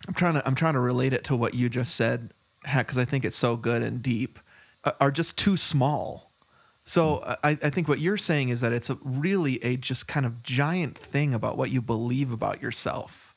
I'm 0.08 0.14
trying 0.14 0.34
to 0.36 0.46
I'm 0.48 0.56
trying 0.56 0.74
to 0.74 0.80
relate 0.80 1.14
it 1.14 1.24
to 1.26 1.36
what 1.36 1.54
you 1.54 1.70
just 1.70 1.96
said, 1.96 2.32
because 2.64 2.98
I 2.98 3.06
think 3.06 3.24
it's 3.26 3.38
so 3.38 3.56
good 3.56 3.82
and 3.84 4.02
deep, 4.02 4.40
uh, 4.84 4.92
are 5.00 5.12
just 5.12 5.38
too 5.38 5.58
small. 5.58 6.32
So 6.88 7.24
I, 7.44 7.58
I 7.64 7.70
think 7.72 7.88
what 7.88 7.98
you're 8.00 8.18
saying 8.18 8.50
is 8.50 8.62
that 8.62 8.72
it's 8.72 8.92
a 8.92 8.98
really 9.04 9.64
a 9.64 9.76
just 9.76 10.08
kind 10.08 10.24
of 10.24 10.44
giant 10.44 10.96
thing 10.96 11.34
about 11.34 11.58
what 11.58 11.72
you 11.72 11.82
believe 11.82 12.32
about 12.32 12.62
yourself. 12.62 13.34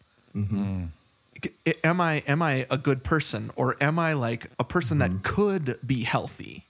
C- 1.43 1.53
Am 1.85 2.01
I 2.01 2.23
am 2.27 2.43
I 2.43 2.67
a 2.71 2.77
good 2.77 3.05
person 3.05 3.51
or 3.57 3.77
am 3.81 3.99
I 3.99 4.13
like 4.13 4.51
a 4.59 4.65
person 4.65 4.99
that 4.99 5.23
could 5.23 5.79
be 5.87 6.03
healthy? 6.03 6.67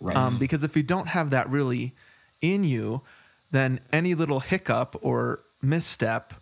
right 0.00 0.16
Um, 0.16 0.38
because 0.38 0.62
if 0.64 0.76
you 0.76 0.82
don't 0.82 1.08
have 1.08 1.30
that 1.30 1.48
really 1.50 1.92
in 2.40 2.64
you, 2.64 3.02
then 3.50 3.80
any 3.92 4.14
little 4.14 4.40
hiccup 4.40 4.96
or 5.02 5.40
misstep 5.62 6.34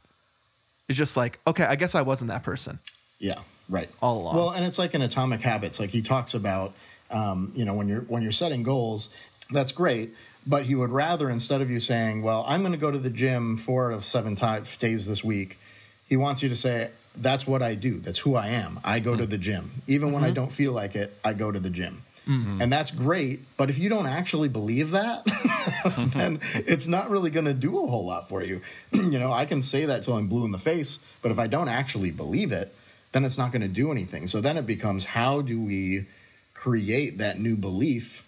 is 0.88 0.96
just 0.96 1.16
like, 1.16 1.40
okay, 1.46 1.64
I 1.64 1.76
guess 1.76 1.94
I 1.94 2.02
wasn't 2.02 2.30
that 2.30 2.42
person. 2.42 2.78
Yeah, 3.18 3.40
right. 3.68 3.88
All 4.00 4.18
along. 4.18 4.36
Well, 4.36 4.50
and 4.50 4.64
it's 4.64 4.78
like 4.78 4.94
in 4.94 5.02
Atomic 5.02 5.40
Habits, 5.40 5.80
like 5.80 5.90
he 5.90 6.02
talks 6.02 6.34
about, 6.34 6.74
um, 7.10 7.52
you 7.54 7.64
know, 7.64 7.74
when 7.74 7.88
you're 7.88 8.02
when 8.02 8.22
you're 8.22 8.32
setting 8.32 8.62
goals, 8.62 9.08
that's 9.50 9.72
great. 9.72 10.14
But 10.46 10.66
he 10.66 10.76
would 10.76 10.90
rather 10.90 11.28
instead 11.28 11.60
of 11.60 11.70
you 11.70 11.80
saying, 11.80 12.22
"Well, 12.22 12.44
I'm 12.46 12.60
going 12.60 12.72
to 12.72 12.78
go 12.78 12.90
to 12.90 12.98
the 12.98 13.10
gym 13.10 13.56
four 13.56 13.90
out 13.90 13.96
of 13.96 14.04
seven 14.04 14.36
times 14.36 14.76
days 14.76 15.06
this 15.06 15.24
week," 15.24 15.58
he 16.06 16.16
wants 16.16 16.42
you 16.42 16.48
to 16.48 16.56
say, 16.56 16.90
"That's 17.16 17.46
what 17.46 17.62
I 17.62 17.74
do. 17.74 17.98
That's 17.98 18.20
who 18.20 18.36
I 18.36 18.48
am. 18.48 18.78
I 18.84 19.00
go 19.00 19.16
to 19.16 19.26
the 19.26 19.38
gym, 19.38 19.82
even 19.86 20.12
when 20.12 20.22
I 20.22 20.30
don't 20.30 20.52
feel 20.52 20.72
like 20.72 20.94
it. 20.94 21.18
I 21.24 21.32
go 21.32 21.50
to 21.50 21.58
the 21.58 21.70
gym." 21.70 22.02
Mm-hmm. 22.28 22.60
And 22.60 22.72
that's 22.72 22.90
great, 22.90 23.40
but 23.56 23.70
if 23.70 23.78
you 23.78 23.88
don't 23.88 24.06
actually 24.06 24.48
believe 24.48 24.90
that, 24.90 25.24
then 25.84 26.38
mm-hmm. 26.38 26.60
it's 26.66 26.88
not 26.88 27.08
really 27.08 27.30
going 27.30 27.46
to 27.46 27.54
do 27.54 27.78
a 27.84 27.86
whole 27.86 28.04
lot 28.04 28.28
for 28.28 28.42
you. 28.42 28.62
you 28.92 29.18
know, 29.18 29.32
I 29.32 29.46
can 29.46 29.62
say 29.62 29.86
that 29.86 30.02
till 30.02 30.14
I'm 30.14 30.26
blue 30.26 30.44
in 30.44 30.50
the 30.50 30.58
face, 30.58 30.98
but 31.22 31.30
if 31.30 31.38
I 31.38 31.46
don't 31.46 31.68
actually 31.68 32.10
believe 32.10 32.50
it, 32.50 32.74
then 33.12 33.24
it's 33.24 33.38
not 33.38 33.52
going 33.52 33.62
to 33.62 33.68
do 33.68 33.92
anything. 33.92 34.26
So 34.26 34.40
then 34.40 34.56
it 34.56 34.66
becomes 34.66 35.04
how 35.04 35.40
do 35.40 35.60
we 35.60 36.06
create 36.52 37.18
that 37.18 37.38
new 37.38 37.56
belief 37.56 38.24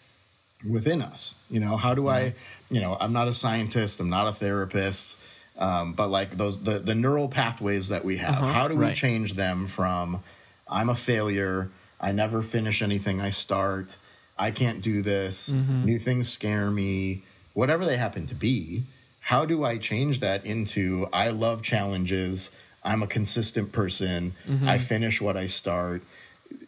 within 0.69 1.03
us? 1.03 1.35
You 1.51 1.59
know, 1.59 1.77
how 1.77 1.95
do 1.95 2.09
I, 2.09 2.21
mm-hmm. 2.21 2.75
you 2.75 2.81
know, 2.81 2.97
I'm 3.01 3.13
not 3.13 3.27
a 3.27 3.35
scientist, 3.35 3.99
I'm 3.99 4.11
not 4.11 4.29
a 4.29 4.33
therapist, 4.33 5.19
um, 5.59 5.93
but 5.93 6.09
like 6.09 6.37
those 6.37 6.63
the 6.63 6.79
the 6.79 6.95
neural 6.95 7.29
pathways 7.29 7.89
that 7.89 8.05
we 8.05 8.19
have, 8.19 8.37
uh-huh. 8.37 8.53
how 8.53 8.69
do 8.69 8.77
we 8.77 8.85
Right. 8.85 8.97
change 8.97 9.35
them 9.35 9.67
from 9.67 10.23
I'm 10.71 10.89
a 10.89 10.95
failure, 10.95 11.71
I 12.01 12.13
never 12.13 12.43
finish 12.43 12.83
anything 12.83 13.21
I 13.21 13.31
start, 13.31 13.97
I 14.39 14.51
can't 14.51 14.81
do 14.81 15.03
this, 15.03 15.51
mm-hmm. 15.51 15.85
new 15.85 15.99
things 15.99 16.29
scare 16.29 16.71
me, 16.71 17.23
whatever 17.55 17.85
they 17.85 17.97
happen 17.97 18.27
to 18.27 18.35
be. 18.35 18.85
How 19.21 19.45
do 19.45 19.65
I 19.65 19.77
change 19.79 20.21
that 20.21 20.47
into 20.47 21.09
I 21.13 21.31
love 21.31 21.61
challenges? 21.61 22.51
I'm 22.85 23.03
a 23.03 23.07
consistent 23.07 23.73
person. 23.73 24.33
Mm-hmm. 24.47 24.69
I 24.69 24.79
finish 24.79 25.21
what 25.21 25.37
I 25.37 25.47
start. 25.47 26.03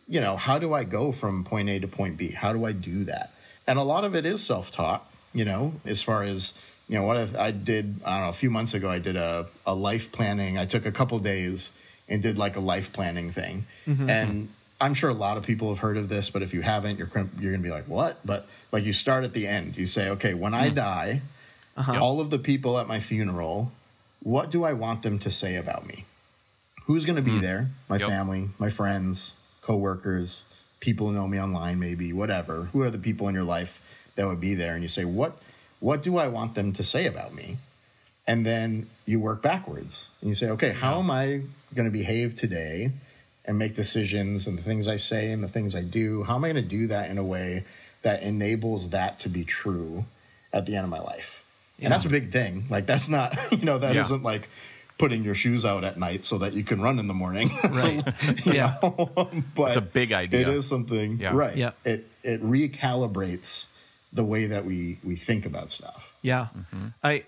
You 0.06 0.20
know, 0.20 0.36
how 0.36 0.58
do 0.58 0.74
I 0.74 0.84
go 0.84 1.12
from 1.12 1.44
point 1.44 1.68
A 1.70 1.78
to 1.78 1.88
point 1.88 2.18
B? 2.18 2.32
How 2.32 2.52
do 2.52 2.64
I 2.64 2.72
do 2.72 3.04
that? 3.04 3.32
And 3.66 3.78
a 3.78 3.82
lot 3.82 4.04
of 4.04 4.14
it 4.14 4.26
is 4.26 4.44
self 4.44 4.70
taught, 4.70 5.08
you 5.32 5.44
know, 5.44 5.74
as 5.84 6.02
far 6.02 6.22
as, 6.22 6.54
you 6.88 6.98
know, 6.98 7.04
what 7.04 7.16
if 7.16 7.38
I 7.38 7.52
did, 7.52 8.00
I 8.04 8.14
don't 8.14 8.20
know, 8.22 8.28
a 8.28 8.32
few 8.32 8.50
months 8.50 8.74
ago, 8.74 8.90
I 8.90 8.98
did 8.98 9.16
a, 9.16 9.46
a 9.64 9.74
life 9.74 10.10
planning. 10.10 10.58
I 10.58 10.66
took 10.66 10.84
a 10.84 10.92
couple 10.92 11.18
days 11.20 11.72
and 12.08 12.20
did 12.20 12.36
like 12.36 12.56
a 12.56 12.60
life 12.60 12.92
planning 12.92 13.30
thing. 13.30 13.66
Mm-hmm. 13.86 14.10
And 14.10 14.48
I'm 14.80 14.94
sure 14.94 15.10
a 15.10 15.14
lot 15.14 15.36
of 15.36 15.44
people 15.44 15.68
have 15.68 15.80
heard 15.80 15.96
of 15.96 16.08
this, 16.08 16.30
but 16.30 16.42
if 16.42 16.54
you 16.54 16.62
haven't, 16.62 16.98
you're, 16.98 17.06
gonna- 17.06 17.28
you're 17.38 17.52
to 17.52 17.58
be 17.58 17.70
like, 17.70 17.86
what? 17.86 18.24
But 18.24 18.46
like 18.72 18.84
you 18.84 18.92
start 18.92 19.24
at 19.24 19.32
the 19.32 19.46
end, 19.46 19.76
you 19.76 19.86
say, 19.86 20.08
okay, 20.10 20.34
when 20.34 20.54
I 20.54 20.70
mm. 20.70 20.74
die, 20.74 21.22
uh-huh. 21.76 22.02
all 22.02 22.20
of 22.20 22.30
the 22.30 22.38
people 22.38 22.78
at 22.78 22.86
my 22.88 22.98
funeral, 23.00 23.72
what 24.22 24.50
do 24.50 24.64
I 24.64 24.72
want 24.72 25.02
them 25.02 25.18
to 25.20 25.30
say 25.30 25.56
about 25.56 25.86
me? 25.86 26.06
Who's 26.84 27.04
to 27.04 27.22
be 27.22 27.32
mm. 27.32 27.40
there? 27.40 27.70
My 27.88 27.96
Yep. 27.96 28.08
family, 28.08 28.50
my 28.58 28.70
friends, 28.70 29.34
coworkers, 29.60 30.44
people 30.80 31.08
who 31.08 31.12
know 31.12 31.28
me 31.28 31.40
online, 31.40 31.78
maybe 31.78 32.12
whatever. 32.12 32.70
Who 32.72 32.82
are 32.82 32.90
the 32.90 32.98
people 32.98 33.28
in 33.28 33.34
your 33.34 33.44
life 33.44 33.80
that 34.14 34.26
would 34.26 34.40
be 34.40 34.54
there? 34.54 34.74
And 34.74 34.82
you 34.82 34.88
say, 34.88 35.04
what 35.04 35.40
What 35.78 36.02
do 36.02 36.18
I 36.18 36.28
want 36.28 36.54
them 36.54 36.72
to 36.74 36.82
say 36.82 37.06
about 37.06 37.34
me? 37.34 37.58
And 38.26 38.44
then 38.44 38.88
you 39.06 39.18
work 39.18 39.42
backwards 39.42 40.10
and 40.20 40.28
you 40.28 40.34
say, 40.34 40.48
okay, 40.50 40.72
how 40.72 40.98
am 41.00 41.10
I 41.10 41.42
to 41.86 41.90
behave 41.90 42.34
today 42.34 42.92
and 43.50 43.58
make 43.58 43.74
decisions 43.74 44.46
and 44.46 44.56
the 44.56 44.62
things 44.62 44.86
I 44.86 44.94
say 44.96 45.32
and 45.32 45.42
the 45.42 45.48
things 45.48 45.74
I 45.74 45.82
do? 45.82 46.22
How 46.22 46.36
am 46.36 46.44
I 46.44 46.52
going 46.52 46.62
to 46.62 46.70
do 46.78 46.86
that 46.86 47.10
in 47.10 47.18
a 47.18 47.24
way 47.24 47.64
that 48.02 48.22
enables 48.22 48.90
that 48.90 49.18
to 49.20 49.28
be 49.28 49.42
true 49.44 50.06
at 50.52 50.64
the 50.66 50.76
end 50.76 50.84
of 50.84 50.90
my 50.90 51.00
life? 51.00 51.44
And 51.80 51.90
that's 51.92 52.04
a 52.04 52.08
big 52.08 52.30
thing. 52.30 52.66
Like 52.70 52.86
that's 52.86 53.08
not, 53.08 53.36
you 53.52 53.64
know, 53.64 53.78
that 53.78 53.92
Yeah. 53.94 54.04
not 54.08 54.22
like 54.22 54.48
putting 54.98 55.24
your 55.24 55.34
shoes 55.34 55.64
out 55.64 55.82
at 55.82 55.98
night 55.98 56.24
so 56.26 56.38
that 56.38 56.52
you 56.52 56.62
can 56.62 56.80
run 56.80 56.98
in 56.98 57.08
the 57.08 57.14
morning. 57.14 57.50
Right. 57.70 58.02
you 58.46 58.52
Yeah. 58.52 58.76
but 58.80 59.68
It's 59.68 59.76
a 59.76 59.80
big 59.80 60.12
idea. 60.12 60.40
It 60.42 60.48
is 60.48 60.68
something, 60.68 61.18
Yeah. 61.18 61.32
right? 61.34 61.56
Yeah. 61.56 61.72
It 61.84 62.06
it 62.22 62.40
recalibrates 62.42 63.66
the 64.12 64.24
way 64.24 64.46
that 64.46 64.64
we 64.64 64.98
we 65.02 65.16
think 65.16 65.46
about 65.46 65.70
stuff. 65.72 66.14
Yeah. 66.22 66.48
Mm-hmm. 66.56 66.86
I 67.02 67.24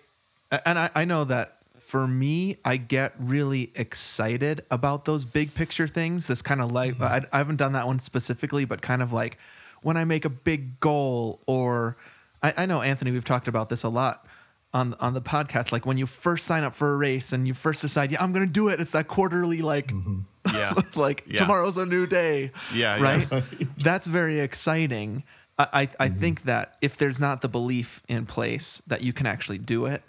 and 0.67 0.79
I, 0.79 0.91
I 0.95 1.05
know 1.07 1.25
that 1.25 1.57
for 1.93 2.09
me, 2.09 2.57
I 2.65 2.79
get 2.79 3.13
really 3.19 3.71
excited 3.75 4.65
about 4.71 5.05
those 5.05 5.27
big 5.27 5.55
picture 5.55 5.87
things. 5.87 6.25
This 6.27 6.41
kind 6.41 6.63
of 6.63 6.73
like 6.73 6.99
I, 7.03 7.21
I 7.31 7.37
haven't 7.37 7.57
done 7.57 7.75
that 7.75 7.87
one 7.87 7.99
specifically, 7.99 8.65
but 8.65 8.81
kind 8.81 9.03
of 9.03 9.13
like 9.13 9.37
when 9.83 9.99
I 9.99 10.05
make 10.07 10.25
a 10.25 10.31
big 10.31 10.81
goal 10.81 11.43
or 11.47 11.99
I, 12.43 12.55
I 12.57 12.65
know 12.67 12.81
Anthony, 12.81 13.11
we've 13.11 13.27
talked 13.27 13.47
about 13.47 13.69
this 13.69 13.83
a 13.83 13.91
lot 13.91 14.25
on 14.73 14.95
on 15.01 15.13
the 15.13 15.21
podcast. 15.21 15.71
Like 15.71 15.85
when 15.85 15.99
you 15.99 16.07
first 16.07 16.47
sign 16.47 16.65
up 16.65 16.75
for 16.75 16.95
a 16.95 16.97
race 16.97 17.31
and 17.31 17.47
you 17.47 17.53
first 17.53 17.83
decide, 17.83 18.11
yeah, 18.11 18.23
I'm 18.25 18.33
gonna 18.33 18.47
do 18.47 18.69
it. 18.69 18.81
It's 18.81 18.93
that 18.93 19.07
quarterly 19.07 19.61
like 19.61 19.93
Yeah. 20.55 20.73
like 20.97 21.25
Yeah. 21.27 21.41
tomorrow's 21.41 21.77
a 21.77 21.85
new 21.85 22.07
day. 22.07 22.53
Yeah, 22.75 22.97
yeah. 22.97 23.03
Right. 23.03 23.45
That's 23.77 24.07
very 24.07 24.41
exciting. 24.41 25.25
I 25.59 25.67
I, 25.73 25.81
I 26.01 26.09
Mm-hmm. 26.09 26.21
think 26.21 26.43
that 26.45 26.79
if 26.81 26.97
there's 26.97 27.21
not 27.21 27.43
the 27.43 27.49
belief 27.51 28.03
in 28.09 28.25
place 28.25 28.81
that 28.87 29.03
you 29.03 29.13
can 29.13 29.27
actually 29.27 29.59
do 29.59 29.85
it, 29.85 30.03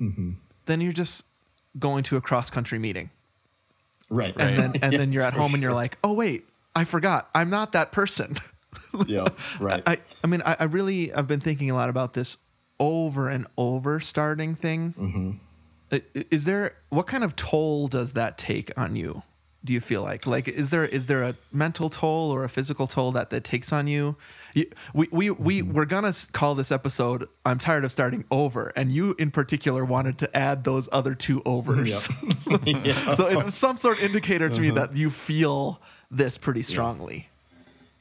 Mm-hmm. 0.00 0.30
Then 0.72 0.80
you're 0.80 0.92
just 0.92 1.24
going 1.78 2.02
to 2.04 2.16
a 2.16 2.20
cross 2.20 2.50
country 2.50 2.78
meeting, 2.78 3.10
Right. 4.08 4.34
and 4.38 4.58
then 4.58 4.72
and 4.82 4.92
then 4.92 5.12
you're 5.12 5.22
at 5.22 5.34
home 5.34 5.54
and 5.54 5.62
you're 5.62 5.72
like, 5.74 5.98
oh 6.02 6.12
wait, 6.14 6.46
I 6.74 6.84
forgot, 6.84 7.28
I'm 7.34 7.50
not 7.50 7.72
that 7.72 7.92
person. 7.92 8.36
yeah. 9.06 9.26
Right. 9.60 9.82
I, 9.86 9.98
I 10.24 10.26
mean, 10.26 10.42
I, 10.44 10.56
I 10.60 10.64
really, 10.64 11.12
I've 11.12 11.28
been 11.28 11.40
thinking 11.40 11.70
a 11.70 11.74
lot 11.74 11.88
about 11.90 12.14
this 12.14 12.38
over 12.80 13.28
and 13.28 13.46
over 13.56 14.00
starting 14.00 14.54
thing. 14.54 14.94
Mm-hmm. 14.98 15.98
Is 16.30 16.46
there, 16.46 16.76
what 16.88 17.06
kind 17.06 17.22
of 17.22 17.36
toll 17.36 17.86
does 17.86 18.14
that 18.14 18.38
take 18.38 18.72
on 18.78 18.96
you? 18.96 19.22
Do 19.64 19.72
you 19.72 19.80
feel 19.80 20.02
like, 20.02 20.26
like, 20.26 20.48
is 20.48 20.70
there, 20.70 20.84
is 20.84 21.06
there 21.06 21.22
a 21.22 21.36
mental 21.52 21.88
toll 21.88 22.30
or 22.32 22.42
a 22.42 22.48
physical 22.48 22.86
toll 22.88 23.12
that 23.12 23.30
that 23.30 23.44
takes 23.44 23.72
on 23.72 23.86
you? 23.86 24.16
You- 24.54 24.66
We, 24.92 25.08
we, 25.12 25.30
we, 25.30 25.60
Mm-hmm. 25.62 25.72
we're 25.72 25.84
going 25.84 26.12
to 26.12 26.32
call 26.32 26.54
this 26.56 26.72
episode, 26.72 27.28
I'm 27.46 27.58
tired 27.60 27.84
of 27.84 27.92
starting 27.92 28.24
over. 28.30 28.72
And 28.74 28.90
you 28.90 29.14
in 29.18 29.30
particular 29.30 29.84
wanted 29.84 30.18
to 30.18 30.36
add 30.36 30.64
those 30.64 30.88
other 30.90 31.14
two 31.14 31.42
overs. 31.46 32.02
so 33.16 33.28
it 33.28 33.44
was 33.44 33.54
some 33.54 33.78
sort 33.78 33.98
of 33.98 34.04
indicator 34.04 34.48
to 34.48 34.60
me 34.60 34.70
Uh-huh. 34.70 34.86
that 34.86 34.96
you 34.96 35.10
feel 35.10 35.80
this 36.10 36.36
pretty 36.38 36.62
strongly. 36.62 37.28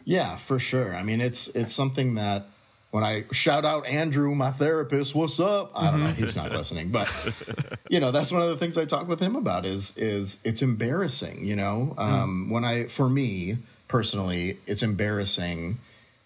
Yeah, 0.03 0.36
for 0.36 0.57
sure. 0.57 0.95
I 0.95 1.03
mean, 1.03 1.22
it's 1.22 1.47
it's 1.49 1.74
something 1.74 2.16
that 2.16 2.47
when 2.91 3.05
I 3.05 3.23
shout 3.31 3.63
out 3.63 3.87
Andrew, 3.87 4.35
my 4.35 4.51
therapist, 4.51 5.15
what's 5.15 5.39
up? 5.39 5.71
I 5.73 5.89
don't 5.89 6.03
know, 6.03 6.11
he's 6.11 6.35
not 6.35 6.47
mm-hmm. 6.47 6.55
listening, 6.55 6.89
but 6.89 7.09
you 7.89 7.99
know, 7.99 8.11
that's 8.11 8.31
one 8.31 8.41
of 8.41 8.49
the 8.49 8.57
things 8.57 8.77
I 8.77 8.85
talk 8.85 9.07
with 9.07 9.19
him 9.19 9.35
about 9.35 9.65
is 9.65 9.97
is 9.97 10.37
it's 10.43 10.61
embarrassing, 10.61 11.45
you 11.45 11.55
know? 11.55 11.95
Mm. 11.97 12.03
Um 12.03 12.49
when 12.49 12.65
I 12.65 12.85
for 12.85 13.09
me 13.09 13.57
personally, 13.87 14.57
it's 14.67 14.83
embarrassing 14.83 15.79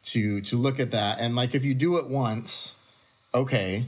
to 0.05 0.41
to 0.41 0.57
look 0.57 0.80
at 0.80 0.91
that. 0.91 1.20
And 1.20 1.36
like 1.36 1.53
if 1.53 1.63
you 1.63 1.76
do 1.76 1.97
it 1.97 2.07
once, 2.07 2.76
okay, 3.34 3.86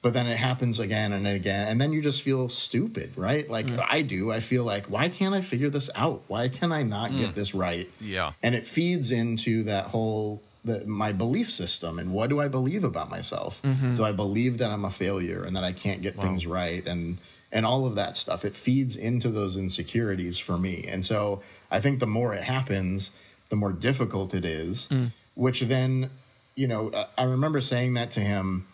but 0.00 0.12
then 0.12 0.28
it 0.28 0.36
happens 0.36 0.78
again 0.78 1.12
and 1.12 1.26
again 1.26 1.68
and 1.68 1.80
then 1.80 1.92
you 1.92 2.00
just 2.00 2.22
feel 2.22 2.48
stupid 2.48 3.18
right? 3.18 3.50
Like 3.50 3.66
mm. 3.66 3.84
i 3.90 4.02
do. 4.02 4.30
I 4.30 4.38
feel 4.38 4.62
like 4.62 4.86
why 4.86 5.08
can't 5.08 5.34
i 5.34 5.40
figure 5.40 5.70
this 5.70 5.90
out? 5.96 6.22
Why 6.28 6.46
can 6.46 6.70
i 6.70 6.84
not 6.84 7.10
get 7.10 7.30
mm. 7.30 7.34
this 7.34 7.52
right? 7.52 7.90
Yeah. 8.00 8.34
and 8.44 8.54
it 8.54 8.64
feeds 8.64 9.10
into 9.10 9.64
that 9.64 9.86
whole 9.86 10.40
the, 10.64 10.86
my 10.86 11.12
belief 11.12 11.50
system 11.50 11.98
and 11.98 12.12
what 12.12 12.30
do 12.30 12.40
i 12.40 12.48
believe 12.48 12.84
about 12.84 13.10
myself? 13.10 13.60
Mm-hmm. 13.62 13.94
Do 13.94 14.04
i 14.04 14.12
believe 14.12 14.58
that 14.58 14.70
i'm 14.70 14.84
a 14.84 14.90
failure 14.90 15.42
and 15.44 15.56
that 15.56 15.64
i 15.64 15.72
can't 15.72 16.02
get 16.02 16.16
things 16.16 16.46
right 16.46 16.86
and 16.86 17.18
and 17.54 17.66
all 17.66 17.84
of 17.84 17.96
that 17.96 18.16
stuff? 18.16 18.44
It 18.44 18.56
feeds 18.56 18.96
into 18.96 19.28
those 19.28 19.56
insecurities 19.56 20.38
for 20.38 20.56
me. 20.56 20.84
And 20.88 21.04
so 21.04 21.42
i 21.70 21.80
think 21.80 21.98
the 21.98 22.06
more 22.06 22.34
it 22.34 22.44
happens 22.44 23.12
the 23.50 23.56
more 23.56 23.72
difficult 23.72 24.32
it 24.34 24.44
is 24.44 24.88
mm. 24.88 25.10
which 25.34 25.60
then 25.60 26.10
you 26.54 26.66
know 26.66 26.90
I- 26.94 27.22
i 27.22 27.24
remember 27.24 27.60
saying 27.60 27.94
that 27.94 28.10
to 28.12 28.20
him 28.20 28.66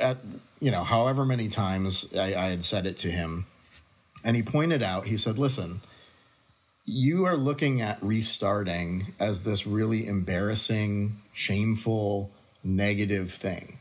at 0.00 0.18
you 0.60 0.70
know 0.70 0.84
however 0.84 1.24
many 1.24 1.48
times 1.48 2.08
I, 2.16 2.34
I 2.34 2.46
had 2.48 2.64
said 2.64 2.86
it 2.86 2.96
to 2.98 3.08
him. 3.08 3.46
And 4.24 4.36
he 4.36 4.42
pointed 4.42 4.82
out 4.82 5.06
he 5.06 5.16
said 5.16 5.38
listen 5.38 5.80
you 6.84 7.24
are 7.24 7.36
looking 7.36 7.80
at 7.80 8.02
restarting 8.02 9.14
as 9.20 9.42
this 9.42 9.66
really 9.66 10.06
embarrassing 10.06 11.20
shameful 11.32 12.30
negative 12.64 13.30
thing. 13.30 13.78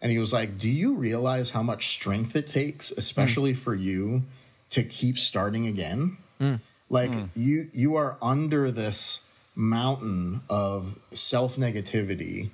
And 0.00 0.12
he 0.12 0.18
was 0.18 0.32
like 0.32 0.58
do 0.58 0.68
you 0.68 0.94
realize 0.94 1.50
how 1.50 1.62
much 1.62 1.88
strength 1.88 2.36
it 2.36 2.46
takes 2.46 2.90
hmm. 2.90 2.98
especially 2.98 3.54
for 3.54 3.74
you 3.74 4.24
to 4.70 4.82
keep 4.82 5.18
starting 5.18 5.66
again? 5.66 6.16
Hmm. 6.38 6.56
Like 6.88 7.12
hmm. 7.12 7.24
you 7.34 7.70
you 7.72 7.96
are 7.96 8.16
under 8.22 8.70
this 8.70 9.20
mountain 9.54 10.42
of 10.48 10.98
self 11.10 11.56
negativity 11.56 12.50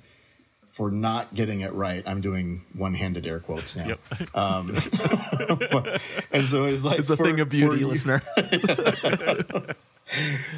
for 0.75 0.91
not 0.91 1.33
getting 1.33 1.61
it 1.61 1.71
right. 1.71 2.03
I'm 2.05 2.19
doing 2.19 2.61
one-handed 2.73 3.25
air 3.25 3.39
quotes 3.39 3.77
now. 3.77 3.95
Um, 4.35 4.67
and 6.31 6.45
so 6.45 6.65
it's 6.65 6.83
like 6.83 6.99
It's 6.99 7.09
a 7.09 7.15
for- 7.15 7.23
thing 7.23 7.39
of 7.39 7.47
beauty, 7.47 7.79
you- 7.79 7.87
listener. 7.87 8.21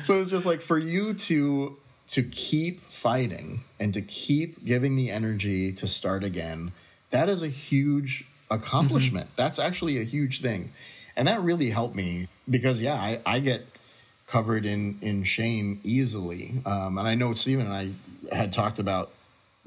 so 0.02 0.20
it's 0.20 0.30
just 0.32 0.46
like 0.48 0.62
for 0.62 0.80
you 0.80 1.14
to 1.14 1.78
to 2.08 2.24
keep 2.24 2.80
fighting 2.90 3.62
and 3.80 3.94
to 3.94 4.02
keep 4.02 4.64
giving 4.66 4.96
the 4.96 5.12
energy 5.12 5.72
to 5.74 5.86
start 5.88 6.24
again. 6.24 6.72
That 7.12 7.30
is 7.30 7.44
a 7.44 7.48
huge 7.50 8.26
accomplishment. 8.50 9.30
That's 9.36 9.60
actually 9.60 10.00
a 10.00 10.04
huge 10.04 10.42
thing, 10.42 10.72
and 11.16 11.28
that 11.28 11.42
really 11.42 11.70
helped 11.70 11.96
me 11.96 12.28
because 12.50 12.82
yeah, 12.82 12.96
I, 12.96 13.20
I 13.26 13.38
get 13.40 13.68
covered 14.26 14.66
in 14.66 14.98
in 15.02 15.22
shame 15.24 15.80
easily, 15.84 16.62
um, 16.66 16.98
and 16.98 17.08
I 17.08 17.14
know 17.14 17.36
Stephen 17.36 17.66
and 17.72 17.74
I 17.76 18.36
had 18.36 18.52
talked 18.52 18.80
about 18.80 19.12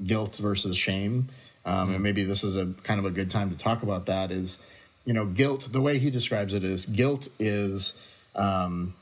guilt 0.05 0.35
versus 0.37 0.77
shame, 0.77 1.29
um, 1.65 1.93
and 1.93 2.03
maybe 2.03 2.23
this 2.23 2.43
is 2.43 2.55
a 2.55 2.67
kind 2.83 2.99
of 2.99 3.05
a 3.05 3.11
good 3.11 3.29
time 3.31 3.49
to 3.49 3.57
talk 3.57 3.83
about 3.83 4.05
that. 4.07 4.31
Is 4.31 4.59
you 5.05 5.13
know 5.13 5.25
guilt? 5.25 5.69
The 5.71 5.81
way 5.81 5.97
he 5.99 6.09
describes 6.09 6.53
it 6.53 6.63
is 6.63 6.85
guilt 6.85 7.27
is 7.39 7.93
um, 8.35 8.93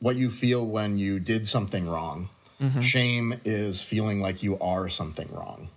what 0.00 0.16
you 0.16 0.30
feel 0.30 0.66
when 0.66 0.98
you 0.98 1.18
did 1.20 1.48
something 1.48 1.88
wrong. 1.88 2.28
Shame 2.80 3.40
is 3.44 3.82
feeling 3.82 4.20
like 4.22 4.42
you 4.42 4.58
are 4.58 4.88
something 4.88 5.28
wrong. 5.32 5.68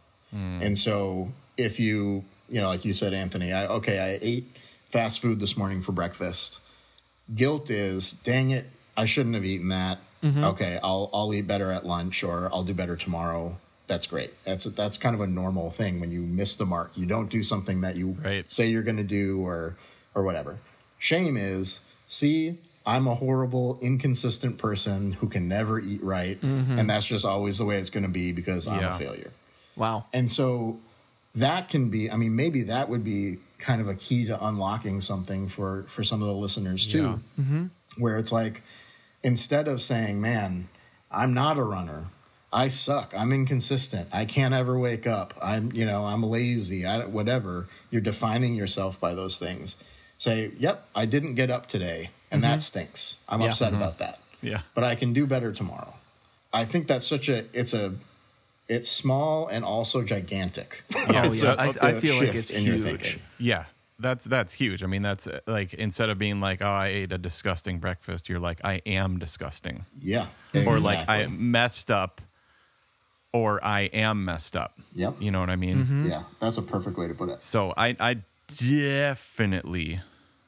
And 0.61 0.77
so 0.77 1.31
if 1.57 1.79
you, 1.79 2.23
you 2.49 2.61
know, 2.61 2.67
like 2.67 2.85
you 2.85 2.93
said, 2.93 3.13
Anthony, 3.13 3.51
I, 3.51 3.65
okay, 3.67 3.99
I 3.99 4.19
ate 4.21 4.55
fast 4.87 5.19
food 5.21 5.39
this 5.39 5.57
morning 5.57 5.81
for 5.81 5.91
breakfast. 5.91 6.61
Guilt 7.33 7.69
is, 7.69 8.11
dang 8.13 8.51
it, 8.51 8.67
I 8.95 9.05
shouldn't 9.05 9.35
have 9.35 9.43
eaten 9.43 9.69
that. 9.69 9.99
Okay, 10.23 10.79
I'll 10.83 11.09
I'll 11.13 11.33
eat 11.33 11.45
better 11.47 11.71
at 11.71 11.85
lunch 11.85 12.23
or 12.23 12.49
I'll 12.53 12.63
do 12.63 12.73
better 12.73 12.95
tomorrow. 12.95 13.57
That's 13.87 14.05
great. 14.07 14.31
That's 14.43 14.65
that's 14.65 14.97
kind 14.97 15.15
of 15.15 15.21
a 15.21 15.27
normal 15.27 15.69
thing 15.69 15.99
when 15.99 16.11
you 16.11 16.21
miss 16.21 16.55
the 16.55 16.65
mark. 16.65 16.91
You 16.97 17.05
don't 17.05 17.29
do 17.29 17.41
something 17.43 17.81
that 17.81 17.95
you 17.95 18.17
Right. 18.23 18.49
say 18.51 18.67
you're 18.67 18.83
going 18.83 18.97
to 18.97 19.03
do 19.03 19.41
or 19.45 19.75
or 20.13 20.23
whatever. 20.23 20.59
Shame 20.99 21.37
is, 21.37 21.81
see, 22.05 22.57
I'm 22.85 23.07
a 23.07 23.15
horrible, 23.15 23.77
inconsistent 23.81 24.57
person 24.57 25.11
who 25.13 25.27
can 25.29 25.47
never 25.47 25.79
eat 25.79 26.01
right, 26.03 26.41
mm-hmm. 26.41 26.77
and 26.79 26.89
that's 26.89 27.05
just 27.05 27.23
always 27.25 27.57
the 27.59 27.65
way 27.65 27.77
it's 27.77 27.89
going 27.89 28.03
to 28.03 28.09
be 28.09 28.31
because 28.31 28.67
I'm 28.67 28.79
Yeah. 28.79 28.95
a 28.95 28.99
failure. 28.99 29.31
Wow. 29.75 30.05
And 30.11 30.31
so 30.31 30.79
that 31.35 31.69
can 31.69 31.89
be, 31.89 32.09
I 32.09 32.15
mean, 32.15 32.35
maybe 32.35 32.63
that 32.63 32.89
would 32.89 33.03
be 33.03 33.37
kind 33.59 33.79
of 33.79 33.87
a 33.87 33.95
key 33.95 34.25
to 34.25 34.45
unlocking 34.45 35.01
something 35.01 35.47
for 35.47 35.83
for 35.83 36.03
some 36.03 36.21
of 36.21 36.27
the 36.27 36.33
listeners 36.33 36.85
too, 36.87 37.21
mm-hmm. 37.39 37.65
where 37.97 38.17
it's 38.17 38.31
like 38.31 38.63
instead 39.23 39.67
of 39.67 39.81
saying, 39.81 40.19
"Man, 40.19 40.67
I'm 41.11 41.33
not 41.33 41.57
a 41.57 41.63
runner. 41.63 42.07
I 42.51 42.69
suck. 42.69 43.13
I'm 43.17 43.31
inconsistent. 43.33 44.09
I 44.13 44.25
can't 44.25 44.53
ever 44.53 44.79
wake 44.79 45.05
up. 45.05 45.33
I'm, 45.41 45.71
you 45.73 45.85
know, 45.85 46.05
I'm 46.05 46.23
lazy. 46.23 46.85
I 46.85 47.05
whatever." 47.05 47.67
You're 47.91 48.01
defining 48.01 48.55
yourself 48.55 48.99
by 48.99 49.13
those 49.13 49.37
things. 49.37 49.75
Say, 50.17 50.51
"Yep, 50.57 50.87
I 50.95 51.05
didn't 51.05 51.35
get 51.35 51.49
up 51.51 51.65
today, 51.67 52.09
and 52.31 52.43
that 52.43 52.59
mm-hmm. 52.59 52.59
stinks. 52.59 53.17
I'm 53.27 53.41
Yeah. 53.41 53.49
upset 53.49 53.73
mm-hmm. 53.73 53.81
about 53.81 53.99
that. 53.99 54.19
Yeah. 54.41 54.61
but 54.75 54.83
I 54.83 54.95
can 54.95 55.13
do 55.13 55.25
better 55.27 55.51
tomorrow." 55.51 55.95
I 56.53 56.63
think 56.65 56.87
that's 56.87 57.05
such 57.05 57.27
a 57.29 57.45
it's 57.53 57.73
a 57.73 57.93
it's 58.69 58.89
small 58.89 59.47
and 59.47 59.63
also 59.65 60.01
gigantic. 60.03 60.83
Yeah, 60.95 61.23
Oh, 61.25 61.31
it's 61.31 61.41
yeah. 61.43 61.53
a- 61.53 61.57
I, 61.57 61.87
I 61.89 61.99
feel 61.99 62.17
like 62.17 62.35
it's 62.35 62.49
in 62.49 62.63
your 62.63 62.75
huge. 62.75 62.85
thinking. 62.85 63.21
Yeah, 63.39 63.65
that's 63.99 64.25
that's 64.25 64.53
huge. 64.53 64.83
I 64.83 64.87
mean, 64.87 65.01
that's 65.01 65.27
like 65.45 65.73
instead 65.73 66.09
of 66.09 66.17
being 66.17 66.39
like, 66.41 66.61
"Oh, 66.61 66.67
I 66.67 66.87
ate 66.87 67.11
a 67.11 67.17
disgusting 67.17 67.79
breakfast," 67.79 68.29
you're 68.29 68.39
like, 68.39 68.59
"I 68.63 68.75
am 68.85 69.19
disgusting," 69.19 69.85
Yeah. 70.01 70.27
or 70.65 70.79
like, 70.79 71.07
"I 71.09 71.27
messed 71.27 71.91
up," 71.91 72.21
or 73.33 73.63
"I 73.63 73.81
am 73.81 74.25
messed 74.25 74.55
up." 74.55 74.79
Yep. 74.93 75.15
You 75.19 75.31
know 75.31 75.39
what 75.39 75.49
I 75.49 75.55
mean? 75.55 76.05
Yeah, 76.07 76.23
that's 76.39 76.57
a 76.57 76.61
perfect 76.61 76.97
way 76.97 77.07
to 77.07 77.13
put 77.13 77.29
it. 77.29 77.43
So 77.43 77.73
I 77.77 77.95
I 77.99 78.17
definitely 78.47 80.01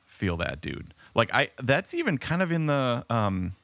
feel 0.05 0.37
that, 0.37 0.61
dude. 0.61 0.93
Like 1.15 1.33
I 1.33 1.49
that's 1.61 1.93
even 1.93 2.17
kind 2.17 2.41
of 2.41 2.51
in 2.51 2.67
the 2.67 3.05
um, 3.09 3.55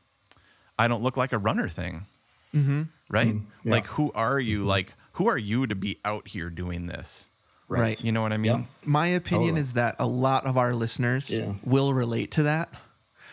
I 0.77 0.87
don't 0.87 1.03
look 1.03 1.17
like 1.17 1.33
a 1.33 1.37
runner 1.37 1.69
thing, 1.69 2.05
mm-hmm. 2.53 2.83
right? 3.09 3.35
yeah. 3.63 3.71
Like, 3.71 3.87
who 3.87 4.11
are 4.13 4.39
you? 4.39 4.63
Like, 4.63 4.93
who 5.13 5.27
are 5.27 5.37
you 5.37 5.67
to 5.67 5.75
be 5.75 5.99
out 6.03 6.29
here 6.29 6.49
doing 6.49 6.87
this? 6.87 7.27
Right. 7.67 8.01
You 8.03 8.11
know 8.11 8.21
what 8.21 8.31
I 8.33 8.37
mean? 8.37 8.51
Yep. 8.51 8.65
My 8.83 9.07
opinion 9.07 9.49
Totally. 9.49 9.61
is 9.61 9.73
that 9.73 9.95
a 9.97 10.05
lot 10.05 10.45
of 10.45 10.57
our 10.57 10.75
listeners 10.75 11.31
Yeah. 11.31 11.53
will 11.63 11.93
relate 11.93 12.31
to 12.31 12.43
that. 12.43 12.69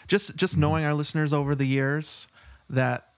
Just 0.09 0.37
just 0.37 0.57
knowing 0.57 0.85
our 0.85 0.95
listeners 0.95 1.33
over 1.33 1.55
the 1.55 1.67
years 1.67 2.29
that 2.71 3.12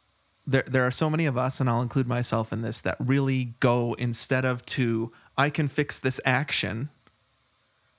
there 0.46 0.64
there 0.66 0.86
are 0.86 0.90
so 0.90 1.08
many 1.08 1.26
of 1.26 1.36
us 1.36 1.60
and 1.60 1.68
I'll 1.68 1.82
include 1.82 2.06
myself 2.06 2.52
in 2.52 2.62
this 2.62 2.80
that 2.82 2.96
really 2.98 3.54
go 3.60 3.94
instead 3.94 4.44
of 4.44 4.64
to 4.66 5.12
I 5.36 5.50
can 5.50 5.68
fix 5.68 5.98
this 5.98 6.20
action 6.24 6.90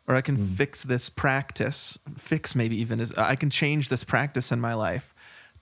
or 0.08 0.16
I 0.16 0.22
can 0.22 0.38
mm-hmm. 0.38 0.56
fix 0.56 0.84
this 0.84 1.10
practice, 1.10 1.98
fix 2.18 2.56
maybe 2.56 2.80
even 2.80 3.00
is 3.00 3.12
I 3.14 3.36
can 3.36 3.50
change 3.50 3.90
this 3.90 4.04
practice 4.04 4.52
in 4.52 4.62
my 4.62 4.74
life 4.74 5.14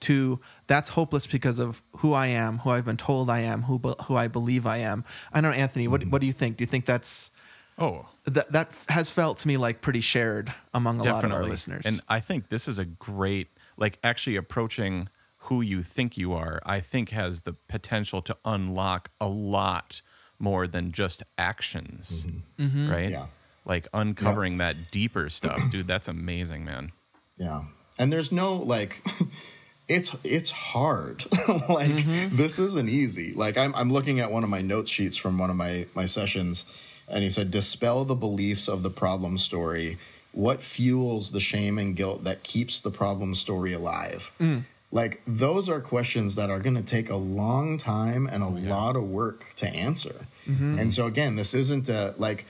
to 0.02 0.40
that's 0.68 0.90
hopeless 0.90 1.26
because 1.28 1.60
of 1.60 1.82
who 1.98 2.14
I 2.14 2.28
am, 2.28 2.60
who 2.60 2.72
I've 2.72 2.86
been 2.86 2.98
told 2.98 3.30
I 3.30 3.40
am, 3.40 3.64
who 3.64 3.78
who 4.06 4.18
I 4.18 4.28
believe 4.28 4.66
I 4.66 4.78
am. 4.78 5.06
I 5.32 5.40
don't 5.40 5.52
know 5.52 5.58
Anthony, 5.58 5.88
what 5.88 6.02
mm-hmm. 6.02 6.10
what 6.10 6.22
do 6.22 6.28
you 6.28 6.34
think? 6.34 6.58
Do 6.58 6.64
you 6.64 6.68
think 6.68 6.86
that's 6.86 7.32
Oh, 7.80 8.06
that 8.26 8.52
that 8.52 8.72
has 8.90 9.10
felt 9.10 9.38
to 9.40 9.48
me 9.48 9.58
like 9.58 9.82
pretty 9.82 10.02
shared 10.02 10.54
among 10.74 11.00
a 11.00 11.04
lot 11.04 11.08
of 11.08 11.16
definitely 11.16 11.44
our 11.46 11.50
listeners. 11.50 11.86
and 11.86 12.02
i 12.08 12.20
think 12.20 12.50
this 12.50 12.68
is 12.68 12.80
a 12.80 12.86
great 12.86 13.48
like 13.78 14.00
actually 14.04 14.36
approaching 14.36 15.10
who 15.44 15.62
you 15.62 15.84
think 15.84 16.18
you 16.18 16.34
are, 16.34 16.62
I 16.66 16.80
think 16.80 17.10
has 17.10 17.42
the 17.42 17.54
potential 17.68 18.22
to 18.24 18.38
unlock 18.46 19.12
a 19.20 19.28
lot 19.28 20.02
more 20.40 20.68
than 20.68 20.92
just 20.92 21.24
actions, 21.38 22.26
mm-hmm. 22.26 22.64
Mm-hmm. 22.64 22.92
right? 22.92 23.10
Yeah. 23.10 23.26
Like 23.66 23.88
uncovering 23.94 24.58
that 24.58 24.92
deeper 24.92 25.30
stuff, 25.30 25.62
dude. 25.70 25.88
That's 25.88 26.08
amazing, 26.08 26.66
man. 26.66 26.92
Yeah. 27.38 27.64
And 28.00 28.12
there's 28.12 28.32
no 28.32 28.56
like 28.56 29.06
it's 29.88 30.16
it's 30.24 30.52
hard. 30.52 31.26
like 31.70 31.90
mm-hmm. 31.90 32.36
this 32.36 32.60
isn't 32.60 32.90
easy. 32.90 33.34
Like 33.34 33.58
I'm 33.58 33.76
I'm 33.76 33.92
looking 33.92 34.20
at 34.20 34.32
one 34.32 34.44
of 34.44 34.50
my 34.50 34.62
note 34.62 34.88
sheets 34.88 35.18
from 35.18 35.38
one 35.38 35.50
of 35.50 35.56
my 35.56 35.88
my 35.94 36.06
sessions 36.06 36.66
and 37.08 37.24
he 37.24 37.30
said 37.30 37.52
dispel 37.52 38.06
the 38.06 38.16
beliefs 38.16 38.68
of 38.68 38.84
the 38.84 38.90
problem 38.90 39.38
story. 39.38 39.98
What 40.32 40.62
fuels 40.62 41.32
the 41.32 41.40
shame 41.40 41.78
and 41.78 41.96
guilt 41.96 42.24
that 42.24 42.44
keeps 42.44 42.80
the 42.80 42.90
problem 42.90 43.36
story 43.36 43.74
alive? 43.74 44.32
Mm. 44.40 44.64
Like 44.94 45.24
those 45.26 45.70
are 45.70 45.82
questions 45.82 46.36
that 46.36 46.52
are 46.52 46.60
going 46.60 46.76
to 46.76 46.84
take 46.84 47.10
a 47.10 47.16
long 47.16 47.80
time 47.80 48.28
and 48.32 48.44
a 48.44 48.46
oh, 48.46 48.50
lot 48.52 48.96
of 48.96 49.04
work 49.04 49.52
to 49.56 49.68
answer. 49.68 50.28
Mm-hmm. 50.48 50.78
And 50.78 50.94
so 50.94 51.08
again, 51.08 51.36
this 51.36 51.56
isn't 51.56 51.90
a 51.90 52.14
like 52.20 52.46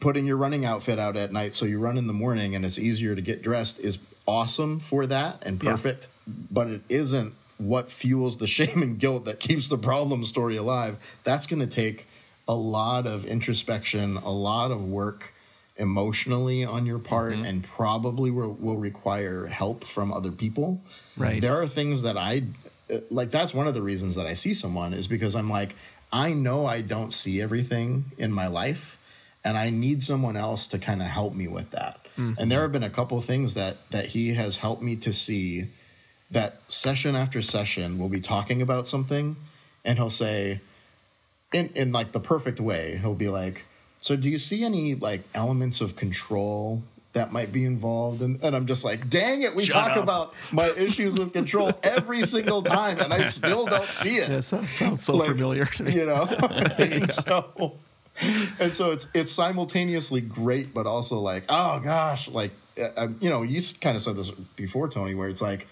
putting 0.00 0.26
your 0.26 0.36
running 0.36 0.64
outfit 0.64 0.98
out 0.98 1.16
at 1.16 1.32
night 1.32 1.54
so 1.54 1.64
you 1.64 1.78
run 1.78 1.96
in 1.96 2.08
the 2.08 2.12
morning 2.12 2.56
and 2.56 2.64
it's 2.64 2.80
easier 2.80 3.14
to 3.14 3.22
get 3.22 3.42
dressed 3.42 3.78
is 3.78 3.98
awesome 4.26 4.80
for 4.80 5.06
that 5.06 5.40
and 5.46 5.62
Yeah. 5.62 5.70
perfect, 5.70 6.08
but 6.26 6.66
it 6.66 6.82
isn't 6.88 7.32
what 7.58 7.92
fuels 7.92 8.38
the 8.38 8.46
shame 8.58 8.82
and 8.82 8.98
guilt 8.98 9.24
that 9.26 9.38
keeps 9.38 9.68
the 9.68 9.78
problem 9.78 10.24
story 10.24 10.56
alive. 10.56 10.96
That's 11.22 11.46
going 11.46 11.60
to 11.60 11.68
take 11.68 12.08
a 12.48 12.56
lot 12.56 13.06
of 13.06 13.24
introspection, 13.24 14.16
a 14.16 14.30
lot 14.32 14.72
of 14.72 14.84
work 14.84 15.32
emotionally 15.78 16.64
on 16.64 16.86
your 16.86 16.98
part, 16.98 17.32
mm-hmm. 17.32 17.44
and 17.44 17.64
probably 17.64 18.30
will, 18.30 18.52
will 18.54 18.76
require 18.76 19.46
help 19.46 19.84
from 19.84 20.12
other 20.12 20.32
people. 20.32 20.80
Right. 21.16 21.40
There 21.40 21.60
are 21.60 21.66
things 21.66 22.02
that 22.02 22.16
I 22.16 22.44
like. 23.10 23.30
That's 23.30 23.52
one 23.52 23.66
of 23.66 23.74
the 23.74 23.82
reasons 23.82 24.14
that 24.14 24.26
I 24.26 24.32
see 24.32 24.54
someone 24.54 24.92
is 24.92 25.08
because 25.08 25.34
I'm 25.34 25.50
like, 25.50 25.74
I 26.12 26.32
know 26.32 26.66
I 26.66 26.80
don't 26.80 27.12
see 27.12 27.40
everything 27.42 28.06
in 28.16 28.32
my 28.32 28.46
life 28.46 28.98
and 29.46 29.56
I 29.56 29.70
need 29.70 30.02
someone 30.02 30.36
else 30.36 30.66
to 30.68 30.78
kind 30.78 31.00
of 31.00 31.06
help 31.06 31.32
me 31.32 31.46
with 31.46 31.70
that. 31.70 32.04
Mm-hmm. 32.18 32.32
And 32.38 32.50
there 32.50 32.62
have 32.62 32.72
been 32.72 32.82
a 32.82 32.90
couple 32.90 33.20
things 33.20 33.54
that 33.54 33.90
that 33.90 34.06
he 34.06 34.34
has 34.34 34.58
helped 34.58 34.82
me 34.82 34.96
to 34.96 35.12
see 35.12 35.68
that 36.32 36.60
session 36.66 37.14
after 37.14 37.40
session 37.40 37.98
we'll 37.98 38.08
be 38.08 38.20
talking 38.20 38.60
about 38.60 38.88
something 38.88 39.36
and 39.84 39.98
he'll 39.98 40.10
say 40.10 40.60
in 41.52 41.68
in 41.76 41.92
like 41.92 42.10
the 42.10 42.18
perfect 42.18 42.58
way, 42.58 42.98
he'll 43.00 43.14
be 43.14 43.28
like, 43.28 43.65
"So 43.98 44.16
do 44.16 44.28
you 44.28 44.38
see 44.38 44.64
any 44.64 44.94
like 44.94 45.22
elements 45.34 45.80
of 45.80 45.96
control 45.96 46.82
that 47.12 47.32
might 47.32 47.52
be 47.52 47.64
involved?" 47.64 48.22
And, 48.22 48.42
and 48.42 48.54
I'm 48.54 48.66
just 48.66 48.84
like, 48.84 49.08
"Dang 49.08 49.42
it, 49.42 49.54
we 49.54 49.66
talk 49.66 49.96
up. 49.96 50.02
about 50.02 50.34
my 50.52 50.68
issues 50.76 51.18
with 51.18 51.32
control 51.32 51.72
every 51.82 52.22
single 52.24 52.62
time 52.62 52.98
and 53.00 53.12
I 53.12 53.24
still 53.24 53.66
don't 53.66 53.90
see 53.90 54.16
it." 54.16 54.28
Yeah, 54.28 54.40
so, 54.40 54.64
sounds 54.64 55.04
so 55.04 55.16
Like, 55.16 55.28
familiar 55.30 55.64
to 55.66 55.82
me. 55.84 55.94
you 55.94 56.06
know 56.06 56.22
and 56.78 57.10
so 57.10 57.78
and 58.58 58.74
so 58.74 58.92
it's 58.92 59.06
it's 59.12 59.30
simultaneously 59.30 60.20
great 60.22 60.72
but 60.72 60.86
also 60.86 61.18
like 61.20 61.44
oh 61.50 61.78
gosh 61.80 62.28
like 62.28 62.50
uh, 62.80 62.88
um, 62.96 63.16
you 63.20 63.28
know 63.28 63.42
you 63.42 63.60
kind 63.82 63.94
of 63.94 64.00
said 64.02 64.16
this 64.16 64.30
before 64.56 64.88
tony 64.88 65.14
where 65.14 65.28
it's 65.28 65.42
like 65.42 65.66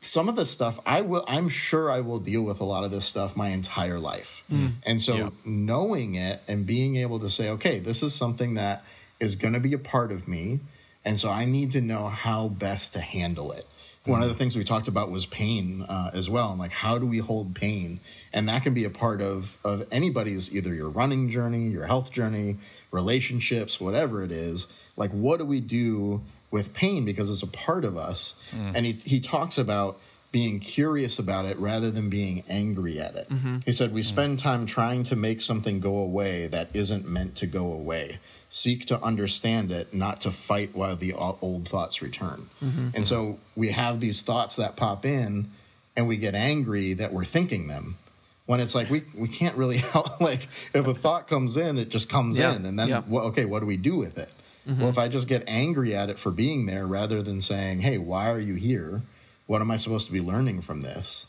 some 0.00 0.28
of 0.28 0.36
the 0.36 0.46
stuff 0.46 0.78
i 0.86 1.00
will 1.00 1.24
i'm 1.26 1.48
sure 1.48 1.90
i 1.90 2.00
will 2.00 2.20
deal 2.20 2.42
with 2.42 2.60
a 2.60 2.64
lot 2.64 2.84
of 2.84 2.90
this 2.92 3.04
stuff 3.04 3.36
my 3.36 3.48
entire 3.48 3.98
life. 3.98 4.44
And 4.86 5.02
so 5.02 5.16
Yep. 5.16 5.32
knowing 5.44 6.14
it 6.14 6.40
and 6.46 6.64
being 6.64 6.96
able 6.96 7.18
to 7.20 7.28
say 7.28 7.48
okay 7.50 7.80
this 7.80 8.02
is 8.02 8.14
something 8.14 8.54
that 8.54 8.84
is 9.18 9.34
going 9.34 9.54
to 9.54 9.60
be 9.60 9.72
a 9.72 9.78
part 9.78 10.12
of 10.12 10.28
me 10.28 10.60
and 11.04 11.18
so 11.18 11.30
i 11.30 11.44
need 11.44 11.72
to 11.72 11.80
know 11.80 12.06
how 12.08 12.48
best 12.48 12.92
to 12.92 13.00
handle 13.00 13.50
it. 13.52 13.66
One 14.04 14.22
of 14.22 14.28
the 14.28 14.34
things 14.34 14.56
we 14.56 14.62
talked 14.62 14.86
about 14.86 15.10
was 15.10 15.26
pain 15.26 15.82
uh, 15.82 16.12
as 16.14 16.30
well 16.30 16.50
and 16.52 16.60
like 16.60 16.70
how 16.70 16.96
do 16.96 17.06
we 17.06 17.18
hold 17.18 17.56
pain? 17.56 17.98
And 18.32 18.48
that 18.48 18.62
can 18.62 18.72
be 18.72 18.84
a 18.84 18.90
part 18.90 19.20
of 19.20 19.58
of 19.64 19.84
anybody's 19.90 20.54
either 20.54 20.72
your 20.72 20.88
running 20.90 21.28
journey 21.28 21.70
your 21.70 21.86
health 21.86 22.12
journey 22.12 22.58
relationships 22.92 23.80
whatever 23.80 24.22
it 24.22 24.30
is 24.30 24.68
like 24.96 25.10
what 25.10 25.38
do 25.40 25.44
we 25.44 25.58
do 25.60 26.22
with 26.56 26.72
pain 26.72 27.04
because 27.04 27.28
it's 27.28 27.42
a 27.42 27.46
part 27.46 27.84
of 27.84 27.98
us. 27.98 28.34
Mm. 28.50 28.76
And 28.76 28.86
he, 28.86 28.92
he 29.04 29.20
talks 29.20 29.58
about 29.58 30.00
being 30.32 30.58
curious 30.58 31.18
about 31.18 31.44
it 31.44 31.58
rather 31.58 31.90
than 31.90 32.08
being 32.08 32.42
angry 32.48 32.98
at 32.98 33.14
it. 33.14 33.28
Mm-hmm. 33.28 33.58
He 33.66 33.72
said 33.72 33.92
we 33.92 34.00
mm. 34.00 34.04
spend 34.06 34.38
time 34.38 34.64
trying 34.64 35.02
to 35.04 35.16
make 35.16 35.42
something 35.42 35.80
go 35.80 35.98
away 35.98 36.46
that 36.46 36.70
isn't 36.72 37.06
meant 37.06 37.36
to 37.36 37.46
go 37.46 37.70
away. 37.70 38.18
Seek 38.48 38.86
to 38.86 38.98
understand 39.02 39.70
it 39.70 39.92
not 39.92 40.22
to 40.22 40.30
fight 40.30 40.74
while 40.74 40.96
the 40.96 41.12
old 41.12 41.68
thoughts 41.68 42.00
return. 42.00 42.48
Mm-hmm. 42.64 42.88
And 42.94 43.06
so 43.06 43.38
we 43.54 43.72
have 43.72 44.00
these 44.00 44.22
thoughts 44.22 44.56
that 44.56 44.76
pop 44.76 45.04
in 45.04 45.50
and 45.94 46.08
we 46.08 46.16
get 46.16 46.34
angry 46.34 46.94
that 46.94 47.12
we're 47.12 47.24
thinking 47.24 47.66
them 47.66 47.98
when 48.46 48.60
it's 48.60 48.74
like 48.74 48.88
we 48.88 49.04
we 49.14 49.28
can't 49.28 49.56
really 49.56 49.76
help 49.92 50.22
like 50.22 50.48
if 50.72 50.86
a 50.86 50.94
thought 50.94 51.28
comes 51.28 51.58
in 51.58 51.76
it 51.76 51.90
just 51.90 52.08
comes 52.08 52.38
Yeah, 52.38 52.54
in. 52.56 52.64
And 52.64 52.78
then 52.78 52.88
yeah. 52.88 53.02
wha- 53.06 53.24
okay 53.24 53.44
what 53.44 53.60
do 53.60 53.66
we 53.66 53.76
do 53.76 53.96
with 53.98 54.16
it 54.16 54.30
well 54.66 54.74
mm-hmm. 54.74 54.84
if 54.88 54.98
i 54.98 55.08
just 55.08 55.28
get 55.28 55.44
angry 55.46 55.94
at 55.94 56.10
it 56.10 56.18
for 56.18 56.30
being 56.30 56.66
there 56.66 56.86
rather 56.86 57.22
than 57.22 57.40
saying 57.40 57.80
hey 57.80 57.98
why 57.98 58.30
are 58.30 58.40
you 58.40 58.54
here? 58.54 59.02
What 59.46 59.60
am 59.60 59.70
i 59.70 59.76
supposed 59.76 60.06
to 60.08 60.12
be 60.12 60.20
learning 60.20 60.60
from 60.60 60.80
this? 60.80 61.26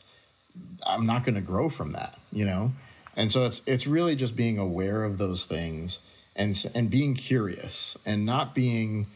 I'm 0.88 1.05
not 1.05 1.23
going 1.23 1.35
to 1.35 1.41
grow 1.41 1.69
from 1.69 1.91
that 1.91 2.17
you 2.31 2.45
know? 2.45 2.71
And 3.15 3.31
so 3.31 3.45
it's 3.45 3.61
it's 3.65 3.88
really 3.88 4.15
just 4.15 4.35
being 4.35 4.57
aware 4.57 5.03
of 5.03 5.17
those 5.17 5.45
things 5.45 5.99
and 6.35 6.55
and 6.75 6.89
being 6.89 7.15
curious 7.15 7.97
and 8.05 8.25
not 8.25 8.53
being 8.53 9.07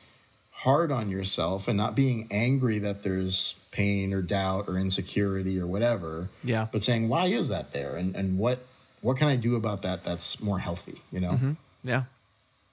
hard 0.52 0.92
on 0.92 1.10
yourself 1.10 1.68
and 1.68 1.78
not 1.78 1.96
being 1.96 2.28
angry 2.30 2.80
that 2.80 3.04
there's 3.04 3.56
pain 3.72 4.14
or 4.14 4.22
doubt 4.22 4.66
or 4.68 4.78
insecurity 4.78 5.60
or 5.60 5.66
whatever 5.66 6.30
Yeah. 6.44 6.68
but 6.72 6.84
saying 6.84 7.10
why 7.10 7.28
is 7.28 7.50
that 7.50 7.72
there? 7.74 7.96
And 7.96 8.16
and 8.16 8.38
what 8.38 8.60
what 9.02 9.18
can 9.18 9.28
i 9.28 9.36
do 9.36 9.56
about 9.56 9.82
that 9.84 10.04
that's 10.04 10.40
more 10.40 10.60
healthy? 10.60 11.02
You 11.12 11.22
know? 11.22 11.32
Mm-hmm. 11.32 11.52
Yeah. 11.84 12.04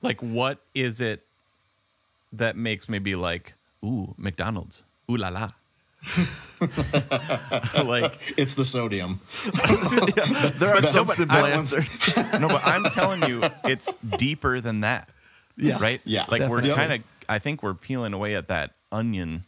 Like, 0.00 0.22
what 0.22 0.58
is 0.74 1.00
it 1.00 1.24
that 2.32 2.56
makes 2.56 2.88
me 2.88 2.98
be 2.98 3.14
like, 3.14 3.54
ooh, 3.84 4.14
McDonald's, 4.16 4.84
ooh 5.10 5.16
la 5.16 5.28
la? 5.28 5.50
like, 7.84 8.34
it's 8.36 8.54
the 8.54 8.64
sodium 8.64 9.20
There 10.58 10.76
are 10.76 10.82
some 10.82 11.08
but 11.08 11.16
simple 11.16 11.38
I- 11.38 11.50
answers. 11.50 12.16
no, 12.38 12.48
but 12.48 12.64
I'm 12.64 12.84
telling 12.84 13.24
you, 13.28 13.42
it's 13.64 13.92
deeper 14.16 14.60
than 14.60 14.80
that. 14.80 15.08
Yeah. 15.56 15.78
Right? 15.80 16.00
Yeah, 16.04 16.24
Like, 16.28 16.48
we're 16.48 16.62
kind 16.62 16.92
of, 16.92 17.00
I 17.28 17.40
think 17.40 17.64
we're 17.64 17.74
peeling 17.74 18.14
away 18.14 18.36
at 18.36 18.46
that 18.48 18.74
onion. 18.92 19.44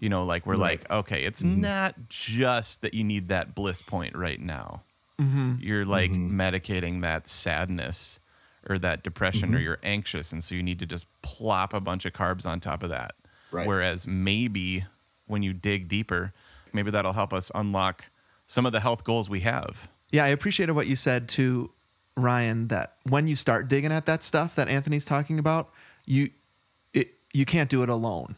You 0.00 0.08
know, 0.08 0.24
like, 0.24 0.46
we're 0.46 0.54
like, 0.54 0.88
okay, 0.90 1.24
it's 1.24 1.42
mm-hmm. 1.42 1.60
not 1.60 1.94
just 2.08 2.82
that 2.82 2.94
you 2.94 3.04
need 3.04 3.28
that 3.28 3.54
bliss 3.54 3.80
point 3.82 4.16
right 4.16 4.40
now. 4.40 4.82
Mm-hmm. 5.20 5.54
You're 5.60 5.84
like 5.84 6.10
mm-hmm. 6.10 6.40
medicating 6.40 7.02
that 7.02 7.26
sadness 7.28 8.20
or 8.68 8.78
that 8.78 9.02
depression 9.02 9.54
or 9.54 9.58
mm-hmm. 9.58 9.64
you're 9.64 9.78
anxious. 9.82 10.32
And 10.32 10.42
so 10.42 10.54
you 10.54 10.62
need 10.62 10.78
to 10.78 10.86
just 10.86 11.06
plop 11.22 11.72
a 11.72 11.80
bunch 11.80 12.04
of 12.04 12.12
carbs 12.12 12.46
on 12.46 12.60
top 12.60 12.82
of 12.82 12.90
that. 12.90 13.14
Right. 13.50 13.66
Whereas 13.66 14.06
maybe 14.06 14.84
when 15.26 15.42
you 15.42 15.52
dig 15.52 15.88
deeper, 15.88 16.32
maybe 16.72 16.90
that'll 16.90 17.12
help 17.14 17.32
us 17.32 17.50
unlock 17.54 18.10
some 18.46 18.66
of 18.66 18.72
the 18.72 18.80
health 18.80 19.04
goals 19.04 19.28
we 19.30 19.40
have. 19.40 19.88
Yeah, 20.10 20.24
I 20.24 20.28
appreciated 20.28 20.72
what 20.72 20.86
you 20.86 20.96
said 20.96 21.28
to 21.30 21.70
Ryan 22.16 22.68
that 22.68 22.96
when 23.04 23.28
you 23.28 23.36
start 23.36 23.68
digging 23.68 23.92
at 23.92 24.06
that 24.06 24.22
stuff 24.22 24.54
that 24.56 24.68
Anthony's 24.68 25.04
talking 25.04 25.38
about, 25.38 25.70
you 26.06 26.30
it 26.92 27.14
you 27.32 27.44
can't 27.44 27.68
do 27.68 27.82
it 27.82 27.88
alone. 27.88 28.36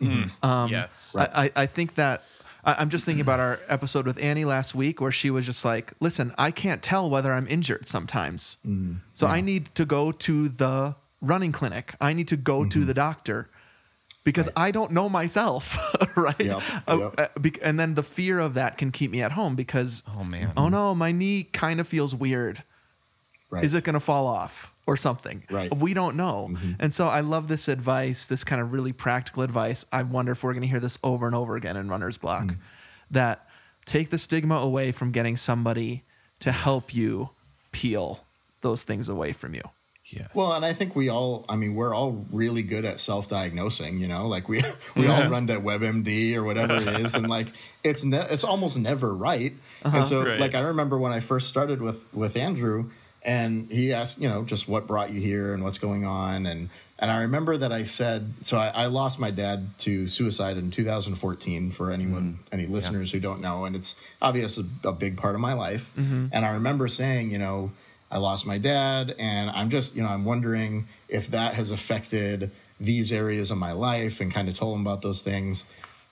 Mm-hmm. 0.00 0.44
Um, 0.44 0.70
yes. 0.70 1.14
I, 1.16 1.44
I, 1.44 1.52
I 1.62 1.66
think 1.66 1.96
that 1.96 2.22
I, 2.64 2.74
I'm 2.74 2.88
just 2.90 3.04
thinking 3.04 3.20
about 3.20 3.40
our 3.40 3.58
episode 3.68 4.06
with 4.06 4.20
Annie 4.22 4.44
last 4.44 4.74
week 4.74 5.00
where 5.00 5.12
she 5.12 5.30
was 5.30 5.46
just 5.46 5.64
like, 5.64 5.92
listen, 6.00 6.34
I 6.38 6.50
can't 6.50 6.82
tell 6.82 7.08
whether 7.10 7.32
I'm 7.32 7.46
injured 7.48 7.86
sometimes. 7.88 8.56
So 9.14 9.26
I 9.26 9.40
need 9.40 9.74
to 9.74 9.84
go 9.84 10.12
to 10.12 10.48
the 10.48 10.96
running 11.20 11.52
clinic. 11.52 11.94
I 12.00 12.12
need 12.12 12.28
to 12.28 12.36
go 12.36 12.64
to 12.66 12.84
the 12.84 12.94
doctor 12.94 13.48
because 14.24 14.48
I 14.56 14.70
don't 14.70 14.90
know 14.90 15.08
myself, 15.10 15.76
right? 16.16 16.38
Yep, 16.40 16.62
Uh, 16.88 16.98
yep. 16.98 17.20
uh, 17.20 17.40
bec- 17.40 17.58
and 17.62 17.78
then 17.78 17.94
the 17.94 18.02
fear 18.02 18.38
of 18.40 18.54
that 18.54 18.78
can 18.78 18.90
keep 18.90 19.10
me 19.10 19.20
at 19.22 19.32
home 19.32 19.54
because, 19.54 20.02
Oh, 20.16 20.24
man. 20.24 20.52
oh 20.56 20.68
no, 20.70 20.94
my 20.94 21.12
knee 21.12 21.42
kind 21.44 21.78
of 21.78 21.86
feels 21.86 22.14
weird. 22.14 22.62
right 23.50 23.62
Is 23.64 23.74
it 23.74 23.84
going 23.84 23.94
to 23.94 24.00
fall 24.00 24.26
off 24.26 24.70
or 24.86 24.96
something? 24.96 25.44
Right. 25.50 25.74
We 25.74 25.94
don't 25.94 26.16
know. 26.16 26.48
Mm-hmm. 26.50 26.72
And 26.78 26.94
so 26.94 27.06
I 27.08 27.20
love 27.20 27.48
this 27.48 27.68
advice, 27.68 28.26
this 28.26 28.44
kind 28.44 28.60
of 28.60 28.72
really 28.72 28.92
practical 28.92 29.42
advice. 29.42 29.84
I 29.92 30.02
wonder 30.02 30.32
if 30.32 30.42
we're 30.42 30.52
going 30.52 30.62
to 30.62 30.68
hear 30.68 30.80
this 30.80 30.98
over 31.02 31.26
and 31.26 31.34
over 31.34 31.56
again 31.56 31.76
in 31.76 31.88
Runner's 31.88 32.16
Block 32.16 32.44
mm. 32.44 32.56
that 33.10 33.48
take 33.86 34.10
the 34.10 34.18
stigma 34.18 34.56
away 34.56 34.92
from 34.92 35.10
getting 35.10 35.36
somebody 35.36 36.04
to 36.40 36.52
help 36.52 36.94
you 36.94 37.30
peel 37.72 38.24
those 38.60 38.82
things 38.82 39.08
away 39.08 39.32
from 39.32 39.54
you. 39.54 39.62
Yes. 40.06 40.28
Well, 40.34 40.52
and 40.52 40.64
I 40.66 40.74
think 40.74 40.94
we 40.94 41.08
all, 41.08 41.46
I 41.48 41.56
mean, 41.56 41.74
we're 41.74 41.94
all 41.94 42.26
really 42.30 42.62
good 42.62 42.84
at 42.84 43.00
self-diagnosing, 43.00 44.00
you 44.00 44.06
know, 44.06 44.28
like 44.28 44.50
we 44.50 44.60
we 44.94 45.08
all 45.08 45.28
run 45.30 45.46
to 45.46 45.58
WebMD 45.58 46.34
or 46.34 46.44
whatever 46.44 46.76
it 46.76 46.86
is, 47.00 47.14
and 47.14 47.28
like 47.28 47.48
it's 47.82 48.04
ne- 48.04 48.26
it's 48.28 48.44
almost 48.44 48.76
never 48.76 49.14
right. 49.14 49.54
And 49.82 49.94
uh-huh. 49.94 50.04
so, 50.04 50.24
Right. 50.24 50.38
like 50.38 50.54
I 50.54 50.60
remember 50.60 50.98
when 50.98 51.12
I 51.12 51.20
first 51.20 51.48
started 51.48 51.80
with 51.80 52.04
with 52.12 52.36
Andrew, 52.36 52.90
and 53.24 53.70
he 53.70 53.92
asked, 53.92 54.20
you 54.20 54.28
know, 54.28 54.44
just 54.44 54.68
what 54.68 54.86
brought 54.86 55.12
you 55.12 55.20
here 55.20 55.54
and 55.54 55.64
what's 55.64 55.78
going 55.78 56.04
on, 56.04 56.46
and 56.46 56.68
and 56.98 57.10
I 57.10 57.22
remember 57.22 57.56
that 57.56 57.72
I 57.72 57.82
said, 57.82 58.32
so 58.42 58.56
I, 58.56 58.68
I 58.68 58.86
lost 58.86 59.18
my 59.18 59.30
dad 59.30 59.76
to 59.78 60.06
suicide 60.06 60.56
in 60.56 60.70
2014. 60.70 61.70
For 61.70 61.90
anyone, 61.90 62.22
mm-hmm. 62.22 62.54
any 62.54 62.66
listeners 62.66 63.10
who 63.10 63.20
don't 63.20 63.40
know, 63.40 63.64
and 63.64 63.74
it's 63.74 63.96
obviously 64.22 64.66
a 64.84 64.92
big 64.92 65.16
part 65.16 65.34
of 65.34 65.40
my 65.40 65.54
life. 65.54 65.92
Mm-hmm. 65.96 66.28
And 66.32 66.44
I 66.44 66.52
remember 66.52 66.86
saying, 66.86 67.32
you 67.32 67.38
know, 67.38 67.72
I 68.10 68.18
lost 68.18 68.46
my 68.46 68.58
dad, 68.58 69.14
and 69.18 69.50
I'm 69.50 69.70
just, 69.70 69.96
you 69.96 70.02
know, 70.02 70.08
I'm 70.08 70.24
wondering 70.24 70.86
if 71.08 71.28
that 71.28 71.54
has 71.54 71.70
affected 71.72 72.52
these 72.78 73.12
areas 73.12 73.50
of 73.50 73.58
my 73.58 73.72
life, 73.72 74.20
and 74.20 74.32
kind 74.32 74.48
of 74.48 74.56
told 74.56 74.76
him 74.76 74.86
about 74.86 75.02
those 75.02 75.20
things. 75.20 75.64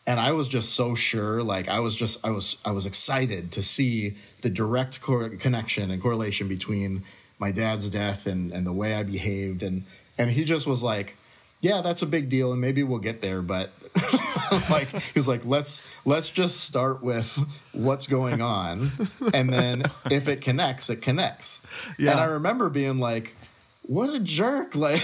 And 0.06 0.18
I 0.18 0.32
was 0.32 0.48
just 0.48 0.72
so 0.74 0.94
sure, 0.94 1.42
like 1.42 1.68
I 1.68 1.78
was 1.80 1.94
just, 1.94 2.24
I 2.26 2.30
was, 2.30 2.56
I 2.64 2.72
was 2.72 2.86
excited 2.86 3.52
to 3.52 3.62
see 3.62 4.16
the 4.40 4.50
direct 4.50 5.00
cor- 5.00 5.28
connection 5.30 5.90
and 5.92 6.02
correlation 6.02 6.48
between 6.48 7.04
my 7.38 7.52
dad's 7.52 7.88
death 7.88 8.26
and 8.26 8.52
and 8.52 8.66
the 8.66 8.72
way 8.72 8.94
I 8.96 9.04
behaved, 9.04 9.62
and 9.62 9.84
and 10.18 10.30
he 10.30 10.44
just 10.44 10.66
was 10.66 10.82
like, 10.82 11.16
yeah, 11.60 11.82
that's 11.82 12.02
a 12.02 12.06
big 12.06 12.28
deal, 12.28 12.50
and 12.52 12.60
maybe 12.60 12.82
we'll 12.82 12.98
get 12.98 13.22
there, 13.22 13.42
but 13.42 13.70
like 14.70 14.88
he's 15.14 15.28
like 15.28 15.44
let's 15.44 15.86
let's 16.04 16.30
just 16.30 16.60
start 16.60 17.02
with 17.02 17.38
what's 17.72 18.06
going 18.06 18.40
on 18.42 18.90
and 19.34 19.52
then 19.52 19.82
if 20.10 20.28
it 20.28 20.40
connects 20.40 20.90
it 20.90 21.02
connects. 21.02 21.60
Yeah. 21.98 22.12
and 22.12 22.20
i 22.20 22.24
remember 22.24 22.68
being 22.70 22.98
like 22.98 23.36
what 23.84 24.14
a 24.14 24.20
jerk 24.20 24.76
like 24.76 25.02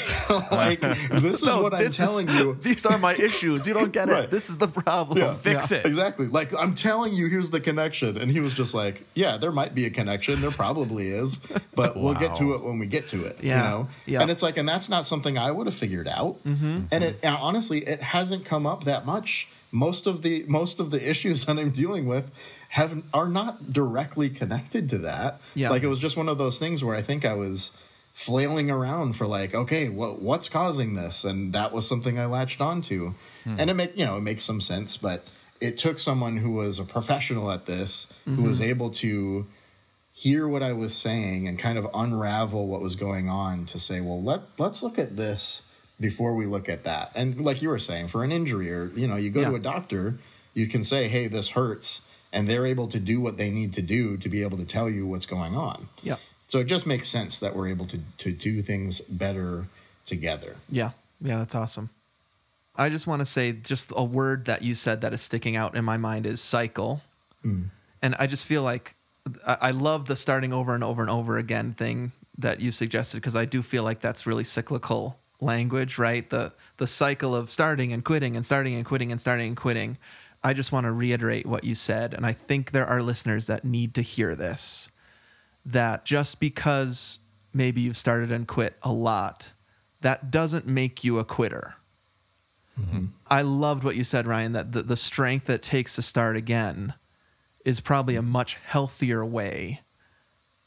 like 0.53 0.81
this 1.11 1.37
is 1.37 1.43
No, 1.43 1.62
what 1.62 1.74
i'm 1.74 1.81
this 1.83 1.91
is- 1.91 1.97
telling 1.97 2.29
you 2.29 2.55
These 2.62 2.87
are 2.87 2.97
my 2.99 3.14
issues. 3.14 3.66
You 3.66 3.74
don't 3.74 3.93
get 3.93 4.09
it. 4.09 4.31
This 4.31 4.49
is 4.51 4.57
the 4.57 4.68
problem. 4.68 5.18
yeah, 5.18 5.35
Fix 5.35 5.72
it. 5.72 5.85
Exactly. 5.85 6.26
Like 6.29 6.55
I'm 6.55 6.74
telling 6.74 7.14
you, 7.14 7.26
here's 7.29 7.51
the 7.51 7.61
connection, 7.61 8.16
and 8.18 8.31
he 8.31 8.41
was 8.41 8.55
just 8.55 8.74
like, 8.74 9.05
"Yeah, 9.14 9.37
there 9.37 9.51
might 9.53 9.74
be 9.74 9.85
a 9.87 9.91
connection. 9.91 10.41
There 10.41 10.51
probably 10.51 11.09
is, 11.09 11.41
but 11.74 11.97
we'll 11.97 12.14
get 12.14 12.37
to 12.37 12.55
it 12.55 12.62
when 12.62 12.79
we 12.79 12.87
get 12.87 13.09
to 13.09 13.24
it." 13.24 13.39
Yeah. 13.43 13.57
You 13.57 13.62
know. 13.70 13.89
Yeah. 14.07 14.20
And 14.22 14.31
it's 14.31 14.43
like, 14.43 14.57
and 14.59 14.68
that's 14.68 14.89
not 14.89 15.05
something 15.07 15.37
I 15.39 15.51
would 15.51 15.66
have 15.66 15.74
figured 15.74 16.09
out. 16.09 16.43
Mm-hmm. 16.45 16.81
And 16.93 17.05
it 17.05 17.18
and 17.22 17.37
honestly, 17.37 17.81
it 17.81 18.01
hasn't 18.01 18.45
come 18.45 18.66
up 18.66 18.85
that 18.85 19.05
much. 19.07 19.49
Most 19.70 20.07
of 20.07 20.22
the 20.22 20.45
most 20.49 20.81
of 20.81 20.91
the 20.91 21.09
issues 21.11 21.45
that 21.45 21.59
I'm 21.59 21.70
dealing 21.70 22.07
with 22.07 22.31
have 22.70 23.03
are 23.12 23.29
not 23.29 23.72
directly 23.72 24.31
connected 24.31 24.89
to 24.91 24.99
that. 24.99 25.41
Yeah. 25.55 25.70
Like 25.70 25.83
it 25.83 25.89
was 25.89 25.99
just 25.99 26.16
one 26.16 26.29
of 26.29 26.39
those 26.39 26.59
things 26.59 26.83
where 26.85 26.95
I 26.95 27.03
think 27.03 27.24
I 27.24 27.35
was 27.35 27.72
flailing 28.19 28.69
around 28.69 29.14
for 29.14 29.29
like, 29.29 29.55
okay, 29.55 29.89
what 29.89 30.21
what's 30.21 30.49
causing 30.49 30.95
this? 30.95 31.25
And 31.25 31.53
that 31.53 31.73
was 31.73 31.87
something 31.87 32.19
I 32.19 32.27
latched 32.27 32.61
onto. 32.61 33.14
Hmm. 33.45 33.55
And 33.61 33.71
it 33.71 33.75
make 33.75 33.97
you 33.97 34.05
know, 34.05 34.16
it 34.16 34.23
makes 34.23 34.43
some 34.43 34.61
sense, 34.61 34.97
but 34.97 35.25
it 35.61 35.79
took 35.79 36.01
someone 36.01 36.37
who 36.37 36.51
was 36.51 36.81
a 36.81 36.85
professional 36.85 37.49
at 37.53 37.66
this, 37.66 38.09
who 38.25 38.43
was 38.43 38.59
mm-hmm. 38.59 38.71
able 38.71 38.91
to 38.91 39.47
hear 40.12 40.49
what 40.49 40.64
I 40.64 40.73
was 40.73 40.97
saying 40.97 41.47
and 41.47 41.61
kind 41.61 41.79
of 41.79 41.87
unravel 41.95 42.66
what 42.66 42.81
was 42.81 42.97
going 42.97 43.29
on 43.29 43.66
to 43.66 43.79
say, 43.79 44.01
well, 44.01 44.21
let 44.21 44.41
let's 44.59 44.83
look 44.83 44.99
at 44.99 45.16
this 45.16 45.62
before 46.01 46.35
we 46.35 46.45
look 46.45 46.69
at 46.69 46.83
that. 46.83 47.12
And 47.14 47.41
like 47.41 47.62
you 47.62 47.69
were 47.69 47.79
saying, 47.79 48.09
for 48.09 48.25
an 48.25 48.33
injury 48.33 48.69
or 48.73 48.91
you 48.97 49.07
know, 49.07 49.14
you 49.16 49.31
go 49.31 49.43
Yeah. 49.43 49.51
to 49.51 49.55
a 49.55 49.61
doctor, 49.61 50.19
you 50.55 50.66
can 50.66 50.83
say, 50.83 51.07
hey, 51.07 51.29
this 51.29 51.51
hurts, 51.51 52.03
and 52.33 52.49
they're 52.49 52.66
able 52.66 52.89
to 52.89 52.99
do 52.99 53.21
what 53.21 53.37
they 53.37 53.49
need 53.49 53.73
to 53.75 53.83
do 53.83 54.16
to 54.16 54.29
be 54.29 54.43
able 54.43 54.59
to 54.59 54.64
tell 54.64 54.91
you 54.91 55.07
what's 55.07 55.27
going 55.27 55.55
on. 55.55 55.89
Yeah. 56.03 56.16
So 56.49 56.59
it 56.59 56.64
just 56.64 56.86
makes 56.86 57.09
sense 57.09 57.38
that 57.38 57.55
we're 57.55 57.68
able 57.68 57.86
to 57.86 58.01
to 58.18 58.32
do 58.32 58.62
things 58.62 59.01
better 59.03 59.68
together. 60.07 60.57
Yeah. 60.68 60.90
Yeah, 61.20 61.38
that's 61.38 61.55
awesome. 61.55 61.90
I 62.74 62.88
just 62.88 63.07
want 63.07 63.20
to 63.20 63.26
say 63.26 63.53
just 63.53 63.92
a 63.94 64.05
word 64.05 64.46
that 64.46 64.62
you 64.62 64.74
said 64.74 65.01
that 65.01 65.12
is 65.12 65.20
sticking 65.20 65.57
out 65.57 65.76
in 65.76 65.84
my 65.84 65.96
mind 65.96 66.26
is 66.26 66.40
cycle. 66.40 67.03
Hmm. 67.42 67.64
And 68.01 68.14
I 68.18 68.26
just 68.26 68.46
feel 68.46 68.62
like 68.62 68.94
I, 69.46 69.59
I 69.61 69.70
love 69.72 70.07
the 70.07 70.16
starting 70.16 70.53
over 70.53 70.74
and 70.74 70.84
over 70.84 71.03
and 71.03 71.11
over 71.11 71.38
again 71.38 71.74
thing 71.74 72.12
that 72.38 72.61
you 72.61 72.70
suggested 72.70 73.18
because 73.18 73.34
I 73.36 73.44
do 73.44 73.62
feel 73.62 73.82
like 73.82 74.01
that's 74.01 74.26
really 74.26 74.44
cyclical 74.44 75.18
language, 75.40 75.99
right? 75.99 76.28
The 76.30 76.53
the 76.78 76.86
cycle 76.86 77.34
of 77.34 77.51
starting 77.51 77.92
and 77.92 78.05
quitting 78.05 78.36
and 78.36 78.46
starting 78.46 78.74
and 78.74 78.86
quitting 78.86 79.11
and 79.11 79.20
starting 79.20 79.49
and 79.49 79.57
quitting. 79.57 79.99
I 80.42 80.53
just 80.53 80.70
want 80.70 80.84
to 80.84 80.92
reiterate 80.92 81.46
what 81.46 81.64
you 81.64 81.74
said 81.74 82.14
and 82.14 82.24
I 82.24 82.32
think 82.32 82.70
there 82.70 82.86
are 82.86 83.03
listeners 83.03 83.49
that 83.49 83.64
need 83.64 83.92
to 83.94 84.03
hear 84.03 84.36
this 84.36 84.88
that 85.73 86.05
just 86.05 86.41
because 86.41 87.19
maybe 87.53 87.81
you've 87.81 87.97
started 87.97 88.31
and 88.33 88.47
quit 88.49 88.77
a 88.83 88.93
lot, 88.93 89.53
that 90.01 90.31
doesn't 90.31 90.66
make 90.66 91.05
you 91.05 91.19
a 91.19 91.25
quitter. 91.25 91.75
Mm-hmm. 92.81 93.07
I 93.27 93.43
loved 93.43 93.85
what 93.85 93.97
you 93.97 94.05
said, 94.05 94.27
Ryan, 94.27 94.53
that 94.53 94.73
the, 94.73 94.83
the 94.83 94.97
strength 94.97 95.47
that 95.47 95.55
it 95.55 95.62
takes 95.62 95.95
to 95.97 96.03
start 96.03 96.37
again 96.37 96.95
is 97.64 97.81
probably 97.81 98.16
a 98.16 98.23
much 98.23 98.57
healthier 98.64 99.25
way 99.25 99.81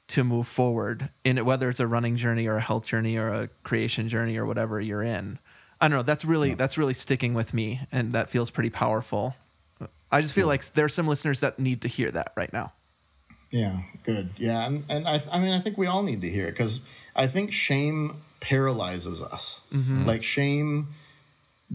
to 0.09 0.23
move 0.25 0.47
forward 0.47 1.09
in 1.23 1.37
it, 1.37 1.45
whether 1.45 1.69
it's 1.69 1.79
a 1.79 1.87
running 1.87 2.17
journey 2.17 2.45
or 2.45 2.57
a 2.57 2.61
health 2.61 2.85
journey 2.85 3.17
or 3.17 3.29
a 3.29 3.47
creation 3.63 4.09
journey 4.09 4.37
or 4.37 4.45
whatever 4.45 4.81
you're 4.81 5.03
in. 5.03 5.39
I 5.79 5.87
don't 5.87 5.97
know. 5.97 6.03
That's 6.03 6.25
really 6.25 6.53
that's 6.53 6.77
really 6.77 6.93
sticking 6.93 7.33
with 7.33 7.53
me, 7.53 7.79
and 7.91 8.13
that 8.13 8.29
feels 8.29 8.51
pretty 8.51 8.69
powerful. 8.69 9.35
I 10.11 10.21
just 10.21 10.33
feel 10.33 10.45
like 10.45 10.73
there 10.73 10.85
are 10.85 10.89
some 10.89 11.07
listeners 11.07 11.39
that 11.39 11.57
need 11.57 11.81
to 11.81 11.87
hear 11.87 12.11
that 12.11 12.33
right 12.35 12.51
now. 12.51 12.73
Yeah, 13.51 13.81
good. 14.03 14.29
Yeah, 14.37 14.65
and, 14.65 14.83
and 14.89 15.07
I, 15.07 15.19
I 15.31 15.39
mean, 15.39 15.51
I 15.53 15.59
think 15.59 15.77
we 15.77 15.87
all 15.87 16.03
need 16.03 16.21
to 16.21 16.29
hear 16.29 16.47
it 16.47 16.51
because 16.51 16.79
I 17.15 17.27
think 17.27 17.51
shame 17.51 18.17
paralyzes 18.39 19.21
us. 19.21 19.63
Like 20.05 20.23
shame 20.23 20.87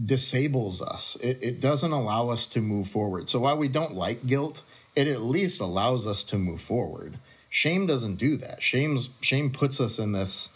disables 0.03 0.81
us. 0.81 1.15
It, 1.17 1.39
it 1.41 1.59
doesn't 1.59 1.91
allow 1.91 2.29
us 2.29 2.45
to 2.47 2.61
move 2.61 2.87
forward. 2.87 3.29
So 3.29 3.39
while 3.39 3.57
we 3.57 3.67
don't 3.67 3.95
like 3.95 4.25
guilt, 4.25 4.63
it 4.95 5.07
at 5.07 5.21
least 5.21 5.59
allows 5.61 6.05
us 6.05 6.23
to 6.25 6.37
move 6.37 6.61
forward. 6.61 7.17
Shame 7.49 7.87
doesn't 7.87 8.15
do 8.17 8.37
that. 8.37 8.61
Shame's 8.61 9.09
shame 9.21 9.49
puts 9.51 9.79
us 9.79 9.97
in 9.99 10.11
this 10.11 10.49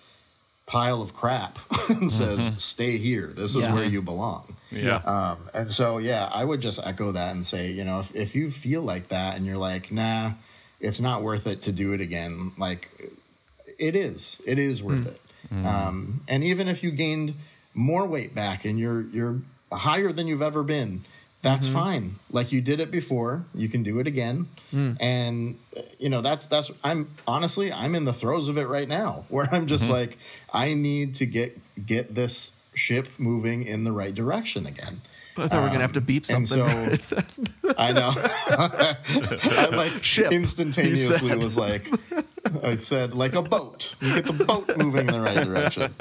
pile 0.67 1.01
of 1.01 1.13
crap 1.13 1.57
and 1.89 2.11
says, 2.11 2.61
"Stay 2.63 2.97
here. 2.97 3.28
This 3.28 3.55
is 3.55 3.63
Yeah. 3.63 3.74
where 3.74 3.86
you 3.86 4.01
belong." 4.01 4.57
Yeah. 4.72 4.97
Um, 4.97 5.49
and 5.53 5.72
so, 5.72 5.97
yeah, 5.97 6.30
I 6.32 6.45
would 6.45 6.61
just 6.61 6.80
echo 6.86 7.11
that 7.13 7.34
and 7.36 7.45
say, 7.45 7.72
you 7.72 7.84
know, 7.84 7.99
if, 7.99 8.15
if 8.15 8.36
you 8.36 8.49
feel 8.51 8.82
like 8.82 9.07
that 9.09 9.36
and 9.36 9.45
you're 9.45 9.57
like, 9.57 9.91
nah, 9.91 10.32
it's 10.82 10.99
not 10.99 11.21
worth 11.21 11.47
it 11.47 11.61
to 11.63 11.71
do 11.71 11.93
it 11.93 12.01
again, 12.01 12.51
like 12.57 12.89
it 13.79 13.95
is, 13.95 14.41
it 14.45 14.59
is 14.59 14.82
worth 14.84 15.07
it. 15.07 15.21
Um, 15.65 16.21
and 16.27 16.43
even 16.43 16.67
if 16.67 16.84
you 16.84 16.91
gained 16.91 17.34
more 17.73 18.05
weight 18.05 18.36
back 18.36 18.65
and 18.65 18.77
you're, 18.79 19.01
you're 19.01 19.41
higher 19.71 20.11
than 20.11 20.27
you've 20.27 20.41
ever 20.41 20.63
been, 20.63 21.03
that's 21.41 21.67
fine. 21.73 22.15
Like 22.29 22.51
you 22.51 22.61
did 22.61 22.79
it 22.79 22.91
before, 22.91 23.45
you 23.55 23.67
can 23.67 23.82
do 23.84 23.99
it 23.99 24.05
again. 24.07 24.47
And, 24.99 25.57
uh, 25.75 25.82
you 25.99 26.09
know, 26.09 26.21
that's, 26.21 26.45
that's, 26.45 26.69
I'm 26.84 27.09
honestly, 27.27 27.71
I'm 27.73 27.95
in 27.95 28.05
the 28.05 28.13
throes 28.13 28.47
of 28.47 28.57
it 28.57 28.67
right 28.67 28.88
now 28.88 29.25
where 29.29 29.47
I'm 29.51 29.65
just 29.67 29.89
like, 29.89 30.17
I 30.53 30.73
need 30.75 31.15
to 31.15 31.25
get, 31.25 31.57
get 31.86 32.13
this 32.13 32.53
ship 32.74 33.07
moving 33.17 33.63
in 33.63 33.84
the 33.84 33.91
right 33.91 34.13
direction 34.13 34.65
again. 34.65 35.01
I 35.38 35.47
thought 35.47 35.63
we 35.63 35.67
are 35.67 35.67
gonna 35.67 35.80
have 35.80 35.93
to 35.93 36.01
beep 36.01 36.30
um, 36.30 36.38
And 36.38 36.47
something. 36.47 36.99
so 36.99 37.74
I 37.78 37.91
know. 37.93 38.13
I 38.15 39.69
like 39.72 40.03
Ship, 40.03 40.32
instantaneously 40.32 41.36
was 41.38 41.57
like 41.57 41.88
I 42.63 42.76
said 42.76 43.13
like 43.13 43.36
a 43.36 43.41
boat. 43.41 43.95
You 44.01 44.22
get 44.22 44.26
the 44.26 44.43
boat 44.43 44.78
moving 44.78 45.07
in 45.07 45.13
the 45.13 45.22
right 45.22 45.45
direction. 45.45 45.93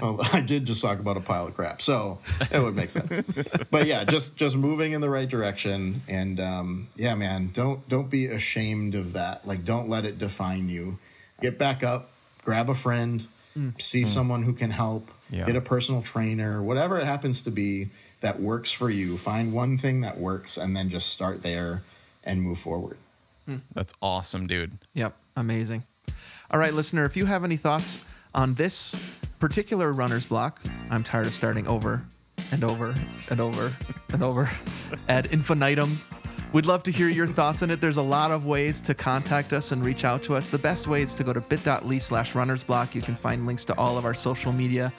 Well, 0.00 0.18
I 0.32 0.40
did 0.40 0.64
just 0.66 0.82
talk 0.82 0.98
about 0.98 1.16
a 1.16 1.20
pile 1.20 1.46
of 1.46 1.54
crap, 1.54 1.80
so 1.80 2.18
it 2.50 2.60
would 2.60 2.76
make 2.76 2.90
sense. 2.90 3.48
But 3.70 3.86
yeah, 3.86 4.04
just 4.04 4.36
just 4.36 4.56
moving 4.56 4.92
in 4.92 5.00
the 5.00 5.10
right 5.10 5.28
direction, 5.28 6.02
and 6.08 6.40
um, 6.40 6.88
yeah, 6.96 7.14
man, 7.14 7.50
don't 7.52 7.88
don't 7.88 8.10
be 8.10 8.26
ashamed 8.26 8.94
of 8.94 9.12
that. 9.14 9.46
Like, 9.46 9.64
don't 9.64 9.88
let 9.88 10.04
it 10.04 10.18
define 10.18 10.68
you. 10.68 10.98
Get 11.40 11.58
back 11.58 11.82
up, 11.82 12.10
grab 12.42 12.68
a 12.68 12.74
friend, 12.74 13.26
mm. 13.56 13.80
see 13.80 14.02
mm. 14.02 14.06
someone 14.06 14.42
who 14.42 14.52
can 14.52 14.70
help. 14.70 15.10
Yeah. 15.30 15.46
Get 15.46 15.56
a 15.56 15.60
personal 15.60 16.02
trainer, 16.02 16.62
whatever 16.62 16.98
it 16.98 17.04
happens 17.04 17.42
to 17.42 17.50
be 17.50 17.90
that 18.20 18.40
works 18.40 18.72
for 18.72 18.90
you. 18.90 19.16
Find 19.16 19.52
one 19.52 19.78
thing 19.78 20.00
that 20.00 20.18
works, 20.18 20.56
and 20.56 20.76
then 20.76 20.88
just 20.88 21.08
start 21.08 21.42
there 21.42 21.82
and 22.24 22.42
move 22.42 22.58
forward. 22.58 22.98
Hmm. 23.46 23.56
That's 23.72 23.94
awesome, 24.02 24.46
dude. 24.46 24.78
Yep, 24.94 25.16
amazing. 25.36 25.84
All 26.50 26.58
right, 26.58 26.74
listener, 26.74 27.04
if 27.04 27.16
you 27.16 27.26
have 27.26 27.44
any 27.44 27.56
thoughts 27.56 27.98
on 28.34 28.54
this 28.54 28.96
particular 29.38 29.92
runner's 29.92 30.26
block, 30.26 30.60
I'm 30.90 31.04
tired 31.04 31.26
of 31.26 31.34
starting 31.34 31.66
over 31.66 32.04
and 32.50 32.64
over 32.64 32.94
and 33.30 33.40
over 33.40 33.72
and 34.12 34.22
over 34.22 34.50
ad 35.08 35.26
infinitum. 35.26 36.00
We'd 36.52 36.66
love 36.66 36.82
to 36.82 36.90
hear 36.90 37.08
your 37.08 37.28
thoughts 37.28 37.62
on 37.62 37.70
it. 37.70 37.80
There's 37.80 37.96
a 37.96 38.02
lot 38.02 38.32
of 38.32 38.44
ways 38.44 38.80
to 38.80 38.92
contact 38.92 39.52
us 39.52 39.70
and 39.70 39.84
reach 39.84 40.04
out 40.04 40.24
to 40.24 40.34
us. 40.34 40.48
The 40.48 40.58
best 40.58 40.88
way 40.88 41.02
is 41.02 41.14
to 41.14 41.22
go 41.22 41.32
to 41.32 41.40
bit.ly 41.40 41.98
slash 41.98 42.34
runner's 42.34 42.64
block. 42.64 42.92
You 42.92 43.02
can 43.02 43.14
find 43.14 43.46
links 43.46 43.64
to 43.66 43.78
all 43.78 43.96
of 43.96 44.04
our 44.04 44.14
social 44.14 44.52
media 44.52 44.92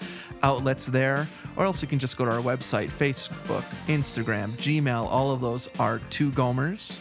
outlets 0.44 0.86
there, 0.86 1.28
or 1.58 1.66
else 1.66 1.82
you 1.82 1.90
can 1.90 2.00
just 2.00 2.16
go 2.16 2.24
to 2.24 2.32
our 2.32 2.42
website, 2.42 2.90
Facebook, 2.90 3.64
Instagram, 3.88 4.52
Gmail. 4.52 5.06
All 5.08 5.32
of 5.32 5.42
those 5.42 5.68
are 5.78 6.00
two 6.10 6.32
Gomers. 6.32 7.00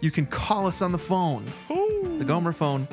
You 0.00 0.10
can 0.10 0.26
call 0.26 0.66
us 0.66 0.82
on 0.82 0.92
the 0.92 0.98
phone. 0.98 1.46
The 2.18 2.24
Gomer 2.26 2.52
phone. 2.52 2.86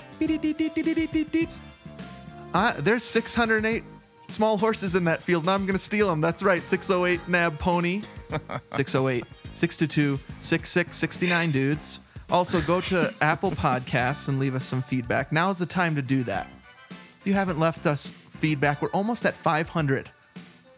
Uh, 2.54 2.80
there's 2.80 3.04
608 3.04 3.84
small 4.30 4.58
horses 4.58 4.96
in 4.96 5.04
that 5.04 5.22
field. 5.22 5.46
Now 5.46 5.54
I'm 5.54 5.66
going 5.66 5.78
to 5.78 5.84
steal 5.84 6.08
them. 6.08 6.22
That's 6.22 6.44
right. 6.44 6.64
608 6.70 7.28
Nab 7.28 7.60
Pony. 7.60 8.04
608 8.72 9.26
622 9.58 10.24
6669, 10.40 11.52
dudes. 11.52 12.00
Also, 12.30 12.62
go 12.62 12.80
to 12.82 13.12
Apple 13.22 13.50
Podcasts 13.50 14.28
and 14.28 14.38
leave 14.38 14.54
us 14.54 14.64
some 14.64 14.84
feedback. 14.84 15.32
Now 15.32 15.50
is 15.50 15.58
the 15.58 15.66
time 15.66 15.96
to 15.96 16.02
do 16.04 16.24
that. 16.26 16.48
If 16.92 17.26
you 17.26 17.34
haven't 17.34 17.58
left 17.58 17.88
us 17.88 18.12
feedback, 18.40 18.84
we're 18.84 18.92
almost 18.92 19.26
at 19.26 19.34
500. 19.36 20.12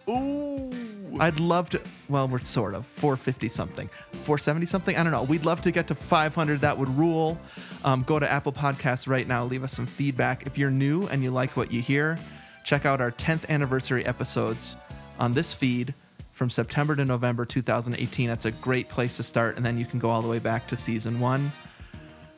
Ooh. 0.10 0.72
I'd 1.20 1.42
love 1.42 1.70
to. 1.72 1.82
Well, 2.08 2.30
we're 2.30 2.40
sort 2.40 2.74
of 2.74 2.86
450 2.86 3.50
something, 3.50 3.90
470 4.24 4.66
something. 4.66 4.96
I 4.96 5.04
don't 5.04 5.12
know. 5.12 5.24
We'd 5.24 5.44
love 5.44 5.62
to 5.64 5.72
get 5.72 5.88
to 5.88 5.96
500. 5.96 6.62
That 6.62 6.78
would 6.78 6.90
rule. 6.98 7.38
Um, 7.84 8.04
go 8.04 8.18
to 8.18 8.32
Apple 8.32 8.54
Podcasts 8.54 9.08
right 9.08 9.28
now. 9.28 9.44
Leave 9.44 9.64
us 9.64 9.74
some 9.74 9.88
feedback. 9.88 10.48
If 10.48 10.58
you're 10.58 10.72
new 10.72 11.06
and 11.08 11.22
you 11.22 11.32
like 11.32 11.58
what 11.58 11.70
you 11.70 11.82
hear, 11.82 12.18
check 12.64 12.86
out 12.86 13.02
our 13.02 13.12
10th 13.12 13.50
anniversary 13.50 14.06
episodes 14.06 14.78
on 15.20 15.34
this 15.34 15.54
feed 15.54 15.94
from 16.40 16.50
September 16.50 16.96
to 16.96 17.04
November 17.04 17.44
2018. 17.46 18.30
That's 18.30 18.46
a 18.46 18.52
great 18.52 18.88
place 18.88 19.18
to 19.18 19.24
start, 19.24 19.58
and 19.58 19.66
then 19.66 19.78
you 19.78 19.86
can 19.86 20.00
go 20.00 20.10
all 20.10 20.22
the 20.22 20.28
way 20.30 20.40
back 20.40 20.70
to 20.70 20.76
season 20.78 21.20
one. 21.20 21.52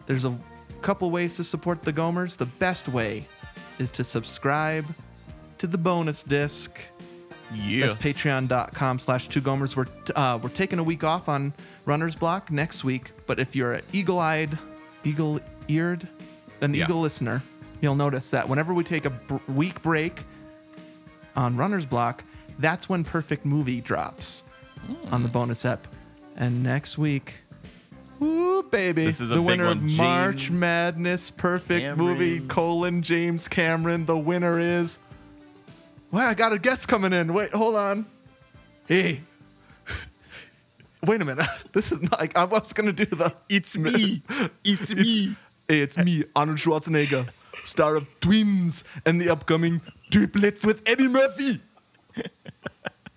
There's 0.07 0.25
a 0.25 0.35
couple 0.81 1.11
ways 1.11 1.35
to 1.37 1.43
support 1.43 1.83
the 1.83 1.93
Gomers. 1.93 2.35
The 2.35 2.47
best 2.47 2.87
way 2.89 3.27
is 3.77 3.89
to 3.91 4.03
subscribe 4.03 4.85
to 5.59 5.67
the 5.67 5.77
bonus 5.77 6.23
disc. 6.23 6.81
Yeah. 7.53 7.85
That's 7.87 8.01
patreon.com 8.01 8.97
slash 8.97 9.27
two 9.29 9.39
gomers. 9.41 9.75
We're, 9.75 9.85
uh, 10.15 10.39
we're 10.41 10.49
taking 10.49 10.79
a 10.79 10.83
week 10.83 11.03
off 11.03 11.29
on 11.29 11.53
Runner's 11.85 12.15
Block 12.15 12.49
next 12.49 12.83
week, 12.83 13.11
but 13.27 13.39
if 13.39 13.55
you're 13.55 13.73
an 13.73 13.83
eagle 13.93 14.17
eyed, 14.17 14.57
eagle 15.03 15.39
eared, 15.67 16.07
an 16.61 16.73
Yeah. 16.73 16.85
eagle 16.85 17.01
listener, 17.01 17.43
you'll 17.81 17.93
notice 17.95 18.31
that 18.31 18.49
whenever 18.49 18.73
we 18.73 18.83
take 18.83 19.05
a 19.05 19.11
week 19.47 19.79
break 19.83 20.23
on 21.35 21.55
Runner's 21.55 21.85
Block, 21.85 22.23
that's 22.59 22.89
when 22.89 23.03
Perfect 23.03 23.45
Movie 23.45 23.81
drops 23.81 24.43
on 25.11 25.23
the 25.23 25.29
hmm. 25.29 25.33
bonus 25.33 25.65
ep. 25.65 25.87
And 26.35 26.63
next 26.63 26.97
week, 26.97 27.41
woo, 28.19 28.63
baby, 28.63 29.05
This 29.05 29.19
is 29.21 29.31
a 29.31 29.35
the 29.35 29.41
winner 29.41 29.65
of 29.65 29.81
March 29.81 30.49
Madness 30.49 31.31
Perfect 31.31 31.97
Movie, 31.97 32.33
Cameron. 32.33 32.47
colon 32.47 33.01
James 33.01 33.47
Cameron. 33.47 34.05
The 34.05 34.17
winner 34.17 34.59
is. 34.59 34.99
Wow, 36.11 36.27
I 36.27 36.33
got 36.33 36.53
a 36.53 36.59
guest 36.59 36.87
coming 36.87 37.13
in. 37.13 37.33
Wait, 37.33 37.51
hold 37.51 37.75
on. 37.75 38.05
Hey. 38.87 39.21
Wait 41.03 41.21
a 41.21 41.25
minute. 41.25 41.47
This 41.73 41.91
is 41.91 42.01
not 42.01 42.19
like 42.19 42.37
I 42.37 42.43
was 42.43 42.73
gonna 42.73 42.91
do 42.91 43.05
the 43.05 43.33
It's 43.49 43.77
me. 43.77 44.23
It's 44.63 44.93
me. 44.93 45.35
Hey, 45.67 45.81
it's 45.81 45.97
me, 45.97 46.25
Arnold 46.35 46.57
Schwarzenegger, 46.57 47.29
star 47.63 47.95
of 47.95 48.07
Twins 48.19 48.83
and 49.05 49.21
the 49.21 49.29
upcoming 49.29 49.79
Triplets 50.11 50.65
with 50.65 50.81
Eddie 50.85 51.07
Murphy. 51.07 51.61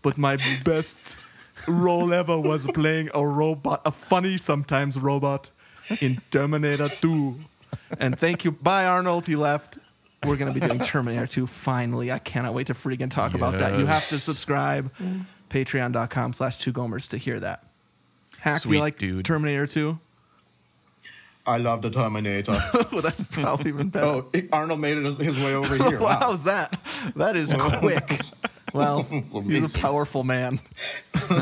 But 0.02 0.18
my 0.18 0.36
best 0.64 0.98
role 1.66 2.12
ever 2.12 2.38
was 2.38 2.66
playing 2.66 3.08
a 3.14 3.26
robot, 3.26 3.80
a 3.86 3.90
funny 3.90 4.36
sometimes 4.36 4.98
robot 4.98 5.50
in 6.02 6.20
Terminator 6.30 6.90
2. 6.90 7.36
And 7.98 8.18
thank 8.18 8.44
you. 8.44 8.50
Bye, 8.52 8.84
Arnold. 8.84 9.26
He 9.26 9.34
left. 9.34 9.78
We're 10.26 10.36
going 10.36 10.52
to 10.52 10.60
be 10.60 10.66
doing 10.66 10.78
Terminator 10.84 11.26
2 11.26 11.46
finally. 11.46 12.12
I 12.12 12.18
cannot 12.18 12.52
wait 12.52 12.66
to 12.66 12.74
freaking 12.74 13.10
talk 13.10 13.32
about 13.32 13.58
that. 13.58 13.78
You 13.78 13.86
have 13.86 14.06
to 14.08 14.18
subscribe. 14.18 14.90
Patreon.com 15.48 16.34
slash 16.34 16.58
two 16.58 16.72
gomers 16.72 17.08
to 17.08 17.16
hear 17.16 17.40
that. 17.40 17.64
Haack, 18.42 18.62
do 18.64 18.72
you 18.74 18.80
like 18.80 18.98
dude. 18.98 19.24
Terminator 19.24 19.66
2? 19.66 19.98
I 21.46 21.58
love 21.58 21.82
the 21.82 21.90
Terminator. 21.90 22.58
well, 22.92 23.02
that's 23.02 23.22
probably 23.22 23.70
even 23.70 23.90
oh, 23.94 24.22
better. 24.22 24.46
oh, 24.52 24.56
Arnold 24.58 24.80
made 24.80 24.96
it 24.98 25.04
his 25.18 25.38
way 25.38 25.54
over 25.54 25.76
here. 25.76 25.98
wow, 25.98 26.06
Wow. 26.06 26.18
how's 26.20 26.42
that? 26.44 26.76
That 27.16 27.36
is 27.36 27.52
oh, 27.54 27.78
quick. 27.80 28.20
Well, 28.78 29.04
he's 29.04 29.74
a 29.76 29.78
powerful 29.78 30.24
man. 30.24 30.60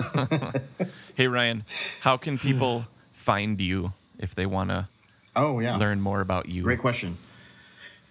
Hey 1.14 1.28
Ryan, 1.28 1.64
how 2.00 2.16
can 2.16 2.38
people 2.38 2.86
find 3.12 3.60
you 3.60 3.92
if 4.18 4.34
they 4.34 4.46
want 4.46 4.70
to 4.70 4.88
Oh 5.36 5.60
yeah. 5.60 5.76
learn 5.76 6.00
more 6.00 6.20
about 6.20 6.48
you? 6.48 6.62
Great 6.62 6.78
question. 6.80 7.18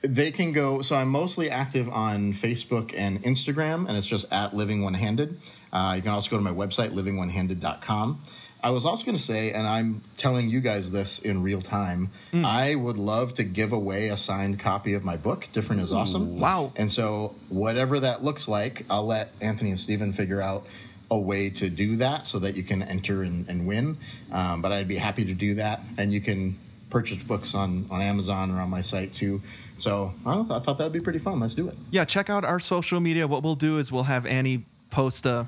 They 0.04 0.32
can 0.32 0.52
go. 0.52 0.82
So 0.82 0.96
I'm 0.96 1.10
mostly 1.10 1.50
active 1.50 1.88
on 1.90 2.32
Facebook 2.32 2.94
and 2.98 3.22
Instagram, 3.24 3.88
and 3.88 3.96
it's 3.98 4.08
just 4.08 4.32
at 4.32 4.56
Living 4.56 4.82
One 4.84 4.94
Handed. 4.96 5.40
Uh, 5.74 5.94
you 5.96 6.02
can 6.02 6.12
also 6.12 6.30
go 6.32 6.38
to 6.38 6.44
my 6.44 6.52
website, 6.52 6.92
livingonehanded.com. 6.92 8.22
I 8.64 8.70
was 8.70 8.86
also 8.86 9.06
going 9.06 9.18
to 9.18 9.22
say, 9.22 9.52
and 9.52 9.68
I'm 9.68 10.02
telling 10.18 10.50
you 10.50 10.62
guys 10.62 10.92
this 10.92 11.20
in 11.20 11.42
real 11.42 11.62
time, 11.62 12.12
I 12.34 12.76
would 12.76 12.98
love 12.98 13.34
to 13.36 13.44
give 13.44 13.72
away 13.72 14.10
a 14.10 14.18
signed 14.18 14.60
copy 14.60 14.94
of 14.94 15.04
my 15.04 15.18
book, 15.18 15.48
Different 15.52 15.82
is 15.82 15.92
Awesome. 15.92 16.38
wow. 16.38 16.72
And 16.76 16.92
so, 16.92 17.34
whatever 17.50 18.00
that 18.00 18.24
looks 18.24 18.48
like, 18.48 18.86
I'll 18.90 19.06
let 19.06 19.32
Anthony 19.42 19.72
and 19.72 19.80
Steven 19.80 20.14
figure 20.14 20.42
out 20.42 20.66
a 21.10 21.18
way 21.18 21.50
to 21.50 21.70
do 21.70 21.98
that 21.98 22.26
so 22.26 22.40
that 22.40 22.56
you 22.56 22.64
can 22.64 22.82
enter 22.82 23.24
and, 23.24 23.48
and 23.50 23.68
win. 23.68 23.98
Um, 24.32 24.62
but 24.62 24.72
I'd 24.72 24.88
be 24.88 24.96
happy 24.96 25.26
to 25.26 25.34
do 25.34 25.56
that. 25.56 25.82
And 25.98 26.14
you 26.14 26.22
can 26.22 26.58
purchase 26.90 27.22
books 27.24 27.54
on, 27.56 27.88
on 27.90 28.02
Amazon 28.02 28.52
or 28.52 28.62
on 28.62 28.70
my 28.70 28.82
site 28.82 29.14
too. 29.14 29.42
So 29.78 30.14
I, 30.26 30.36
don't 30.36 30.52
I 30.52 30.60
thought 30.60 30.78
that 30.78 30.84
would 30.86 30.94
be 30.94 31.00
pretty 31.00 31.20
fun. 31.20 31.40
Let's 31.40 31.54
do 31.54 31.68
it. 31.68 31.76
Yeah, 31.90 32.06
check 32.06 32.30
out 32.30 32.46
our 32.46 32.60
social 32.60 33.00
media. 33.00 33.28
What 33.28 33.44
we'll 33.44 33.56
do 33.56 33.80
is 33.80 33.92
we'll 33.92 34.04
have 34.04 34.26
Annie 34.26 34.66
post 34.90 35.26
a. 35.26 35.48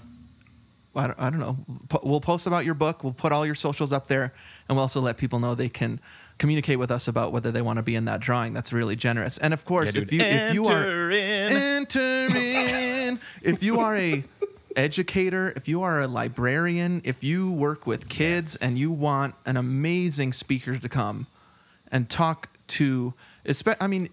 I 0.96 1.08
don't, 1.08 1.20
I 1.20 1.30
don't 1.30 1.40
know. 1.40 1.58
We'll 2.04 2.22
post 2.22 2.46
about 2.48 2.66
your 2.66 2.76
book. 2.76 3.04
We'll 3.04 3.14
put 3.14 3.32
all 3.32 3.46
your 3.46 3.56
socials 3.56 3.92
up 3.92 4.08
there, 4.08 4.34
and 4.70 4.76
we'll 4.76 4.82
also 4.84 5.02
let 5.02 5.18
people 5.18 5.40
know 5.40 5.56
they 5.56 5.70
can 5.70 6.00
communicate 6.38 6.80
with 6.80 6.92
us 6.92 7.08
about 7.08 7.32
whether 7.32 7.52
they 7.52 7.62
want 7.62 7.78
to 7.78 7.84
be 7.84 7.96
in 7.96 8.06
that 8.06 8.20
drawing. 8.20 8.54
That's 8.54 8.72
really 8.74 8.96
generous. 8.96 9.38
And 9.38 9.54
of 9.54 9.66
course, 9.66 9.96
Yeah, 9.96 10.02
if 10.02 10.12
you 10.12 10.20
if 10.22 10.54
you 10.54 10.66
are 10.66 11.12
in. 11.12 11.52
enter 11.54 12.28
in. 12.36 13.20
if 13.42 13.64
you 13.64 13.80
are 13.80 13.96
a 13.96 14.24
educator, 14.76 15.54
if 15.56 15.68
you 15.68 15.82
are 15.84 16.02
a 16.02 16.08
librarian, 16.08 17.02
if 17.04 17.24
you 17.24 17.52
work 17.52 17.86
with 17.88 18.10
kids 18.10 18.56
and 18.56 18.78
you 18.78 18.92
want 18.92 19.36
an 19.46 19.58
amazing 19.58 20.34
speaker 20.34 20.78
to 20.78 20.90
come 20.90 21.28
and 21.92 22.10
talk 22.10 22.50
to 22.68 23.14
I 23.82 23.88
mean, 23.88 24.08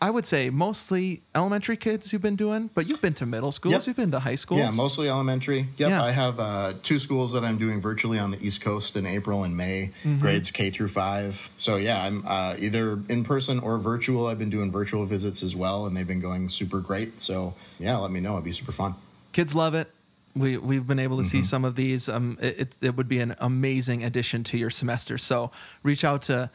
I 0.00 0.10
would 0.10 0.24
say 0.24 0.48
mostly 0.48 1.20
elementary 1.34 1.76
kids 1.76 2.10
you've 2.12 2.22
been 2.22 2.36
doing, 2.36 2.70
but 2.74 2.88
you've 2.88 3.02
been 3.02 3.12
to 3.14 3.26
middle 3.26 3.52
schools, 3.52 3.74
Yep. 3.74 3.86
you've 3.86 3.96
been 3.96 4.10
to 4.12 4.18
high 4.20 4.36
schools. 4.36 4.60
Yeah, 4.60 4.70
mostly 4.70 5.10
elementary. 5.10 5.68
Yep, 5.76 5.90
Yeah. 5.90 6.02
I 6.02 6.10
have 6.10 6.40
uh, 6.40 6.72
two 6.82 6.98
schools 6.98 7.32
that 7.32 7.44
I'm 7.44 7.58
doing 7.58 7.80
virtually 7.82 8.18
on 8.18 8.30
the 8.30 8.42
East 8.42 8.62
Coast 8.62 8.96
in 8.96 9.04
April 9.04 9.44
and 9.44 9.54
May, 9.56 9.90
grades 10.20 10.50
K 10.50 10.70
through 10.70 10.88
five. 10.88 11.50
So 11.58 11.76
yeah, 11.76 12.02
I'm 12.02 12.24
uh, 12.26 12.54
either 12.58 13.02
in 13.10 13.24
person 13.24 13.58
or 13.60 13.78
virtual. 13.78 14.26
I've 14.26 14.38
been 14.38 14.50
doing 14.50 14.72
virtual 14.72 15.04
visits 15.04 15.42
as 15.42 15.54
well, 15.54 15.84
and 15.86 15.94
they've 15.94 16.06
been 16.08 16.20
going 16.20 16.48
super 16.48 16.80
great. 16.80 17.20
So 17.20 17.54
yeah, 17.78 17.98
let 17.98 18.10
me 18.10 18.20
know. 18.20 18.32
It'd 18.32 18.44
be 18.44 18.52
super 18.52 18.72
fun. 18.72 18.94
kids 19.32 19.54
love 19.54 19.74
it. 19.74 19.90
We 20.34 20.56
we've 20.56 20.86
been 20.86 20.98
able 20.98 21.18
to 21.18 21.24
see 21.24 21.42
some 21.42 21.62
of 21.66 21.76
these. 21.76 22.08
Um, 22.08 22.38
it 22.40 22.78
it 22.80 22.96
would 22.96 23.08
be 23.08 23.20
an 23.20 23.36
amazing 23.38 24.02
addition 24.02 24.44
to 24.44 24.56
your 24.56 24.70
semester. 24.70 25.18
So 25.18 25.50
reach 25.82 26.04
out 26.04 26.22
to 26.22 26.48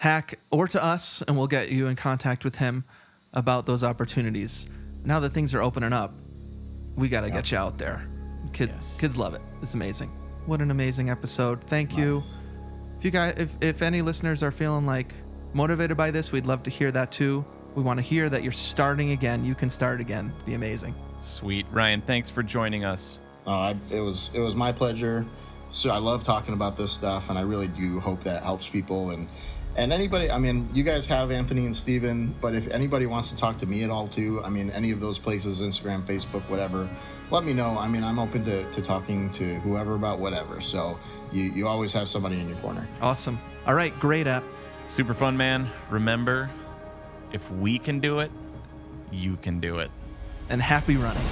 Haack 0.00 0.38
or 0.50 0.66
to 0.68 0.82
us, 0.82 1.22
and 1.26 1.36
we'll 1.36 1.46
get 1.46 1.70
you 1.70 1.86
in 1.86 1.96
contact 1.96 2.44
with 2.44 2.56
him 2.56 2.84
about 3.32 3.66
those 3.66 3.84
opportunities. 3.84 4.66
Now 5.04 5.20
that 5.20 5.32
things 5.34 5.54
are 5.54 5.62
opening 5.62 5.92
up, 5.92 6.14
we 6.96 7.08
got 7.08 7.22
to 7.22 7.30
get 7.30 7.50
you 7.50 7.58
out 7.58 7.78
there. 7.78 8.06
Kids 8.52 8.72
Yes. 8.72 8.96
kids 8.98 9.16
love 9.16 9.34
it. 9.34 9.42
It's 9.62 9.74
amazing. 9.74 10.08
What 10.46 10.60
an 10.60 10.70
amazing 10.70 11.10
episode. 11.10 11.62
Thank 11.64 11.96
you. 11.96 12.20
If 12.98 13.04
you 13.04 13.10
guys, 13.10 13.34
if, 13.36 13.50
if 13.60 13.82
any 13.82 14.02
listeners 14.02 14.42
are 14.42 14.50
feeling 14.50 14.86
like 14.86 15.14
motivated 15.52 15.96
by 15.96 16.10
this, 16.10 16.32
we'd 16.32 16.46
love 16.46 16.62
to 16.64 16.70
hear 16.70 16.90
that 16.92 17.12
too. 17.12 17.44
We 17.74 17.82
want 17.82 17.98
to 17.98 18.02
hear 18.02 18.28
that 18.28 18.42
you're 18.42 18.52
starting 18.52 19.12
again. 19.12 19.44
You 19.44 19.54
can 19.54 19.70
start 19.70 20.00
again. 20.00 20.32
It'd 20.34 20.46
be 20.46 20.54
amazing. 20.54 20.94
Sweet. 21.18 21.66
Ryan, 21.70 22.00
thanks 22.00 22.28
for 22.28 22.42
joining 22.42 22.84
us. 22.84 23.20
Uh, 23.46 23.50
I, 23.58 23.76
it 23.90 24.00
was 24.00 24.30
it 24.34 24.40
was 24.40 24.56
my 24.56 24.72
pleasure. 24.72 25.24
So 25.68 25.90
I 25.90 25.98
love 25.98 26.24
talking 26.24 26.54
about 26.54 26.76
this 26.76 26.90
stuff, 26.90 27.30
and 27.30 27.38
I 27.38 27.42
really 27.42 27.68
do 27.68 28.00
hope 28.00 28.24
that 28.24 28.38
it 28.38 28.42
helps 28.42 28.66
people 28.66 29.10
and 29.10 29.28
and 29.76 29.92
anybody. 29.92 30.30
I 30.30 30.38
mean, 30.38 30.68
you 30.72 30.82
guys 30.82 31.06
have 31.06 31.30
Anthony 31.30 31.64
and 31.66 31.74
Steven, 31.74 32.34
but 32.40 32.54
if 32.54 32.68
anybody 32.68 33.06
wants 33.06 33.30
to 33.30 33.36
talk 33.36 33.58
to 33.58 33.66
me 33.66 33.82
at 33.84 33.90
all 33.90 34.08
too, 34.08 34.42
I 34.44 34.48
mean, 34.50 34.70
any 34.70 34.90
of 34.90 35.00
those 35.00 35.18
places, 35.18 35.60
Instagram, 35.62 36.02
Facebook, 36.04 36.42
whatever, 36.50 36.88
let 37.30 37.44
me 37.44 37.52
know. 37.52 37.78
I 37.78 37.86
mean, 37.88 38.02
I'm 38.04 38.18
open 38.18 38.44
to, 38.44 38.70
to 38.70 38.82
talking 38.82 39.30
to 39.32 39.54
whoever 39.60 39.94
about 39.94 40.18
whatever. 40.18 40.60
So 40.60 40.98
you 41.32 41.44
you 41.44 41.68
always 41.68 41.92
have 41.92 42.08
somebody 42.08 42.40
in 42.40 42.48
your 42.48 42.58
corner. 42.58 42.86
Awesome. 43.00 43.38
All 43.66 43.74
right, 43.74 43.98
great 44.00 44.26
app. 44.26 44.44
Super 44.88 45.14
fun, 45.14 45.36
man. 45.36 45.68
Remember, 45.90 46.50
if 47.32 47.48
we 47.52 47.78
can 47.78 48.00
do 48.00 48.20
it, 48.20 48.30
you 49.12 49.36
can 49.36 49.60
do 49.60 49.78
it. 49.78 49.90
and 50.48 50.60
happy 50.60 50.96
running. 50.96 51.22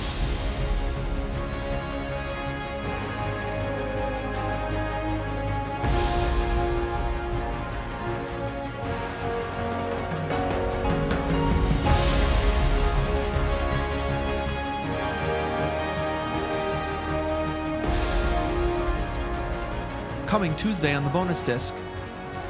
Coming 20.38 20.54
Tuesday 20.54 20.94
on 20.94 21.02
the 21.02 21.10
bonus 21.10 21.42
disc, 21.42 21.74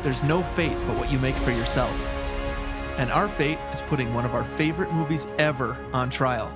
there's 0.03 0.22
no 0.22 0.43
fate 0.43 0.76
but 0.86 0.99
what 0.99 1.11
you 1.11 1.18
make 1.20 1.34
for 1.36 1.53
yourself. 1.53 1.91
And 2.99 3.11
our 3.11 3.28
fate 3.28 3.57
is 3.72 3.80
putting 3.80 4.12
one 4.12 4.26
of 4.26 4.34
our 4.34 4.45
favorite 4.45 4.93
movies 4.93 5.26
ever 5.39 5.74
on 5.95 6.11
trial. 6.11 6.53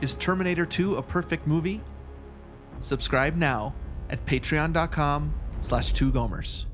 Is 0.00 0.14
Terminator 0.14 0.66
2 0.66 0.96
a 0.96 1.02
perfect 1.04 1.46
movie? 1.46 1.80
Subscribe 2.80 3.36
now 3.36 3.76
at 4.10 4.26
patreon.com 4.26 5.32
slash 5.60 5.92
two 5.92 6.10
gomers. 6.10 6.64